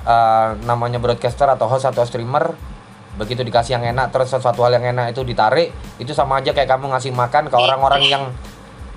eh, 0.07 0.49
namanya 0.65 0.97
broadcaster 0.97 1.45
atau 1.45 1.69
host 1.69 1.85
atau 1.85 2.03
streamer 2.07 2.57
begitu 3.13 3.45
dikasih 3.45 3.77
yang 3.77 3.85
enak 3.93 4.09
terus 4.09 4.33
sesuatu 4.33 4.65
hal 4.65 4.81
yang 4.81 4.95
enak 4.95 5.13
itu 5.13 5.21
ditarik 5.21 5.69
itu 6.01 6.11
sama 6.17 6.41
aja 6.41 6.49
kayak 6.49 6.65
kamu 6.65 6.89
ngasih 6.93 7.13
makan 7.13 7.49
ke 7.49 7.55
orang-orang 7.55 8.03
yang 8.09 8.23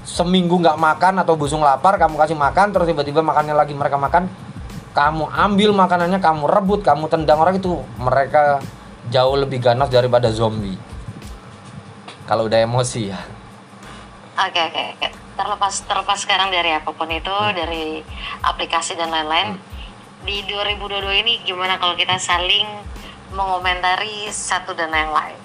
seminggu 0.06 0.56
nggak 0.56 0.78
makan 0.80 1.20
atau 1.20 1.36
busung 1.36 1.60
lapar 1.60 2.00
kamu 2.00 2.16
kasih 2.16 2.38
makan 2.38 2.72
terus 2.72 2.88
tiba-tiba 2.88 3.20
makannya 3.20 3.52
lagi 3.52 3.76
mereka 3.76 4.00
makan 4.00 4.30
kamu 4.96 5.28
ambil 5.28 5.70
makanannya 5.76 6.20
kamu 6.22 6.48
rebut 6.48 6.80
kamu 6.80 7.12
tendang 7.12 7.36
orang 7.36 7.60
itu 7.60 7.76
mereka 8.00 8.64
jauh 9.12 9.36
lebih 9.36 9.60
ganas 9.60 9.92
daripada 9.92 10.32
zombie 10.32 10.80
kalau 12.24 12.48
udah 12.48 12.64
emosi 12.64 13.12
ya 13.12 13.20
Oke 14.36 14.60
oke 14.60 14.82
oke. 15.00 15.08
Terlepas 15.32 15.74
terlepas 15.88 16.18
sekarang 16.20 16.52
dari 16.52 16.68
apa 16.68 16.92
pun 16.92 17.08
itu, 17.08 17.32
dari 17.56 18.04
aplikasi 18.44 18.92
dan 18.92 19.08
lain-lain. 19.08 19.56
Di 20.28 20.44
2022 20.44 21.24
ini 21.24 21.40
gimana 21.40 21.80
kalau 21.80 21.96
kita 21.96 22.20
saling 22.20 22.68
mengomentari 23.34 24.30
satu 24.30 24.76
dan 24.76 24.94
yang 24.94 25.14
lain? 25.14 25.40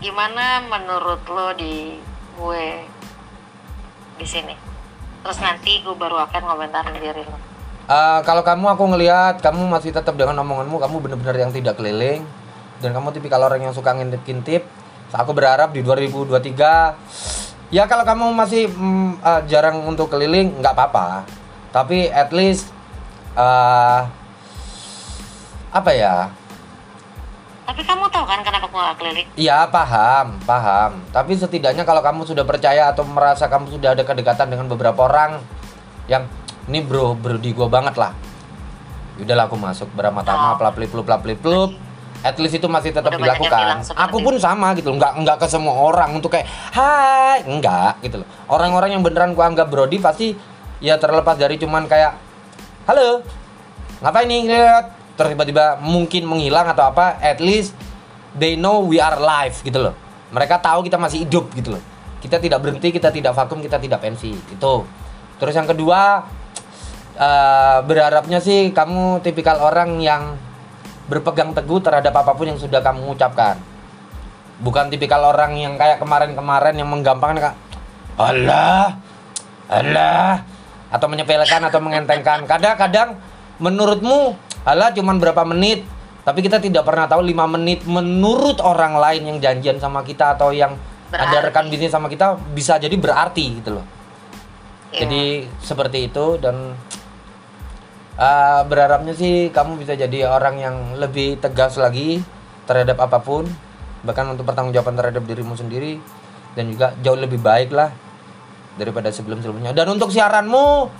Gimana 0.00 0.64
menurut 0.64 1.20
lo 1.28 1.52
di 1.56 2.00
gue 2.36 2.64
di 4.16 4.26
sini? 4.28 4.54
Terus 5.20 5.38
nanti 5.44 5.84
gue 5.84 5.92
baru 5.92 6.24
akan 6.24 6.42
ngomentarin 6.48 6.96
diri 6.96 7.24
lo. 7.24 7.50
Eh, 7.90 8.20
kalau 8.22 8.46
kamu 8.46 8.70
aku 8.78 8.84
ngelihat 8.94 9.42
kamu 9.42 9.66
masih 9.66 9.90
tetap 9.90 10.14
dengan 10.14 10.38
omonganmu 10.46 10.78
kamu 10.78 10.96
benar-benar 11.02 11.34
yang 11.34 11.50
tidak 11.50 11.74
keliling 11.74 12.22
dan 12.78 12.94
kamu 12.94 13.10
tipikal 13.10 13.42
orang 13.42 13.66
yang 13.66 13.74
suka 13.74 13.90
ngintip-ngintip 13.98 14.62
aku 15.10 15.34
berharap 15.34 15.74
di 15.74 15.82
2023 15.82 17.74
ya 17.74 17.90
kalau 17.90 18.06
kamu 18.06 18.30
masih 18.30 18.70
mm, 18.70 19.26
eh, 19.26 19.42
jarang 19.50 19.82
untuk 19.90 20.06
keliling 20.06 20.62
nggak 20.62 20.70
apa-apa 20.70 21.26
tapi 21.74 22.06
at 22.14 22.30
least 22.30 22.70
eh, 23.34 24.00
apa 25.74 25.90
ya 25.90 26.30
Tapi 27.70 27.86
kamu 27.86 28.10
tahu 28.10 28.26
kan 28.26 28.42
kenapa 28.42 28.66
gue 28.66 28.82
gak 28.82 28.96
keliling? 28.98 29.26
Iya 29.38 29.70
paham, 29.70 30.42
paham. 30.42 31.06
Tapi 31.14 31.38
setidaknya 31.38 31.86
kalau 31.86 32.02
kamu 32.02 32.26
sudah 32.26 32.42
percaya 32.42 32.90
atau 32.90 33.06
merasa 33.06 33.46
kamu 33.46 33.78
sudah 33.78 33.94
ada 33.94 34.02
kedekatan 34.02 34.50
dengan 34.50 34.66
beberapa 34.66 35.06
orang 35.06 35.38
yang 36.10 36.26
ini 36.66 36.82
bro, 36.82 37.14
bro 37.14 37.38
di 37.38 37.54
gua 37.54 37.70
banget 37.70 37.94
lah. 37.94 38.10
Udahlah 39.22 39.46
aku 39.46 39.54
masuk 39.54 39.86
beramah-tamah, 39.94 40.54
Oh. 40.54 40.58
pelap 40.58 40.82
plup 40.82 41.06
pelap 41.06 41.22
plup. 41.22 41.70
At 42.26 42.34
least 42.42 42.58
itu 42.58 42.66
masih 42.66 42.90
tetap 42.90 43.14
Udah 43.14 43.22
dilakukan. 43.38 43.86
Aku 44.10 44.18
pun 44.18 44.34
sama 44.42 44.74
gitu 44.74 44.90
loh, 44.90 44.98
nggak 44.98 45.22
nggak 45.22 45.36
ke 45.38 45.46
semua 45.46 45.78
orang 45.78 46.10
untuk 46.18 46.34
kayak 46.34 46.50
hai, 46.74 47.46
enggak 47.46 48.02
gitu 48.02 48.26
loh. 48.26 48.28
Orang-orang 48.50 48.98
yang 48.98 49.02
beneran 49.06 49.30
gua 49.30 49.46
anggap 49.46 49.70
brodi 49.70 50.02
pasti 50.02 50.34
ya 50.82 50.98
terlepas 50.98 51.38
dari 51.38 51.54
cuman 51.54 51.86
kayak 51.86 52.18
halo, 52.90 53.22
ngapain 54.02 54.26
nih 54.26 54.42
lihat 54.50 54.99
terus 55.18 55.34
tiba-tiba 55.34 55.78
mungkin 55.82 56.26
menghilang 56.26 56.66
atau 56.70 56.90
apa 56.90 57.18
at 57.22 57.38
least 57.38 57.74
they 58.36 58.54
know 58.54 58.82
we 58.84 58.98
are 59.02 59.18
live 59.18 59.56
gitu 59.62 59.78
loh. 59.78 59.94
Mereka 60.30 60.62
tahu 60.62 60.86
kita 60.86 60.98
masih 60.98 61.26
hidup 61.26 61.50
gitu 61.54 61.74
loh. 61.74 61.82
Kita 62.20 62.36
tidak 62.36 62.60
berhenti 62.60 62.92
kita 62.92 63.08
tidak 63.08 63.32
vakum 63.32 63.64
kita 63.64 63.80
tidak 63.80 63.98
pensi 64.04 64.30
itu 64.30 64.74
terus 65.40 65.56
yang 65.56 65.64
kedua 65.64 66.28
eh, 67.16 67.78
berharapnya 67.88 68.38
sih 68.44 68.76
kamu 68.76 69.24
tipikal 69.24 69.56
orang 69.64 69.96
yang 70.04 70.36
berpegang 71.08 71.56
teguh 71.56 71.82
terhadap 71.82 72.14
apa 72.14 72.36
pun 72.36 72.46
yang 72.46 72.60
sudah 72.60 72.84
kamu 72.84 73.16
ucapkan. 73.16 73.58
Bukan 74.60 74.92
tipikal 74.92 75.24
orang 75.24 75.56
yang 75.56 75.74
kayak 75.80 75.98
kemarin-kemarin 75.98 76.76
yang 76.76 76.86
menggampangkan 76.92 77.50
kak 77.50 77.56
alah 78.20 79.00
alah 79.72 80.44
atau 80.92 81.06
menyepelekan 81.08 81.64
atau 81.66 81.80
mengentengkan. 81.80 82.44
Kadang-kadang 82.44 83.16
menurutmu 83.56 84.36
alah 84.64 84.92
cuman 84.92 85.16
berapa 85.16 85.42
menit 85.48 85.84
tapi 86.20 86.44
kita 86.44 86.60
tidak 86.60 86.84
pernah 86.84 87.08
tahu 87.08 87.24
lima 87.24 87.48
menit 87.48 87.82
menurut 87.88 88.60
orang 88.60 88.96
lain 89.00 89.22
yang 89.24 89.38
janjian 89.40 89.76
sama 89.80 90.04
kita 90.04 90.36
atau 90.36 90.52
yang 90.52 90.76
ada 91.10 91.26
Berarti. 91.26 91.46
rekan 91.50 91.66
bisnis 91.72 91.90
sama 91.90 92.06
kita 92.06 92.38
bisa 92.54 92.76
jadi 92.78 92.94
berarti 92.94 93.60
gitu 93.62 93.80
loh 93.80 93.86
Iya. 94.90 95.06
jadi 95.06 95.22
seperti 95.62 96.10
itu 96.10 96.26
dan 96.42 96.74
eh, 98.18 98.60
berharapnya 98.66 99.14
sih 99.14 99.54
kamu 99.54 99.78
bisa 99.78 99.94
jadi 99.94 100.26
orang 100.26 100.58
yang 100.58 100.76
lebih 100.98 101.38
tegas 101.38 101.78
lagi 101.78 102.18
terhadap 102.66 102.98
apa 102.98 103.22
pun 103.22 103.46
bahkan 104.02 104.26
untuk 104.34 104.48
pertanggungjawaban 104.50 104.98
terhadap 104.98 105.22
dirimu 105.22 105.54
sendiri 105.54 106.02
dan 106.58 106.66
juga 106.66 106.90
jauh 107.06 107.14
lebih 107.14 107.38
baik 107.38 107.70
lah 107.70 107.94
daripada 108.74 109.14
sebelum-sebelumnya 109.14 109.70
dan 109.70 109.86
untuk 109.86 110.10
siaranmu 110.10 110.90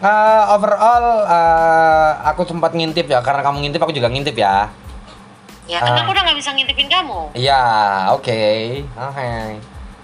eh, 0.00 0.42
overall 0.48 1.06
eh, 1.24 2.10
aku 2.24 2.42
sempat 2.44 2.70
ngintip 2.70 3.06
ya 3.06 3.18
karena 3.18 3.40
kamu 3.40 3.56
ngintip 3.60 3.80
aku 3.80 3.92
juga 3.92 4.08
ngintip 4.08 4.34
ya 4.34 4.70
Ya 5.68 5.84
Ah. 5.84 6.00
aku 6.00 6.08
udah 6.08 6.24
gak 6.24 6.32
bisa 6.34 6.48
ngintipin 6.50 6.88
kamu. 6.88 7.28
iya 7.36 7.60
oke 8.08 8.40
oke 8.88 9.28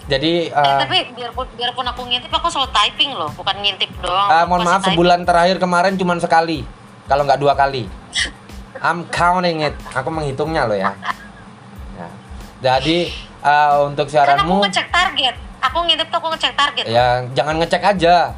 jadi 0.05 0.33
Eh, 0.47 0.61
eh, 0.61 0.77
tapi 0.79 0.99
biarpun 1.17 1.49
biarpun 1.57 1.87
aku 1.87 2.05
ngintip 2.05 2.29
aku 2.29 2.53
selalu 2.53 2.69
typing 2.71 3.11
loh, 3.11 3.33
bukan 3.33 3.57
ngintip 3.57 3.89
doang. 3.99 4.29
Aku 4.29 4.45
mohon 4.45 4.61
maaf 4.61 4.85
typing. 4.85 4.93
sebulan 4.93 5.21
terakhir 5.25 5.57
kemarin 5.57 5.97
cuma 5.97 6.13
sekali. 6.21 6.69
Kalau 7.05 7.25
nggak 7.25 7.41
dua 7.41 7.57
kali. 7.57 7.89
I'm 8.85 9.09
counting 9.09 9.65
it. 9.65 9.73
Aku 9.97 10.13
menghitungnya 10.13 10.69
loh 10.69 10.77
ya. 10.77 10.93
Ya. 11.97 12.09
Jadi 12.61 13.09
eh, 13.41 13.73
untuk 13.81 14.05
Kan 14.05 14.21
aku 14.37 14.45
siaranmu 14.45 14.55
ngecek 14.61 14.93
target. 14.93 15.35
Aku 15.63 15.79
ngintip 15.81 16.07
tuh 16.07 16.19
aku 16.21 16.29
ngecek 16.29 16.53
target. 16.53 16.85
ya 16.85 17.25
jangan 17.33 17.57
ngecek 17.57 17.81
aja. 17.81 18.37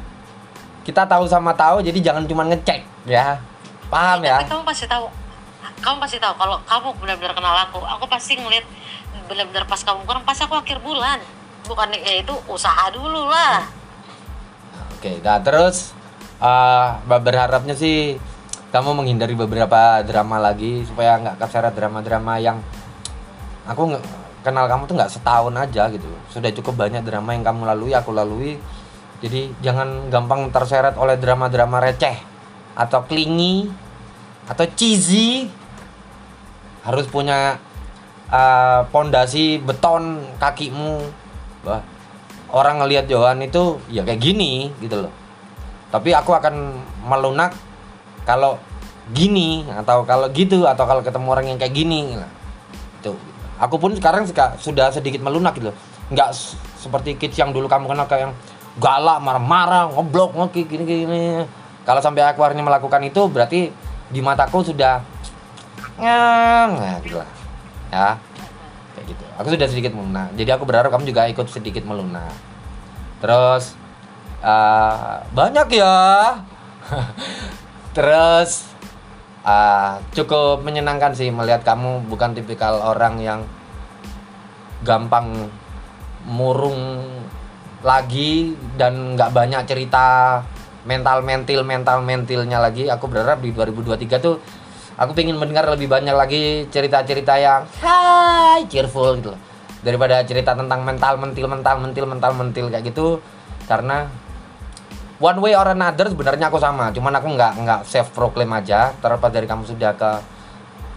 Kita 0.87 1.03
tahu 1.03 1.27
sama 1.27 1.51
tahu 1.51 1.83
jadi 1.83 1.99
jangan 1.99 2.23
cuma 2.23 2.47
ngecek 2.47 2.79
ya. 3.03 3.43
Paham 3.91 4.23
ya? 4.23 4.39
Tapi 4.39 4.55
kamu 4.55 4.63
pasti 4.63 4.87
tahu. 4.87 5.11
Kamu 5.83 5.99
pasti 5.99 6.15
tahu 6.15 6.33
kalau 6.39 6.55
kamu 6.63 6.95
benar-benar 7.03 7.35
kenal 7.35 7.55
aku. 7.67 7.83
Aku 7.83 8.07
pasti 8.07 8.39
ngeliat 8.39 8.63
benar-benar 9.27 9.67
pas 9.67 9.83
kamu 9.83 10.07
kurang 10.07 10.23
pas 10.23 10.39
aku 10.39 10.55
akhir 10.55 10.79
bulan. 10.79 11.19
Bukan 11.67 11.91
ya 11.91 12.23
itu 12.23 12.31
usaha 12.47 12.87
dulu 12.95 13.27
lah. 13.27 13.67
Oke, 14.95 15.19
nah 15.19 15.43
terus 15.43 15.91
eh, 16.39 16.87
berharapnya 17.03 17.75
sih 17.75 18.15
kamu 18.71 18.95
menghindari 18.95 19.35
beberapa 19.35 19.99
drama 20.07 20.39
lagi 20.39 20.87
supaya 20.87 21.19
nggak 21.19 21.35
keseret 21.43 21.75
drama-drama 21.75 22.39
yang 22.39 22.63
aku 23.67 23.91
nggak 23.91 24.03
kenal 24.47 24.71
kamu 24.71 24.87
tuh 24.87 24.95
nggak 24.95 25.11
setahun 25.11 25.51
aja 25.51 25.91
gitu. 25.91 26.07
Sudah 26.31 26.47
cukup 26.55 26.87
banyak 26.87 27.03
drama 27.03 27.35
yang 27.35 27.43
kamu 27.43 27.67
lalui, 27.75 27.91
aku 27.91 28.15
lalui. 28.15 28.55
Jadi 29.17 29.49
jangan 29.65 30.13
gampang 30.13 30.53
terseret 30.53 30.93
oleh 30.93 31.17
drama-drama 31.17 31.81
receh 31.81 32.17
atau 32.77 33.01
klingi 33.09 33.65
atau 34.45 34.65
cheesy. 34.77 35.49
Harus 36.85 37.09
punya 37.09 37.57
eh, 38.29 38.81
pondasi 38.93 39.59
beton 39.59 40.23
kakimu. 40.39 41.01
Wah, 41.65 41.81
orang 42.53 42.79
ngelihat 42.83 43.09
Johan 43.11 43.43
itu 43.43 43.81
ya 43.91 44.05
kayak 44.05 44.21
gini 44.21 44.71
gitu 44.79 45.07
loh. 45.07 45.13
Tapi 45.91 46.13
aku 46.13 46.35
akan 46.35 46.77
melunak 47.07 47.55
kalau 48.27 48.59
gini 49.15 49.63
atau 49.71 50.03
kalau 50.03 50.27
gitu 50.35 50.67
atau 50.67 50.83
kalau 50.83 50.99
ketemu 50.99 51.27
orang 51.31 51.45
yang 51.55 51.59
kayak 51.59 51.75
gini. 51.75 52.15
Nah, 52.15 52.29
itu. 52.99 53.15
Aku 53.57 53.81
pun 53.81 53.95
sekarang 53.97 54.29
sudah 54.61 54.93
sedikit 54.93 55.23
melunak 55.25 55.57
gitu 55.57 55.73
loh. 55.73 55.77
Nggak 56.13 56.29
seperti 56.77 57.17
kids 57.17 57.35
yang 57.39 57.49
dulu 57.49 57.65
kamu 57.65 57.89
kenal 57.89 58.05
kayak 58.05 58.29
yang 58.29 58.33
galak, 58.77 59.19
marah-marah, 59.21 59.89
ngeblok, 59.93 60.37
ngeki 60.37 60.61
gini 60.69 60.83
gini. 60.85 61.25
Kalau 61.83 62.01
sampai 62.03 62.25
aku 62.27 62.43
akhirnya 62.43 62.65
melakukan 62.65 63.01
itu 63.05 63.25
berarti 63.31 63.71
di 64.07 64.19
mataku 64.23 64.63
sudah 64.63 65.03
nah, 65.97 66.99
gitu 67.01 67.17
lah. 67.19 67.31
Ya 67.89 68.19
kayak 68.97 69.13
gitu 69.13 69.23
aku 69.37 69.47
sudah 69.53 69.67
sedikit 69.69 69.93
melunak 69.93 70.33
jadi 70.33 70.57
aku 70.57 70.65
berharap 70.65 70.89
kamu 70.89 71.05
juga 71.05 71.29
ikut 71.29 71.45
sedikit 71.53 71.85
melunak 71.85 72.33
terus 73.21 73.77
eh, 74.41 75.15
banyak 75.37 75.67
ya 75.77 75.97
terus 77.95 78.65
eh, 79.45 79.93
cukup 80.17 80.65
menyenangkan 80.65 81.13
sih 81.13 81.29
melihat 81.29 81.61
kamu 81.61 82.09
bukan 82.09 82.33
tipikal 82.33 82.81
orang 82.81 83.21
yang 83.21 83.39
gampang 84.81 85.53
murung 86.25 87.05
lagi 87.87 88.51
dan 88.75 89.15
nggak 89.15 89.31
banyak 89.31 89.63
cerita 89.63 90.05
mental 90.83 91.23
mentil 91.23 91.63
mental 91.63 92.03
mentilnya 92.03 92.59
lagi. 92.59 92.91
Aku 92.91 93.07
berharap 93.07 93.39
di 93.39 93.55
2023 93.55 94.19
tuh 94.19 94.35
aku 94.99 95.11
pengen 95.15 95.39
mendengar 95.39 95.63
lebih 95.71 95.87
banyak 95.87 96.11
lagi 96.11 96.67
cerita-cerita 96.67 97.39
yang 97.39 97.63
hai 97.79 98.67
cheerful 98.67 99.15
gitu 99.23 99.31
loh. 99.31 99.41
Daripada 99.79 100.19
cerita 100.27 100.51
tentang 100.51 100.83
mental 100.83 101.15
mentil 101.15 101.47
mental 101.47 101.79
mentil 101.79 102.03
mental 102.03 102.31
mentil 102.35 102.65
kayak 102.67 102.83
gitu. 102.91 103.23
Karena 103.71 104.11
one 105.23 105.39
way 105.39 105.55
or 105.55 105.71
another 105.71 106.11
sebenarnya 106.11 106.51
aku 106.51 106.59
sama. 106.59 106.91
Cuman 106.91 107.15
aku 107.15 107.31
nggak 107.31 107.53
nggak 107.63 107.79
self 107.87 108.11
proclaim 108.11 108.51
aja. 108.51 108.91
Terlepas 108.99 109.31
dari 109.31 109.47
kamu 109.47 109.63
sudah 109.63 109.95
ke 109.95 110.11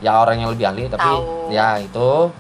ya 0.00 0.16
orang 0.18 0.40
yang 0.40 0.50
lebih 0.50 0.64
ahli 0.64 0.88
tapi 0.88 1.04
Tahu. 1.04 1.52
ya 1.52 1.76
itu 1.76 2.32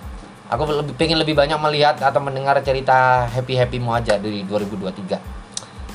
aku 0.50 0.62
lebih 0.66 0.94
pengen 0.98 1.16
lebih 1.16 1.32
banyak 1.32 1.56
melihat 1.56 1.96
atau 2.02 2.18
mendengar 2.18 2.58
cerita 2.60 3.24
happy 3.24 3.54
happymu 3.54 3.94
aja 3.94 4.18
dari 4.18 4.42
2023 4.44 5.16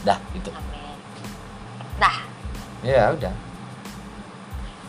dah 0.08 0.18
itu 0.32 0.50
Amin. 0.50 0.96
Dah. 2.00 2.18
ya 2.82 3.12
udah 3.12 3.34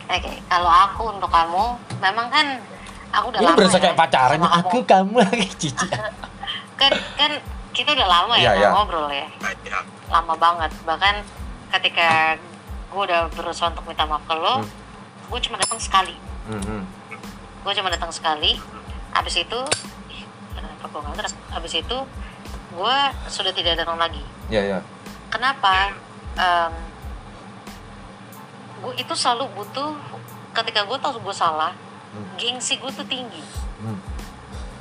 Oke, 0.07 0.39
kalau 0.47 0.71
aku 0.71 1.03
untuk 1.11 1.27
kamu, 1.27 1.75
memang 1.99 2.31
kan 2.31 2.47
aku 3.11 3.27
udah 3.27 3.39
ini 3.43 3.47
lama 3.51 3.59
berasa 3.59 3.75
ya 3.75 3.83
kayak 3.83 3.97
pacaran 3.99 4.39
aku 4.39 4.77
kamu. 4.87 5.19
lagi 5.19 5.51
cici 5.59 5.83
Kan 6.79 6.95
kan 7.19 7.31
kita 7.75 7.91
udah 7.91 8.07
lama 8.07 8.33
ya 8.39 8.55
nggak 8.55 8.63
iya. 8.63 8.69
ngobrol 8.71 9.11
ya. 9.11 9.27
Lama 10.07 10.39
banget. 10.39 10.71
Bahkan 10.87 11.15
ketika 11.75 12.39
gue 12.87 13.01
udah 13.03 13.27
berusaha 13.35 13.67
untuk 13.67 13.83
minta 13.83 14.07
maaf 14.07 14.23
ke 14.23 14.31
lo, 14.31 14.63
Hmm. 14.63 14.69
gue 15.27 15.39
cuma 15.43 15.59
datang 15.59 15.81
sekali. 15.81 16.15
Mhm. 16.47 16.87
Gue 17.67 17.73
cuma 17.75 17.91
datang 17.91 18.07
sekali. 18.07 18.55
Habis 19.09 19.35
itu, 19.39 19.59
kenapa 20.51 20.85
gue 20.85 20.99
nggak 21.01 21.15
terus? 21.17 21.33
Habis 21.49 21.73
itu 21.77 21.97
gue 22.69 22.97
sudah 23.27 23.51
tidak 23.51 23.73
datang 23.77 23.97
lagi. 23.97 24.21
ya 24.47 24.61
ya 24.61 24.79
Kenapa? 25.27 25.91
Em, 26.33 26.73
gue 28.77 28.93
itu 28.95 29.13
selalu 29.13 29.49
butuh 29.53 29.91
ketika 30.53 30.83
gue 30.83 30.97
tahu 30.97 31.19
gue 31.19 31.35
salah, 31.35 31.73
Hmm. 32.07 32.23
gengsi 32.35 32.77
gue 32.77 32.89
tuh 32.89 33.05
tinggi. 33.05 33.43
Hmm. 33.77 33.99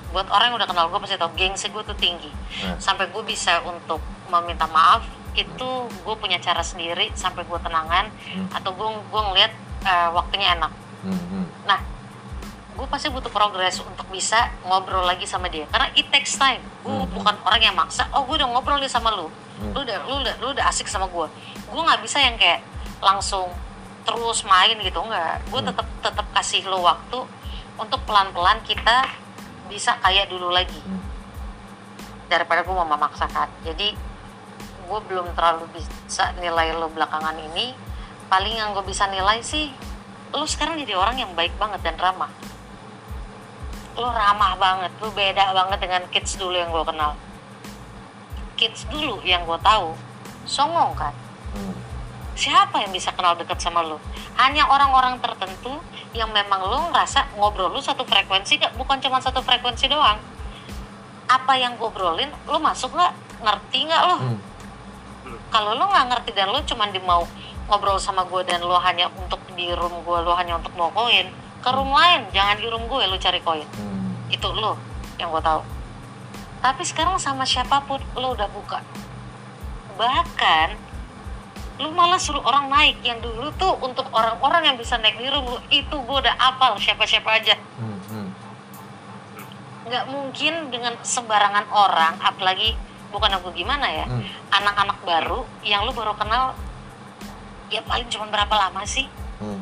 buat 0.07 0.31
orang 0.31 0.49
yang 0.49 0.57
udah 0.57 0.65
kenal 0.67 0.87
gue 0.87 0.97
pasti 0.97 1.19
tau 1.19 1.29
gengsi 1.31 1.69
gue 1.69 1.83
tuh 1.83 1.93
tinggi 1.93 2.31
Nah. 2.63 2.79
sampai 2.79 3.05
gue 3.07 3.21
bisa 3.23 3.61
untuk 3.61 4.01
meminta 4.27 4.65
maaf 4.67 5.03
itu 5.35 5.69
gue 5.85 6.15
punya 6.17 6.39
cara 6.39 6.63
sendiri 6.63 7.13
sampai 7.13 7.45
gue 7.45 7.59
tenangan 7.59 8.09
Hmm. 8.25 8.49
atau 8.49 8.71
gue 8.73 8.87
gue 9.03 9.23
ngeliat 9.23 9.53
eh, 9.83 10.09
waktunya 10.09 10.57
enak 10.57 10.73
Mhm. 11.03 11.69
nah 11.69 11.83
gue 12.77 12.87
pasti 12.87 13.09
butuh 13.09 13.33
progres 13.33 13.81
untuk 13.81 14.05
bisa 14.13 14.53
ngobrol 14.63 15.03
lagi 15.03 15.25
sama 15.25 15.49
dia. 15.49 15.65
Karena 15.73 15.89
it 15.97 16.07
takes 16.13 16.37
time. 16.37 16.61
Gue 16.85 16.93
Hmm. 16.93 17.09
bukan 17.09 17.35
orang 17.43 17.61
yang 17.61 17.73
maksa 17.75 18.05
oh 18.13 18.29
gue 18.29 18.37
udah 18.37 18.49
ngobrol 18.53 18.77
nih 18.77 18.93
sama 18.93 19.11
lu. 19.17 19.27
Hmm. 19.57 19.73
lu 19.73 19.81
udah 19.83 19.99
lu 20.05 20.15
udah 20.21 20.35
lu 20.45 20.47
udah 20.53 20.69
asik 20.69 20.85
sama 20.85 21.09
gue 21.09 21.27
gue 21.65 21.81
nggak 21.81 22.05
bisa 22.05 22.21
yang 22.21 22.37
kayak 22.37 22.61
langsung 23.01 23.49
terus 24.05 24.45
main 24.45 24.77
gitu 24.77 25.01
enggak 25.01 25.41
gue 25.49 25.61
Hmm. 25.65 25.69
tetap 25.73 25.89
tetap 26.05 26.27
kasih 26.37 26.69
lo 26.69 26.85
waktu 26.85 27.25
untuk 27.81 28.05
pelan 28.05 28.29
pelan 28.37 28.61
kita 28.69 29.09
bisa 29.73 29.97
kayak 30.05 30.29
dulu 30.29 30.53
lagi. 30.53 30.77
Hmm. 30.85 31.01
daripada 32.27 32.67
gue 32.67 32.75
mau 32.75 32.85
memaksakan. 32.85 33.49
Jadi 33.65 33.97
gue 34.87 35.01
belum 35.09 35.33
terlalu 35.33 35.65
bisa 35.73 36.35
nilai 36.37 36.75
lo 36.75 36.91
belakangan 36.91 37.39
ini. 37.41 37.73
Paling 38.27 38.55
yang 38.59 38.75
gue 38.75 38.85
bisa 38.85 39.07
nilai 39.09 39.41
sih 39.41 39.73
lo 40.35 40.45
sekarang 40.45 40.77
jadi 40.83 40.99
orang 40.99 41.17
yang 41.17 41.33
baik 41.33 41.55
banget 41.57 41.81
dan 41.81 41.97
ramah 41.97 42.29
lo 43.97 44.09
ramah 44.13 44.53
banget 44.61 44.93
lo 45.01 45.09
beda 45.11 45.57
banget 45.57 45.79
dengan 45.81 46.03
kids 46.13 46.37
dulu 46.37 46.53
yang 46.53 46.69
gue 46.69 46.85
kenal. 46.85 47.13
Kids 48.57 48.85
dulu 48.93 49.21
yang 49.25 49.45
gue 49.49 49.59
tahu 49.61 49.97
songong 50.47 50.93
kan? 50.95 51.15
Hmm. 51.57 51.73
siapa 52.37 52.85
yang 52.85 52.93
bisa 52.93 53.09
kenal 53.17 53.33
dekat 53.33 53.57
sama 53.57 53.81
lo 53.81 53.97
hanya 54.37 54.69
orang-orang 54.69 55.17
tertentu 55.25 55.73
yang 56.13 56.29
memang 56.29 56.61
lo 56.69 56.93
ngerasa 56.93 57.33
ngobrol 57.41 57.73
lo 57.73 57.81
satu 57.81 58.05
frekuensi 58.05 58.61
gak 58.61 58.77
bukan 58.77 59.01
cuma 59.01 59.17
satu 59.25 59.41
frekuensi 59.41 59.89
doang. 59.89 60.21
Apa 61.27 61.57
yang 61.57 61.81
gue 61.81 61.89
obrolin 61.89 62.29
lo 62.45 62.61
masuk 62.61 62.93
nggak? 62.93 63.13
Ngerti 63.41 63.79
nggak 63.89 64.03
lo 64.05 64.17
Hmm. 65.27 65.43
kalau 65.51 65.75
lo 65.75 65.91
nggak 65.91 66.07
ngerti 66.07 66.31
dan 66.39 66.55
lo 66.55 66.63
cuma 66.63 66.87
mau 67.03 67.27
ngobrol 67.67 67.99
sama 67.99 68.23
gue 68.31 68.47
dan 68.47 68.63
lo 68.63 68.79
hanya 68.79 69.11
untuk 69.19 69.43
di 69.59 69.75
room 69.75 70.05
gue 70.07 70.19
lo 70.23 70.33
hanya 70.39 70.61
untuk 70.61 70.71
mau 70.79 70.87
koin 70.95 71.27
ke 71.67 71.71
room 71.73 71.91
lain 71.91 72.23
jangan 72.31 72.55
di 72.55 72.67
room 72.67 72.87
gue 72.87 73.03
lo 73.03 73.19
cari 73.19 73.43
koin 73.43 73.67
Hmm. 73.75 74.15
itu 74.29 74.47
lo 74.49 74.79
yang 75.17 75.29
gue 75.29 75.43
tahu 75.43 75.67
tapi 76.57 76.83
sekarang 76.83 77.19
sama 77.19 77.43
siapa 77.43 77.83
pun 77.83 77.99
lo 78.15 78.33
udah 78.33 78.47
buka 78.49 78.79
bahkan 79.95 80.79
lu 81.77 81.91
malah 81.91 82.17
suruh 82.17 82.41
orang 82.41 82.69
naik 82.69 83.03
yang 83.03 83.19
dulu 83.19 83.53
tuh 83.53 83.75
untuk 83.79 84.09
orang-orang 84.11 84.65
yang 84.65 84.77
bisa 84.77 84.97
naik 84.97 85.15
di 85.15 85.27
room 85.27 85.45
lu 85.45 85.59
itu 85.69 85.93
gue 85.93 86.17
udah 86.17 86.35
apal 86.39 86.77
siapa-siapa 86.77 87.29
aja 87.35 87.59
Hmm. 87.77 87.99
Hmm. 88.07 88.29
nggak 89.85 90.05
mungkin 90.07 90.53
dengan 90.69 90.95
sembarangan 91.01 91.67
orang 91.69 92.15
apalagi 92.19 92.75
bukan 93.09 93.31
aku 93.33 93.51
gimana 93.53 93.87
ya 93.89 94.05
Hmm. 94.05 94.23
anak-anak 94.53 94.99
baru 95.03 95.43
yang 95.63 95.83
lu 95.83 95.93
baru 95.93 96.15
kenal 96.15 96.55
ya 97.69 97.83
paling 97.83 98.07
cuma 98.07 98.27
berapa 98.27 98.55
lama 98.55 98.83
sih 98.83 99.11
Hmm. 99.37 99.61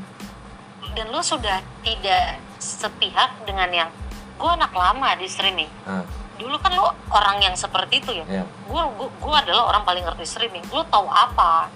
Dan 0.94 1.10
lu 1.10 1.20
sudah 1.20 1.58
tidak 1.82 2.38
sepihak 2.56 3.34
dengan 3.44 3.68
yang 3.68 3.90
gue 4.34 4.50
anak 4.50 4.70
lama 4.70 5.14
di 5.14 5.26
streaming 5.26 5.70
Ah, 5.84 6.02
dulu 6.34 6.58
kan 6.58 6.70
lu 6.70 6.82
orang 7.10 7.38
yang 7.38 7.54
seperti 7.54 7.98
itu 7.98 8.10
ya. 8.14 8.24
Ya. 8.26 8.44
gue 8.44 8.82
gue 8.98 9.34
adalah 9.36 9.70
orang 9.70 9.82
paling 9.82 10.02
ngerti 10.02 10.24
streaming 10.24 10.64
lu 10.70 10.82
tahu 10.84 11.06
apa? 11.06 11.70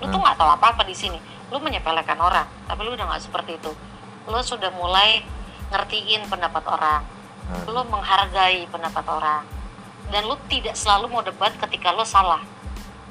Lu 0.00 0.06
tuh 0.06 0.18
Hmm. 0.18 0.24
nggak 0.24 0.36
tahu 0.36 0.50
apa 0.50 0.66
apa 0.72 0.82
di 0.82 0.92
sini. 0.92 1.16
Lu 1.48 1.56
menyepelekan 1.56 2.16
orang 2.16 2.44
tapi 2.64 2.80
lu 2.82 2.92
udah 2.92 3.06
nggak 3.06 3.22
seperti 3.22 3.56
itu. 3.56 3.72
Lu 4.24 4.38
sudah 4.42 4.68
mulai 4.72 5.24
ngertiin 5.68 6.26
pendapat 6.26 6.64
orang. 6.66 7.00
Ah. 7.42 7.64
lu 7.66 7.80
menghargai 7.86 8.68
pendapat 8.68 9.04
orang. 9.04 9.42
Dan 10.08 10.24
lu 10.24 10.36
tidak 10.46 10.76
selalu 10.76 11.08
mau 11.08 11.20
debat 11.20 11.52
ketika 11.58 11.92
lu 11.92 12.04
salah. 12.04 12.40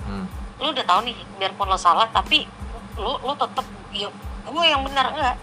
Hmm. 0.01 0.25
lu 0.57 0.69
udah 0.69 0.85
tahu 0.85 1.05
nih 1.05 1.17
biarpun 1.37 1.65
lo 1.65 1.73
salah 1.73 2.05
tapi 2.07 2.45
lu 2.93 3.17
lu 3.17 3.33
tetap 3.33 3.65
ya 3.89 4.05
gue 4.43 4.63
yang 4.63 4.85
benar 4.85 5.09
enggak 5.09 5.35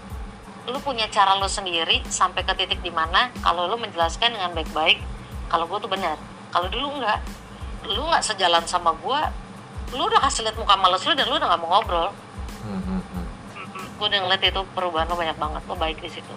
lu 0.68 0.78
punya 0.84 1.08
cara 1.08 1.34
lu 1.40 1.48
sendiri 1.48 2.04
sampai 2.06 2.44
ke 2.44 2.52
titik 2.52 2.84
di 2.84 2.92
mana 2.92 3.32
kalau 3.40 3.64
lu 3.66 3.80
menjelaskan 3.80 4.36
dengan 4.36 4.52
baik-baik 4.52 5.00
kalau 5.48 5.64
gue 5.64 5.78
tuh 5.80 5.88
benar 5.88 6.20
kalau 6.52 6.68
dulu 6.68 7.00
enggak 7.00 7.20
lu 7.88 8.04
nggak 8.04 8.20
sejalan 8.20 8.64
sama 8.68 8.92
gue 9.00 9.20
lu 9.96 10.04
udah 10.04 10.20
kasih 10.28 10.44
lihat 10.44 10.60
muka 10.60 10.76
males 10.76 11.00
lu 11.08 11.16
dan 11.16 11.24
lu 11.24 11.40
udah 11.40 11.48
nggak 11.48 11.62
mau 11.64 11.70
ngobrol 11.78 12.10
Hmm. 12.58 12.84
Hmm. 12.84 13.24
Gue 13.96 14.06
udah 14.12 14.18
ngeliat 14.28 14.42
itu 14.44 14.60
perubahan 14.76 15.08
lo 15.08 15.16
banyak 15.16 15.38
banget 15.40 15.62
lo 15.64 15.72
baik 15.78 16.04
di 16.04 16.10
situ 16.12 16.34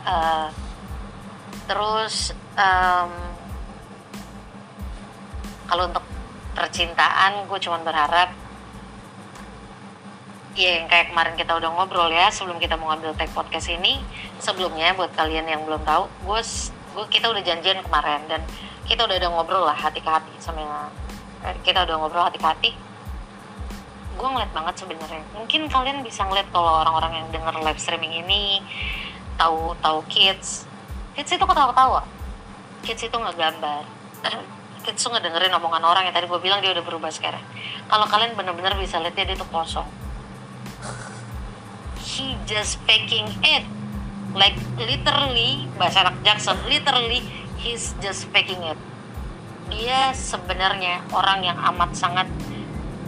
Eh, 0.00 0.48
terus 1.68 2.32
em, 2.56 3.10
kalau 5.68 5.92
untuk 5.92 6.00
percintaan 6.56 7.44
gue 7.44 7.58
cuman 7.60 7.84
berharap 7.84 8.32
ya 10.60 10.70
yang 10.80 10.86
kayak 10.92 11.08
kemarin 11.08 11.34
kita 11.40 11.56
udah 11.56 11.72
ngobrol 11.72 12.12
ya 12.12 12.28
sebelum 12.28 12.60
kita 12.60 12.76
mau 12.76 12.92
ngambil 12.92 13.16
tag 13.16 13.32
podcast 13.32 13.72
ini. 13.72 13.96
Sebelumnya 14.36 14.92
buat 14.92 15.08
kalian 15.16 15.48
yang 15.48 15.64
belum 15.64 15.80
tahu 15.88 16.04
gue 16.28 16.40
gue 16.90 17.06
kita 17.08 17.32
udah 17.32 17.40
janjian 17.40 17.80
kemarin 17.80 18.20
dan 18.28 18.44
kita 18.84 19.08
udah 19.08 19.16
ada 19.16 19.28
ngobrol 19.32 19.64
lah 19.64 19.78
hati 19.78 20.02
ke 20.02 20.10
hati 20.10 20.34
sama 20.42 20.90
eh, 21.48 21.56
kita 21.64 21.88
udah 21.88 21.96
ngobrol 21.96 22.28
hati 22.28 22.36
ke 22.36 22.44
hati. 22.44 22.70
Gue 24.20 24.28
ngeliat 24.28 24.52
banget 24.52 24.84
sebenarnya. 24.84 25.24
Mungkin 25.32 25.72
kalian 25.72 26.04
bisa 26.04 26.28
ngeliat 26.28 26.52
kalau 26.52 26.84
orang-orang 26.84 27.24
yang 27.24 27.26
denger 27.32 27.56
live 27.64 27.80
streaming 27.80 28.12
ini 28.20 28.60
tahu 29.40 29.72
tahu 29.80 30.04
kids. 30.12 30.68
Kids 31.16 31.32
itu 31.32 31.40
ketawa-ketawa. 31.40 32.04
Kids 32.84 33.00
itu 33.00 33.16
nggak 33.16 33.36
gambar 33.36 33.82
kids 34.84 35.00
tuh 35.00 35.12
ngedengerin 35.12 35.52
omongan 35.56 35.84
orang 35.84 36.08
yang 36.08 36.14
tadi 36.16 36.28
gue 36.28 36.40
bilang 36.40 36.60
dia 36.60 36.76
udah 36.76 36.84
berubah 36.84 37.08
sekarang. 37.08 37.40
Kalau 37.88 38.04
kalian 38.04 38.36
bener-bener 38.36 38.76
bisa 38.76 39.00
lihat 39.00 39.16
dia, 39.16 39.32
tuh 39.32 39.48
kosong 39.48 40.09
he 42.00 42.36
just 42.48 42.80
faking 42.88 43.28
it. 43.44 43.64
Like 44.32 44.56
literally 44.78 45.66
bahasa 45.74 46.06
anak 46.06 46.22
Jackson 46.22 46.56
literally 46.66 47.22
he's 47.58 47.92
just 47.98 48.30
faking 48.30 48.62
it. 48.62 48.78
Dia 49.70 50.10
sebenarnya 50.16 51.06
orang 51.14 51.46
yang 51.46 51.58
amat 51.74 51.94
sangat 51.94 52.26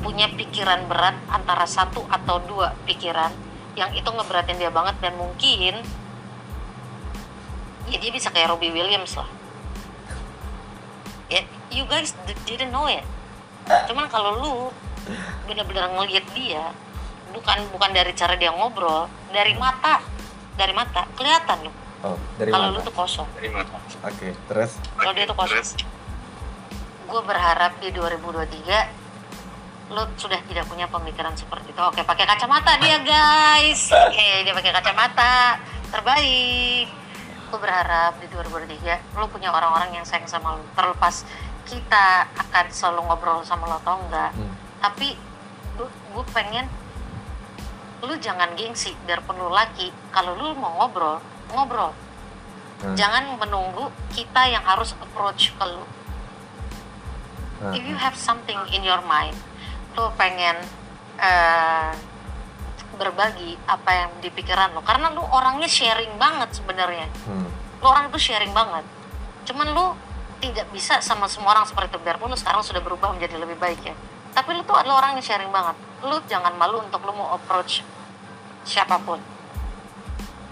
punya 0.02 0.26
pikiran 0.34 0.90
berat 0.90 1.14
antara 1.30 1.66
satu 1.66 2.02
atau 2.10 2.42
dua 2.42 2.74
pikiran 2.86 3.30
yang 3.78 3.94
itu 3.94 4.04
ngeberatin 4.04 4.58
dia 4.58 4.68
banget 4.68 4.98
dan 5.00 5.14
mungkin 5.16 5.78
ya 7.86 7.96
dia 7.96 8.10
bisa 8.10 8.28
kayak 8.34 8.50
Robbie 8.50 8.74
Williams 8.74 9.14
lah. 9.14 9.30
Ya 11.30 11.46
you 11.70 11.86
guys 11.86 12.12
didn't 12.44 12.74
know 12.74 12.90
it. 12.90 13.06
Cuman 13.88 14.10
kalau 14.10 14.42
lu 14.42 14.54
bener-bener 15.46 15.86
ngeliat 15.94 16.26
dia 16.34 16.74
bukan 17.32 17.58
bukan 17.72 17.90
dari 17.90 18.12
cara 18.12 18.36
dia 18.36 18.52
ngobrol 18.52 19.08
dari 19.32 19.56
mata 19.56 20.04
dari 20.56 20.72
mata 20.76 21.08
kelihatan 21.16 21.66
lu 21.66 21.72
Oh, 22.02 22.18
dari 22.34 22.50
kalau 22.50 22.74
lu 22.74 22.82
tuh 22.82 22.90
kosong 22.90 23.30
Dari 23.38 23.46
mata. 23.54 23.78
Oke, 24.02 24.34
terus 24.50 24.74
Kalau 24.98 25.14
dia 25.14 25.22
tuh 25.22 25.38
kosong. 25.38 25.86
Gue 27.06 27.22
berharap 27.22 27.78
di 27.78 27.94
2023 27.94 28.98
lo 29.92 30.08
sudah 30.16 30.40
tidak 30.48 30.64
punya 30.66 30.88
pemikiran 30.88 31.36
seperti 31.38 31.70
itu. 31.70 31.78
Oke, 31.78 32.02
pakai 32.02 32.26
kacamata 32.26 32.74
dia 32.82 32.98
guys. 33.06 33.86
Oke, 33.92 34.28
dia 34.44 34.50
pakai 34.50 34.74
kacamata 34.74 35.62
terbaik. 35.94 36.90
Gue 37.54 37.58
berharap 37.60 38.18
di 38.18 38.26
2023 38.34 39.20
lo 39.20 39.30
punya 39.30 39.54
orang-orang 39.54 39.94
yang 39.94 40.02
sayang 40.02 40.26
sama 40.26 40.58
lo. 40.58 40.64
Terlepas 40.74 41.22
kita 41.70 42.26
akan 42.34 42.66
selalu 42.72 43.00
ngobrol 43.06 43.46
sama 43.46 43.70
lo 43.70 43.78
atau 43.78 44.02
enggak. 44.02 44.34
Hmm. 44.34 44.50
Tapi 44.82 45.14
gue 45.78 46.24
pengen 46.34 46.66
lu 48.02 48.14
jangan 48.18 48.50
gengsi 48.58 48.92
biarpun 49.06 49.38
lu 49.38 49.50
laki. 49.50 49.94
Kalau 50.10 50.34
lu 50.34 50.58
mau 50.58 50.82
ngobrol 50.82 51.22
ngobrol. 51.52 51.92
Hmm. 52.82 52.98
jangan 52.98 53.38
menunggu 53.38 53.94
kita 54.10 54.42
yang 54.50 54.66
harus 54.66 54.98
approach 54.98 55.54
ke 55.54 55.64
lu. 55.70 55.86
Hmm. 57.62 57.70
if 57.78 57.82
you 57.86 57.94
have 57.94 58.18
something 58.18 58.58
in 58.74 58.82
your 58.82 58.98
mind 59.06 59.38
lu 59.94 60.10
pengen 60.18 60.58
eh, 61.22 61.94
berbagi 62.98 63.54
apa 63.70 63.90
yang 63.94 64.10
di 64.18 64.28
pikiran 64.34 64.74
lu. 64.74 64.82
Karena 64.82 65.14
lu 65.14 65.22
orangnya 65.22 65.70
sharing 65.70 66.18
banget 66.18 66.58
sebenarnya. 66.58 67.06
Hmm. 67.28 67.46
lu 67.78 67.86
orang 67.86 68.10
itu 68.10 68.18
sharing 68.18 68.50
banget. 68.50 68.82
Cuman 69.46 69.70
lu 69.70 69.94
tidak 70.42 70.66
bisa 70.74 70.98
sama 70.98 71.30
semua 71.30 71.54
orang 71.54 71.66
seperti 71.70 71.94
itu. 71.94 71.98
Biarpun 72.02 72.34
lu 72.34 72.38
sekarang 72.38 72.66
sudah 72.66 72.82
berubah 72.82 73.14
menjadi 73.14 73.38
lebih 73.38 73.62
baik 73.62 73.78
ya 73.86 73.94
tapi 74.32 74.56
lu 74.56 74.64
tuh 74.64 74.76
adalah 74.76 75.04
orang 75.04 75.20
yang 75.20 75.24
sharing 75.24 75.52
banget. 75.52 75.76
Lu 76.08 76.16
jangan 76.24 76.56
malu 76.56 76.80
untuk 76.80 77.04
lu 77.04 77.12
mau 77.12 77.36
approach 77.36 77.84
siapa 78.64 78.96
pun. 79.00 79.20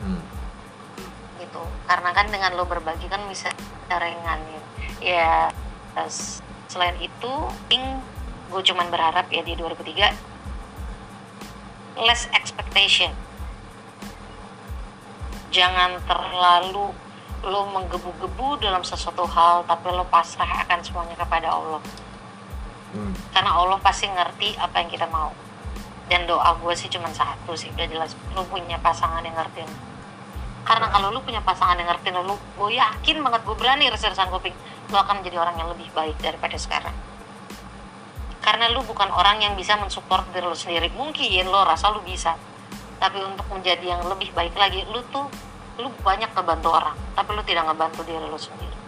Hmm. 0.01 0.22
gitu. 1.41 1.61
Karena 1.89 2.12
kan 2.16 2.26
dengan 2.33 2.57
lo 2.57 2.64
berbagi 2.64 3.09
kan 3.09 3.20
bisa 3.28 3.51
ringanin 3.91 4.62
ya 5.03 5.51
terus 5.97 6.39
selain 6.70 6.95
itu 7.03 7.33
ting 7.66 7.83
gue 8.53 8.62
cuman 8.62 8.87
berharap 8.93 9.26
ya 9.33 9.43
di 9.43 9.57
2003 9.57 10.12
less 12.05 12.28
expectation. 12.37 13.11
Jangan 15.51 15.99
terlalu 16.07 16.95
lo 17.41 17.64
menggebu-gebu 17.72 18.61
dalam 18.61 18.85
sesuatu 18.85 19.24
hal 19.24 19.64
tapi 19.64 19.89
lo 19.91 20.05
pasrah 20.07 20.62
akan 20.68 20.85
semuanya 20.85 21.16
kepada 21.16 21.49
Allah. 21.51 21.81
Karena 23.31 23.51
Allah 23.55 23.78
pasti 23.78 24.11
ngerti 24.11 24.59
apa 24.59 24.83
yang 24.83 24.91
kita 24.91 25.07
mau. 25.11 25.31
Dan 26.11 26.26
doa 26.26 26.59
gue 26.59 26.74
sih 26.74 26.91
cuma 26.91 27.07
satu 27.14 27.55
sih 27.55 27.70
udah 27.70 27.87
jelas. 27.87 28.18
Lu 28.35 28.43
punya 28.51 28.76
pasangan 28.83 29.22
yang 29.22 29.39
ngertiin 29.39 29.91
karena 30.64 30.87
kalau 30.93 31.09
lu 31.11 31.20
punya 31.24 31.41
pasangan 31.41 31.76
yang 31.81 31.89
ngertiin 31.89 32.20
lu 32.20 32.37
gue 32.37 32.70
yakin 32.76 33.16
banget 33.24 33.41
gue 33.43 33.57
berani 33.57 33.89
resersan 33.89 34.28
kuping 34.28 34.55
lu 34.93 34.97
akan 34.99 35.22
menjadi 35.22 35.41
orang 35.41 35.57
yang 35.57 35.68
lebih 35.70 35.87
baik 35.95 36.18
daripada 36.18 36.55
sekarang. 36.59 36.95
Karena 38.39 38.72
lu 38.72 38.83
bukan 38.87 39.11
orang 39.12 39.43
yang 39.43 39.55
bisa 39.55 39.76
mensupport 39.78 40.26
diri 40.33 40.47
lu 40.47 40.57
sendiri. 40.57 40.89
Mungkin 40.95 41.47
lo 41.47 41.66
rasa 41.66 41.91
lu 41.91 42.03
bisa 42.05 42.37
tapi 43.01 43.16
untuk 43.24 43.49
menjadi 43.49 43.97
yang 43.97 44.05
lebih 44.05 44.28
baik 44.37 44.53
lagi 44.61 44.85
lu 44.93 45.01
tuh 45.09 45.24
lu 45.81 45.89
banyak 46.05 46.28
ngebantu 46.37 46.68
orang 46.68 46.93
tapi 47.16 47.33
lu 47.33 47.41
tidak 47.49 47.64
ngebantu 47.66 48.01
diri 48.05 48.26
lu 48.28 48.39
sendiri. 48.39 48.78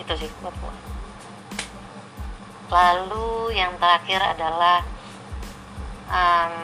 Itu 0.00 0.12
sih 0.16 0.30
buat 0.40 0.56
gue 0.56 0.95
lalu 2.66 3.54
yang 3.54 3.78
terakhir 3.78 4.18
adalah 4.18 4.82
em, 6.10 6.54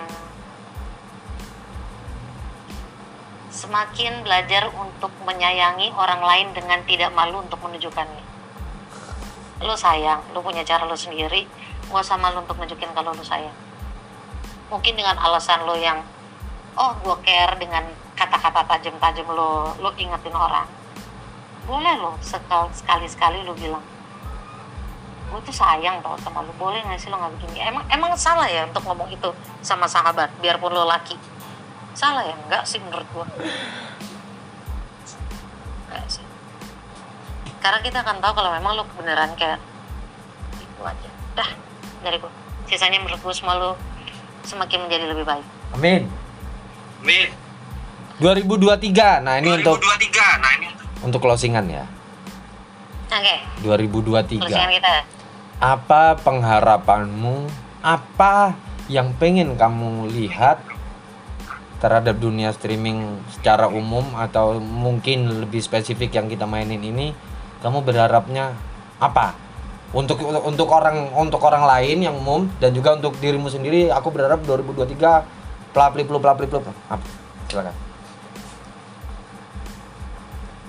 semakin 3.52 4.26
belajar 4.26 4.66
untuk 4.74 5.12
menyayangi 5.22 5.94
orang 5.94 6.22
lain 6.24 6.48
dengan 6.50 6.82
tidak 6.82 7.14
malu 7.14 7.38
untuk 7.44 7.62
menunjukkannya. 7.62 8.24
Lo 9.62 9.78
sayang 9.78 10.18
lo 10.34 10.42
punya 10.42 10.66
cara 10.66 10.82
lo 10.82 10.98
sendiri 10.98 11.46
gak 11.86 12.02
usah 12.02 12.18
malu 12.18 12.42
untuk 12.42 12.58
nunjukin 12.58 12.90
kalau 12.90 13.14
lo 13.14 13.22
sayang. 13.22 13.54
Mungkin 14.72 14.98
dengan 14.98 15.14
alasan 15.22 15.62
lo 15.62 15.78
yang 15.78 16.02
oh 16.74 16.92
gue 17.04 17.16
care 17.22 17.54
dengan 17.60 17.86
kata-kata 18.18 18.66
tajam-tajam 18.66 19.28
lo 19.30 19.78
lo 19.78 19.94
ingetin 19.94 20.34
orang. 20.34 20.66
Boleh 21.62 21.94
lo 22.02 22.18
sekali 22.18 23.06
sekali 23.06 23.46
lo 23.46 23.54
bilang 23.54 23.91
gue 25.32 25.40
tuh 25.48 25.56
sayang 25.56 26.04
tau 26.04 26.12
sama 26.20 26.44
lu. 26.44 26.52
Boleh 26.60 26.84
gak 26.84 27.00
sih 27.00 27.08
lo 27.08 27.16
nggak 27.16 27.32
begini? 27.40 27.64
Emang 27.64 27.84
emang 27.88 28.12
salah 28.20 28.44
ya 28.44 28.68
untuk 28.68 28.84
ngomong 28.84 29.08
itu 29.08 29.32
sama 29.64 29.88
sahabat 29.88 30.28
biarpun 30.44 30.68
lo 30.68 30.84
laki? 30.84 31.16
Salah 31.96 32.28
ya? 32.28 32.36
Enggak 32.36 32.68
sih 32.68 32.76
menurut 32.76 33.08
gue 33.08 33.26
enggak 35.88 36.04
sih. 36.12 36.24
Karena 37.64 37.80
kita 37.80 38.04
akan 38.04 38.20
tahu 38.20 38.32
kalau 38.36 38.50
memang 38.52 38.76
lo 38.76 38.84
beneran 39.00 39.32
care 39.40 39.56
itu 40.60 40.82
aja. 40.84 41.10
Dah 41.32 41.50
dari 42.04 42.20
gue 42.20 42.32
sisanya 42.68 43.00
menurut 43.00 43.20
gue 43.24 43.34
semua 43.34 43.56
lo 43.56 43.70
semakin 44.44 44.84
menjadi 44.84 45.08
lebih 45.08 45.24
baik. 45.24 45.46
Amin. 45.72 46.04
Min, 47.02 47.32
2023. 48.22 49.26
Nah, 49.26 49.34
ini 49.42 49.50
untuk 49.58 49.82
2023. 49.82 50.42
Nah, 50.42 50.50
ini 50.60 50.68
untuk 51.02 51.20
closingan 51.24 51.66
ya. 51.66 51.84
oke. 53.10 53.36
2023. 53.66 54.38
tulisan 54.38 54.70
kita 54.70 54.94
Apa 55.62 56.18
pengharapanmu? 56.18 57.46
Apa 57.86 58.58
yang 58.90 59.14
pengen 59.14 59.54
kamu 59.54 60.10
lihat 60.10 60.58
terhadap 61.78 62.18
dunia 62.18 62.50
streaming 62.50 63.22
secara 63.30 63.70
umum 63.70 64.02
atau 64.18 64.58
mungkin 64.58 65.46
lebih 65.46 65.62
spesifik 65.62 66.18
yang 66.18 66.26
kita 66.26 66.50
mainin 66.50 66.82
ini? 66.82 67.14
Kamu 67.62 67.86
berharapnya 67.86 68.58
apa? 68.98 69.38
Untuk 69.94 70.18
untuk 70.26 70.66
orang 70.66 71.14
untuk 71.14 71.38
orang 71.46 71.62
lain 71.62 72.10
yang 72.10 72.18
umum 72.18 72.50
dan 72.58 72.74
juga 72.74 72.98
untuk 72.98 73.14
dirimu 73.22 73.46
sendiri, 73.46 73.86
aku 73.86 74.10
berharap 74.10 74.42
2023 74.42 75.70
pelapli 75.70 76.02
pelapli 76.02 76.50
plu. 76.50 76.58
Apa? 76.90 77.06
Silakan. 77.46 77.76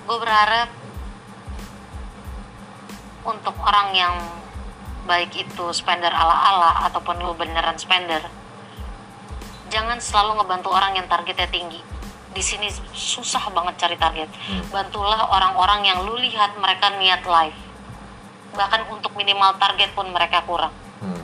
gue 0.04 0.18
berharap 0.20 0.68
untuk 3.24 3.56
orang 3.56 3.88
yang 3.96 4.14
baik 5.04 5.36
itu 5.36 5.64
spender 5.76 6.10
ala-ala 6.10 6.88
ataupun 6.88 7.20
lu 7.20 7.36
beneran 7.36 7.76
spender 7.76 8.24
jangan 9.74 9.98
selalu 9.98 10.38
ngebantu 10.38 10.70
orang 10.70 10.94
yang 10.94 11.06
targetnya 11.10 11.50
tinggi. 11.50 11.82
Di 12.30 12.42
sini 12.42 12.70
susah 12.94 13.50
banget 13.50 13.74
cari 13.82 13.98
target. 13.98 14.30
Bantulah 14.70 15.26
orang-orang 15.34 15.86
yang 15.86 15.98
lu 16.06 16.14
lihat 16.14 16.54
mereka 16.58 16.94
niat 16.94 17.26
live. 17.26 17.58
Bahkan 18.54 18.86
untuk 18.90 19.10
minimal 19.18 19.58
target 19.58 19.90
pun 19.98 20.06
mereka 20.14 20.46
kurang. 20.46 20.70
Hmm. 21.02 21.20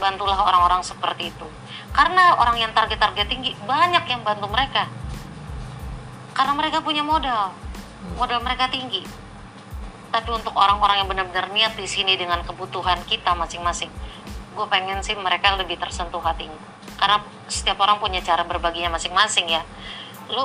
bantulah 0.00 0.32
orang-orang 0.32 0.80
seperti 0.80 1.28
itu. 1.28 1.46
Karena 1.92 2.40
orang 2.40 2.56
yang 2.56 2.72
target-target 2.72 3.28
tinggi 3.28 3.52
banyak 3.68 4.08
yang 4.08 4.24
bantu 4.24 4.48
mereka. 4.48 4.88
Karena 6.32 6.56
mereka 6.56 6.80
punya 6.80 7.04
modal. 7.04 7.52
Modal 8.16 8.40
mereka 8.40 8.72
tinggi 8.72 9.04
tapi 10.10 10.28
untuk 10.34 10.54
orang-orang 10.58 11.02
yang 11.02 11.08
benar-benar 11.08 11.46
niat 11.54 11.72
di 11.78 11.86
sini 11.86 12.18
dengan 12.18 12.42
kebutuhan 12.42 12.98
kita 13.06 13.34
masing-masing 13.38 13.90
gue 14.54 14.66
pengen 14.66 14.98
sih 15.00 15.14
mereka 15.14 15.54
lebih 15.54 15.78
tersentuh 15.78 16.20
hatinya. 16.20 16.58
Karena 16.98 17.22
setiap 17.46 17.80
orang 17.80 18.02
punya 18.02 18.20
cara 18.20 18.44
berbaginya 18.44 18.98
masing-masing 18.98 19.48
ya. 19.48 19.62
Lu 20.28 20.44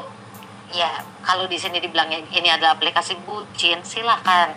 ya 0.74 1.04
kalau 1.26 1.50
di 1.50 1.58
sini 1.58 1.82
dibilangnya 1.82 2.22
ini 2.32 2.48
adalah 2.48 2.78
aplikasi 2.78 3.18
bucin 3.26 3.82
silahkan. 3.82 4.54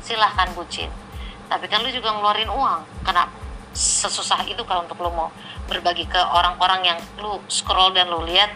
Silahkan 0.00 0.50
bucin. 0.56 0.90
Tapi 1.46 1.70
kan 1.70 1.84
lu 1.84 1.90
juga 1.92 2.10
ngeluarin 2.16 2.50
uang. 2.50 3.06
Kenapa 3.06 3.30
sesusah 3.76 4.48
itu 4.48 4.64
kalau 4.64 4.88
untuk 4.88 4.96
lu 5.04 5.12
mau 5.12 5.28
berbagi 5.68 6.08
ke 6.08 6.18
orang-orang 6.18 6.96
yang 6.96 6.98
lu 7.20 7.36
scroll 7.46 7.92
dan 7.92 8.08
lu 8.08 8.24
lihat 8.24 8.48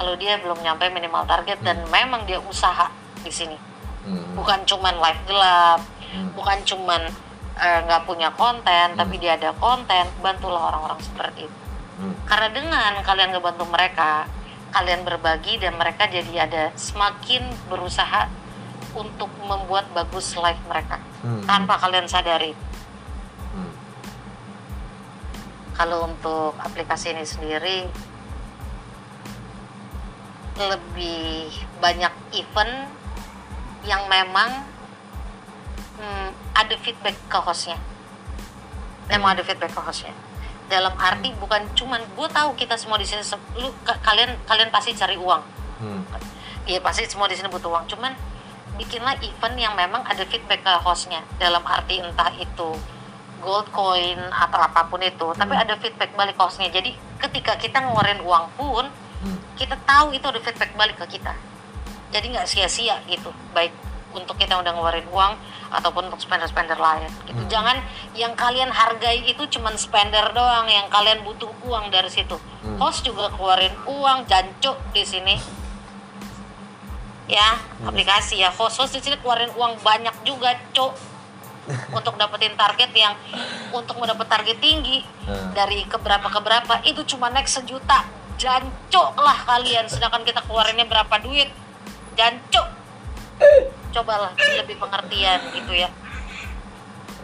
kalau 0.00 0.16
dia 0.16 0.40
belum 0.40 0.64
nyampe 0.64 0.88
minimal 0.88 1.28
target 1.28 1.60
dan 1.60 1.84
memang 1.92 2.24
dia 2.24 2.40
usaha 2.40 2.88
di 3.20 3.28
sini 3.28 3.71
Hmm. 4.02 4.34
bukan 4.34 4.60
cuman 4.66 4.94
live 4.98 5.22
gelap 5.26 5.80
Hmm. 6.12 6.28
bukan 6.36 6.58
cuman 6.66 7.02
eh, 7.56 7.78
nggak 7.86 8.04
punya 8.04 8.28
konten 8.36 8.96
tapi 8.96 9.16
dia 9.16 9.36
ada 9.40 9.54
konten 9.56 10.04
bantulah 10.20 10.68
orang-orang 10.68 11.00
seperti 11.00 11.46
itu 11.46 11.58
Hmm. 12.02 12.12
karena 12.26 12.48
dengan 12.50 12.92
kalian 13.00 13.30
ngebantu 13.30 13.64
mereka 13.68 14.26
kalian 14.72 15.04
berbagi 15.04 15.60
dan 15.60 15.76
mereka 15.76 16.08
jadi 16.08 16.48
ada 16.48 16.62
semakin 16.74 17.44
berusaha 17.68 18.26
untuk 18.92 19.28
membuat 19.44 19.86
bagus 19.92 20.34
live 20.34 20.60
mereka 20.66 20.98
Hmm. 21.22 21.44
tanpa 21.46 21.78
kalian 21.78 22.08
sadari 22.08 22.52
Hmm. 23.54 23.72
kalau 25.72 26.10
untuk 26.10 26.56
aplikasi 26.58 27.14
ini 27.14 27.24
sendiri 27.24 27.78
lebih 30.58 31.48
banyak 31.80 32.12
event 32.36 32.88
yang 33.82 34.06
memang 34.06 34.62
hmm, 35.96 36.28
ada 36.52 36.74
feedback 36.76 37.16
ke 37.26 37.38
hostnya 37.38 37.78
memang 39.06 39.34
ada 39.34 39.42
feedback 39.42 39.70
ke 39.70 39.80
hostnya 39.80 40.14
dalam 40.66 40.94
arti 40.96 41.34
bukan 41.36 41.68
cuman 41.74 42.00
gue 42.00 42.28
tahu 42.28 42.54
kita 42.54 42.74
semua 42.74 42.96
di 42.96 43.04
sini 43.04 43.20
lu 43.54 43.68
ka- 43.82 44.00
kalian 44.00 44.38
kalian 44.44 44.70
pasti 44.70 44.92
cari 44.92 45.16
uang 45.16 45.42
Hmm. 45.82 45.98
Iya 46.62 46.78
pasti 46.78 47.02
semua 47.04 47.26
di 47.26 47.34
sini 47.34 47.50
butuh 47.50 47.66
uang. 47.66 47.90
Cuman 47.90 48.14
bikinlah 48.78 49.18
event 49.18 49.58
yang 49.58 49.74
memang 49.74 50.06
ada 50.06 50.22
feedback 50.22 50.62
ke 50.62 50.70
hostnya 50.78 51.18
dalam 51.36 51.58
arti 51.66 51.98
entah 51.98 52.30
itu 52.32 52.78
gold 53.42 53.66
coin 53.74 54.14
atau 54.30 54.62
apa 54.62 54.86
pun 54.86 55.02
itu, 55.02 55.34
tapi 55.34 55.58
ada 55.58 55.74
feedback 55.74 56.14
balik 56.14 56.38
ke 56.38 56.42
hostnya. 56.46 56.70
Jadi 56.70 56.94
ketika 57.18 57.58
kita 57.58 57.82
ngeluarin 57.82 58.22
uang 58.22 58.46
pun 58.54 58.86
Hmm. 59.18 59.38
kita 59.54 59.74
tahu 59.82 60.14
itu 60.14 60.22
ada 60.22 60.38
feedback 60.38 60.70
balik 60.72 60.94
ke 60.96 61.18
kita. 61.18 61.34
Jadi 62.12 62.26
nggak 62.36 62.44
sia-sia 62.44 63.00
gitu, 63.08 63.32
baik 63.56 63.72
untuk 64.12 64.36
kita 64.36 64.60
udah 64.60 64.76
ngeluarin 64.76 65.08
uang 65.08 65.32
ataupun 65.72 66.12
untuk 66.12 66.20
spender-spender 66.20 66.76
lain 66.76 67.08
gitu. 67.24 67.40
Jangan 67.48 67.80
yang 68.12 68.36
kalian 68.36 68.68
hargai 68.68 69.24
itu 69.24 69.48
cuman 69.48 69.72
spender 69.80 70.28
doang, 70.36 70.68
yang 70.68 70.84
kalian 70.92 71.24
butuh 71.24 71.48
uang 71.64 71.88
dari 71.88 72.12
situ. 72.12 72.36
Host 72.76 73.08
juga 73.08 73.32
keluarin 73.32 73.72
uang 73.88 74.28
jancuk 74.28 74.76
di 74.92 75.02
sini. 75.02 75.36
Ya, 77.24 77.56
aplikasi 77.88 78.44
ya. 78.44 78.52
Host-host 78.52 78.92
di 78.92 79.00
sini 79.00 79.16
keluarin 79.16 79.48
uang 79.56 79.80
banyak 79.80 80.12
juga, 80.28 80.52
Cuk. 80.76 80.92
untuk 81.96 82.18
dapetin 82.18 82.58
target 82.58 82.90
yang 82.90 83.14
untuk 83.70 83.94
mendapat 84.02 84.26
target 84.26 84.58
tinggi 84.58 85.06
Hmm. 85.22 85.54
dari 85.54 85.86
keberapa 85.86 86.26
ke 86.26 86.40
berapa 86.42 86.74
itu 86.82 87.14
cuma 87.14 87.30
naik 87.30 87.46
sejuta 87.46 88.02
jancuk 88.34 89.14
lah 89.14 89.38
kalian 89.46 89.86
sedangkan 89.86 90.26
kita 90.26 90.42
keluarinnya 90.42 90.82
berapa 90.82 91.14
duit 91.22 91.46
jancuk 92.22 92.66
cobalah 93.92 94.32
lebih 94.62 94.78
pengertian 94.78 95.40
gitu 95.50 95.72
ya. 95.74 95.90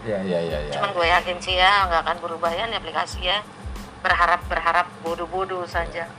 Ya 0.07 0.19
ya 0.23 0.41
ya 0.41 0.59
ya. 0.71 0.73
cuman 0.79 0.91
gue 0.95 1.07
yakin 1.07 1.37
sih 1.43 1.55
ya 1.59 1.87
nggak 1.91 2.01
akan 2.07 2.17
berubah 2.23 2.51
ya 2.51 2.67
nih 2.67 2.83
aplikasi 2.83 3.23
ya. 3.23 3.47
Berharap 4.03 4.43
berharap 4.51 4.87
bodoh-bodoh 5.07 5.63
saja. 5.71 6.11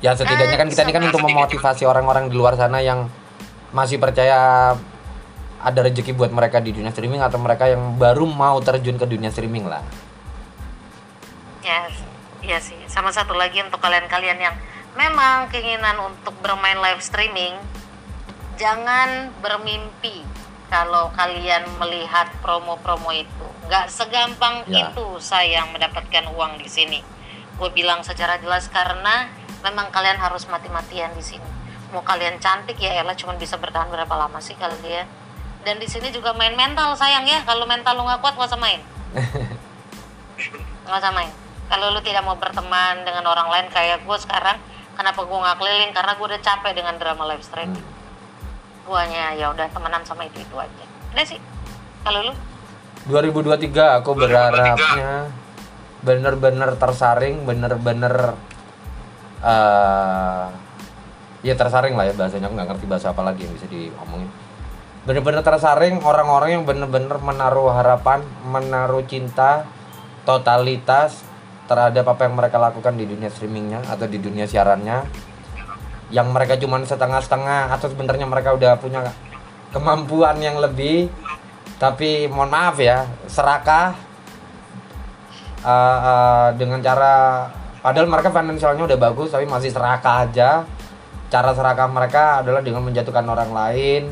Ya 0.00 0.10
setidaknya 0.16 0.56
kan 0.58 0.68
kita 0.70 0.82
ini 0.88 0.92
kan 0.94 1.04
untuk 1.06 1.22
memotivasi 1.22 1.84
orang-orang 1.84 2.32
di 2.32 2.34
luar 2.34 2.56
sana 2.56 2.80
yang 2.82 3.06
masih 3.70 4.00
percaya 4.02 4.74
ada 5.60 5.80
rezeki 5.84 6.16
buat 6.16 6.32
mereka 6.32 6.58
di 6.58 6.72
dunia 6.72 6.88
streaming 6.90 7.20
atau 7.20 7.36
mereka 7.36 7.68
yang 7.68 8.00
baru 8.00 8.24
mau 8.24 8.56
terjun 8.64 8.96
ke 8.96 9.06
dunia 9.06 9.28
streaming 9.28 9.68
lah. 9.68 9.84
ya 11.60 11.86
iya 12.40 12.58
sih. 12.58 12.78
Sama 12.88 13.12
satu 13.12 13.36
lagi 13.36 13.60
untuk 13.60 13.78
kalian-kalian 13.84 14.38
yang 14.40 14.56
memang 14.96 15.52
keinginan 15.52 16.00
untuk 16.00 16.34
bermain 16.40 16.80
live 16.80 17.04
streaming 17.04 17.54
jangan 18.60 19.32
bermimpi 19.40 20.20
kalau 20.68 21.08
kalian 21.16 21.64
melihat 21.80 22.28
promo-promo 22.44 23.08
itu. 23.10 23.46
Nggak 23.66 23.88
segampang 23.88 24.68
Ya. 24.68 24.92
itu 24.92 25.16
saya 25.18 25.64
mendapatkan 25.72 26.28
uang 26.36 26.60
di 26.60 26.68
sini. 26.68 27.00
Gue 27.56 27.72
bilang 27.72 28.04
secara 28.04 28.36
jelas 28.36 28.68
karena 28.68 29.32
memang 29.64 29.88
kalian 29.88 30.20
harus 30.20 30.44
mati-matian 30.46 31.10
di 31.16 31.24
sini. 31.24 31.48
Mau 31.90 32.04
kalian 32.04 32.38
cantik 32.38 32.78
ya 32.78 33.00
elah 33.00 33.16
cuma 33.16 33.34
bisa 33.34 33.56
bertahan 33.56 33.88
berapa 33.90 34.12
lama 34.14 34.38
sih 34.38 34.54
kalian? 34.54 35.08
Dan 35.64 35.80
di 35.80 35.88
sini 35.88 36.12
juga 36.12 36.36
main 36.36 36.54
mental 36.54 36.94
sayang 36.94 37.24
ya. 37.26 37.42
Kalau 37.42 37.64
mental 37.64 37.96
lu 37.96 38.04
nggak 38.06 38.20
kuat 38.20 38.36
nggak 38.36 38.50
usah 38.52 38.60
main. 38.60 38.80
Nggak 40.88 41.06
usah 41.06 41.12
main. 41.12 41.30
Kalau 41.70 41.92
lu 41.94 42.00
tidak 42.02 42.26
mau 42.26 42.34
berteman 42.34 43.06
dengan 43.06 43.22
orang 43.30 43.46
lain 43.46 43.66
kayak 43.70 44.02
gue 44.02 44.18
sekarang 44.18 44.58
kenapa 44.98 45.22
gue 45.22 45.38
nggak 45.38 45.56
keliling? 45.60 45.92
Karena 45.94 46.12
gue 46.18 46.26
udah 46.34 46.40
capek 46.42 46.72
dengan 46.74 46.94
drama 46.98 47.30
live 47.30 47.44
streaming 47.44 47.99
guanya 48.86 49.34
ya 49.36 49.52
udah 49.52 49.66
temenan 49.70 50.02
sama 50.04 50.26
itu 50.26 50.40
itu 50.40 50.56
aja. 50.56 50.84
Udah 51.14 51.24
sih 51.26 51.40
kalau 52.04 52.30
lu? 52.30 52.34
2023 53.08 54.00
aku 54.00 54.10
berharapnya 54.12 55.32
bener-bener 56.04 56.70
tersaring, 56.76 57.44
bener-bener 57.48 58.36
eh 59.40 60.44
ya 61.40 61.54
tersaring 61.56 61.96
lah 61.96 62.08
ya 62.08 62.14
bahasanya. 62.16 62.48
Aku 62.48 62.54
nggak 62.56 62.68
ngerti 62.76 62.86
bahasa 62.88 63.12
apa 63.12 63.22
lagi 63.24 63.48
yang 63.48 63.52
bisa 63.56 63.66
diomongin. 63.68 64.28
Bener-bener 65.08 65.40
tersaring 65.40 66.04
orang-orang 66.04 66.60
yang 66.60 66.64
bener-bener 66.68 67.16
menaruh 67.16 67.72
harapan, 67.72 68.20
menaruh 68.44 69.00
cinta, 69.08 69.64
totalitas 70.28 71.24
terhadap 71.64 72.04
apa 72.04 72.28
yang 72.28 72.34
mereka 72.36 72.60
lakukan 72.60 72.98
di 72.98 73.08
dunia 73.08 73.32
streamingnya 73.32 73.80
atau 73.88 74.04
di 74.04 74.18
dunia 74.20 74.44
siarannya 74.44 75.29
yang 76.10 76.30
mereka 76.34 76.58
cuma 76.58 76.82
setengah-setengah 76.82 77.70
atau 77.70 77.86
sebenarnya 77.86 78.26
mereka 78.26 78.54
udah 78.54 78.74
punya 78.78 79.10
kemampuan 79.70 80.38
yang 80.42 80.58
lebih. 80.58 81.10
Tapi 81.80 82.28
mohon 82.28 82.52
maaf 82.52 82.76
ya 82.76 83.08
serakah 83.24 83.96
uh, 85.64 85.98
uh, 86.04 86.48
dengan 86.60 86.84
cara 86.84 87.48
padahal 87.80 88.04
mereka 88.04 88.28
finansialnya 88.28 88.84
udah 88.84 88.98
bagus 89.00 89.32
tapi 89.32 89.48
masih 89.48 89.72
serakah 89.72 90.28
aja. 90.28 90.68
Cara 91.30 91.54
serakah 91.54 91.86
mereka 91.88 92.42
adalah 92.42 92.60
dengan 92.60 92.84
menjatuhkan 92.84 93.24
orang 93.24 93.54
lain 93.54 94.02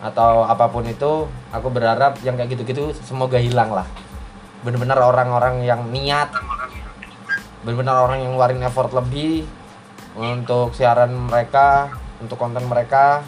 atau 0.00 0.46
apa 0.46 0.70
pun 0.72 0.88
itu. 0.88 1.28
Aku 1.52 1.68
berharap 1.68 2.16
yang 2.24 2.38
kayak 2.38 2.56
gitu-gitu 2.56 2.96
semoga 3.04 3.36
hilang 3.36 3.68
lah. 3.68 3.84
Bener-bener 4.64 4.96
orang-orang 4.96 5.68
yang 5.68 5.84
niat 5.92 6.32
bener-bener 7.64 7.96
orang 7.96 8.20
yang 8.20 8.36
ngeluarin 8.36 8.60
effort 8.60 8.92
lebih 8.92 9.48
untuk 10.14 10.74
siaran 10.74 11.10
mereka 11.10 11.90
untuk 12.22 12.38
konten 12.38 12.64
mereka 12.70 13.26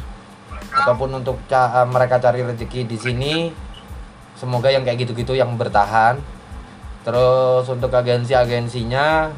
ataupun 0.72 1.22
untuk 1.22 1.42
ca- 1.50 1.82
eh, 1.82 1.88
mereka 1.88 2.22
cari 2.22 2.46
rezeki 2.46 2.80
di 2.86 2.96
sini 2.96 3.34
semoga 4.36 4.68
yang 4.70 4.84
kayak 4.84 5.08
gitu-gitu 5.08 5.34
yang 5.34 5.56
bertahan. 5.56 6.20
Terus 7.02 7.66
untuk 7.70 7.90
agensi-agensinya 7.94 9.30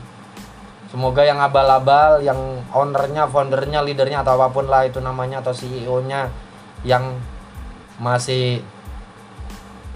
semoga 0.88 1.20
yang 1.20 1.36
abal-abal 1.36 2.24
yang 2.24 2.64
ownernya 2.72 3.28
foundernya 3.28 3.84
leadernya 3.84 4.24
atau 4.24 4.40
apa 4.40 4.48
pun 4.48 4.66
lah 4.72 4.88
itu 4.88 5.04
namanya 5.04 5.44
atau 5.44 5.52
CEO-nya 5.52 6.32
yang 6.82 7.20
masih 8.00 8.64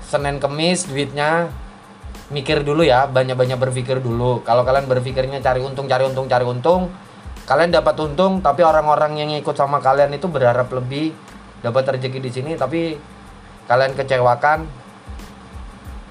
Senin 0.04 0.36
Kemis 0.36 0.84
duitnya 0.84 1.48
mikir 2.28 2.60
dulu 2.60 2.84
ya 2.84 3.08
banyak-banyak 3.08 3.56
berpikir 3.56 4.04
dulu. 4.04 4.44
Kalau 4.44 4.64
kalian 4.68 4.84
berpikirnya 4.84 5.40
cari 5.40 5.64
untung 5.64 5.88
cari 5.88 6.04
untung 6.04 6.28
cari 6.28 6.44
untung 6.44 6.92
kalian 7.42 7.74
dapat 7.74 7.98
untung 7.98 8.38
tapi 8.38 8.62
orang-orang 8.62 9.18
yang 9.18 9.30
ikut 9.34 9.54
sama 9.58 9.82
kalian 9.82 10.14
itu 10.14 10.30
berharap 10.30 10.70
lebih 10.70 11.10
dapat 11.62 11.98
rezeki 11.98 12.18
di 12.18 12.30
sini 12.30 12.52
tapi 12.54 12.98
kalian 13.66 13.94
kecewakan. 13.94 14.66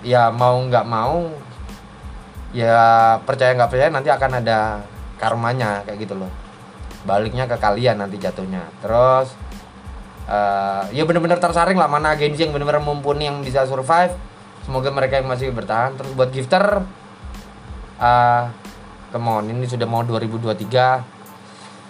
Ya 0.02 0.34
mau 0.34 0.58
nggak 0.58 0.86
mau 0.90 1.30
ya 2.52 3.16
percaya 3.22 3.54
nggak 3.54 3.70
percaya 3.70 3.90
nanti 3.94 4.10
akan 4.10 4.42
ada 4.42 4.82
karmanya 5.22 5.86
kayak 5.86 6.10
gitu 6.10 6.18
loh. 6.18 6.32
Baliknya 7.06 7.46
ke 7.46 7.56
kalian 7.62 8.02
nanti 8.02 8.18
jatuhnya. 8.18 8.66
Terus 8.82 9.30
eh, 10.26 10.84
ya 10.98 11.04
bener-bener 11.06 11.38
tersaring 11.38 11.78
lah 11.78 11.86
mana 11.86 12.18
agensi 12.18 12.44
yang 12.44 12.52
bener-bener 12.52 12.82
mumpuni 12.82 13.30
yang 13.30 13.46
bisa 13.46 13.64
survive. 13.70 14.18
Semoga 14.66 14.90
mereka 14.90 15.22
yang 15.22 15.30
masih 15.30 15.54
bertahan. 15.54 15.94
Terus 16.02 16.12
buat 16.18 16.34
gifter 16.34 16.82
eh 18.02 18.44
come 19.14 19.30
on 19.30 19.46
ini 19.46 19.70
sudah 19.70 19.86
mau 19.86 20.02
2023 20.02 21.21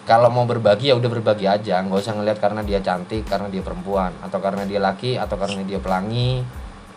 kalau 0.02 0.34
mau 0.34 0.50
berbagi 0.50 0.90
ya 0.90 0.96
udah 0.98 1.10
berbagi 1.10 1.46
aja. 1.46 1.82
Nggak 1.86 2.02
usah 2.02 2.14
ngeliat 2.18 2.38
karena 2.42 2.62
dia 2.66 2.82
cantik 2.82 3.26
karena 3.30 3.48
dia 3.48 3.62
perempuan 3.62 4.10
atau 4.26 4.42
karena 4.42 4.66
dia 4.66 4.82
laki 4.82 5.18
atau 5.18 5.38
karena 5.38 5.62
dia 5.62 5.78
pelangi. 5.78 6.42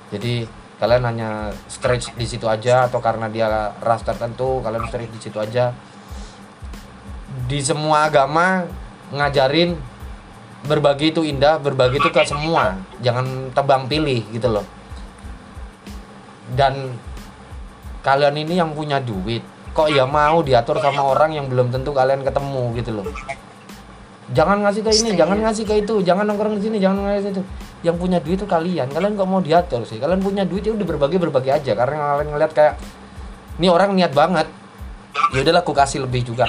Jadi 0.08 0.48
kalian 0.80 1.04
hanya 1.06 1.30
stretch 1.68 2.16
di 2.16 2.26
situ 2.26 2.48
aja 2.48 2.88
atau 2.88 2.98
karena 2.98 3.30
dia 3.30 3.72
ras 3.78 4.02
tertentu 4.02 4.64
kalian 4.64 4.88
stretch 4.88 5.12
di 5.12 5.20
situ 5.20 5.38
aja. 5.38 5.76
Di 7.44 7.60
semua 7.60 8.08
agama 8.08 8.64
ngajarin 9.12 9.76
berbagi 10.64 11.12
itu 11.12 11.20
indah 11.28 11.60
berbagi 11.60 12.00
itu 12.00 12.08
ke 12.08 12.24
semua. 12.24 12.80
Jangan 13.04 13.52
tebang 13.52 13.84
pilih 13.84 14.24
gitu 14.32 14.48
loh. 14.48 14.66
Dan 16.56 16.96
kalian 18.00 18.36
ini 18.36 18.60
yang 18.60 18.72
punya 18.72 19.00
duit 19.00 19.53
kok 19.74 19.90
ya 19.90 20.06
mau 20.06 20.38
diatur 20.40 20.78
sama 20.78 21.02
orang 21.02 21.34
yang 21.34 21.50
belum 21.50 21.74
tentu 21.74 21.90
kalian 21.90 22.22
ketemu 22.22 22.62
gitu 22.78 22.90
loh. 22.94 23.06
Jangan 24.30 24.62
ngasih 24.64 24.80
ke 24.86 24.90
ini 25.04 25.10
jangan 25.18 25.36
ngasih 25.42 25.64
ke 25.66 25.74
itu 25.84 25.94
jangan 26.00 26.24
nongkrong 26.24 26.56
di 26.56 26.62
sini 26.64 26.76
jangan 26.80 27.04
ngasih 27.04 27.36
itu 27.36 27.42
yang 27.84 28.00
punya 28.00 28.16
duit 28.24 28.40
itu 28.40 28.48
kalian 28.48 28.88
kalian 28.88 29.18
kok 29.18 29.28
mau 29.28 29.42
diatur 29.42 29.82
sih? 29.84 30.00
Kalian 30.00 30.22
punya 30.22 30.46
duit 30.46 30.64
ya 30.64 30.72
udah 30.72 30.86
berbagi 30.86 31.20
berbagi 31.20 31.50
aja 31.52 31.76
karena 31.76 32.16
kalian 32.16 32.28
ngeliat 32.32 32.52
kayak 32.54 32.74
ini 33.58 33.66
orang 33.68 33.92
niat 33.98 34.14
banget. 34.14 34.46
Ya 35.34 35.42
udahlah 35.42 35.62
aku 35.66 35.74
kasih 35.74 36.06
lebih 36.06 36.22
juga. 36.22 36.46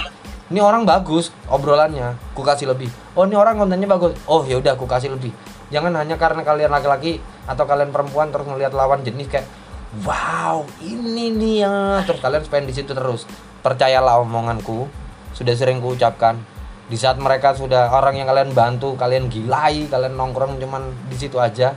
Ini 0.54 0.62
orang 0.62 0.86
bagus 0.86 1.34
obrolannya. 1.50 2.14
Aku 2.38 2.46
kasih 2.46 2.70
lebih. 2.70 2.94
Oh 3.18 3.26
ini 3.26 3.34
orang 3.34 3.58
kontennya 3.58 3.90
bagus. 3.90 4.14
Oh 4.30 4.46
ya 4.46 4.62
udah 4.62 4.78
aku 4.78 4.86
kasih 4.86 5.10
lebih. 5.18 5.34
Jangan 5.74 5.98
hanya 5.98 6.16
karena 6.22 6.46
kalian 6.46 6.70
laki-laki 6.70 7.18
atau 7.50 7.66
kalian 7.66 7.90
perempuan 7.90 8.30
terus 8.30 8.46
ngelihat 8.46 8.74
lawan 8.78 9.02
jenis 9.02 9.26
kayak 9.26 9.50
wow 10.04 10.68
ini 10.84 11.32
nih 11.32 11.56
ya. 11.64 12.04
Terus 12.04 12.20
kalian 12.20 12.44
spend 12.44 12.66
di 12.68 12.74
situ 12.76 12.92
terus. 12.92 13.24
Percayalah 13.64 14.20
omonganku. 14.20 14.90
Sudah 15.32 15.56
sering 15.56 15.80
ku 15.80 15.96
ucapkan 15.96 16.40
di 16.86 16.96
saat 17.00 17.18
mereka 17.18 17.58
sudah 17.58 17.90
orang 17.90 18.22
yang 18.22 18.30
kalian 18.30 18.54
bantu 18.54 18.94
kalian 18.94 19.26
gilai 19.26 19.90
kalian 19.90 20.14
nongkrong 20.14 20.60
cuman 20.60 20.92
di 21.08 21.16
situ 21.16 21.40
aja. 21.40 21.72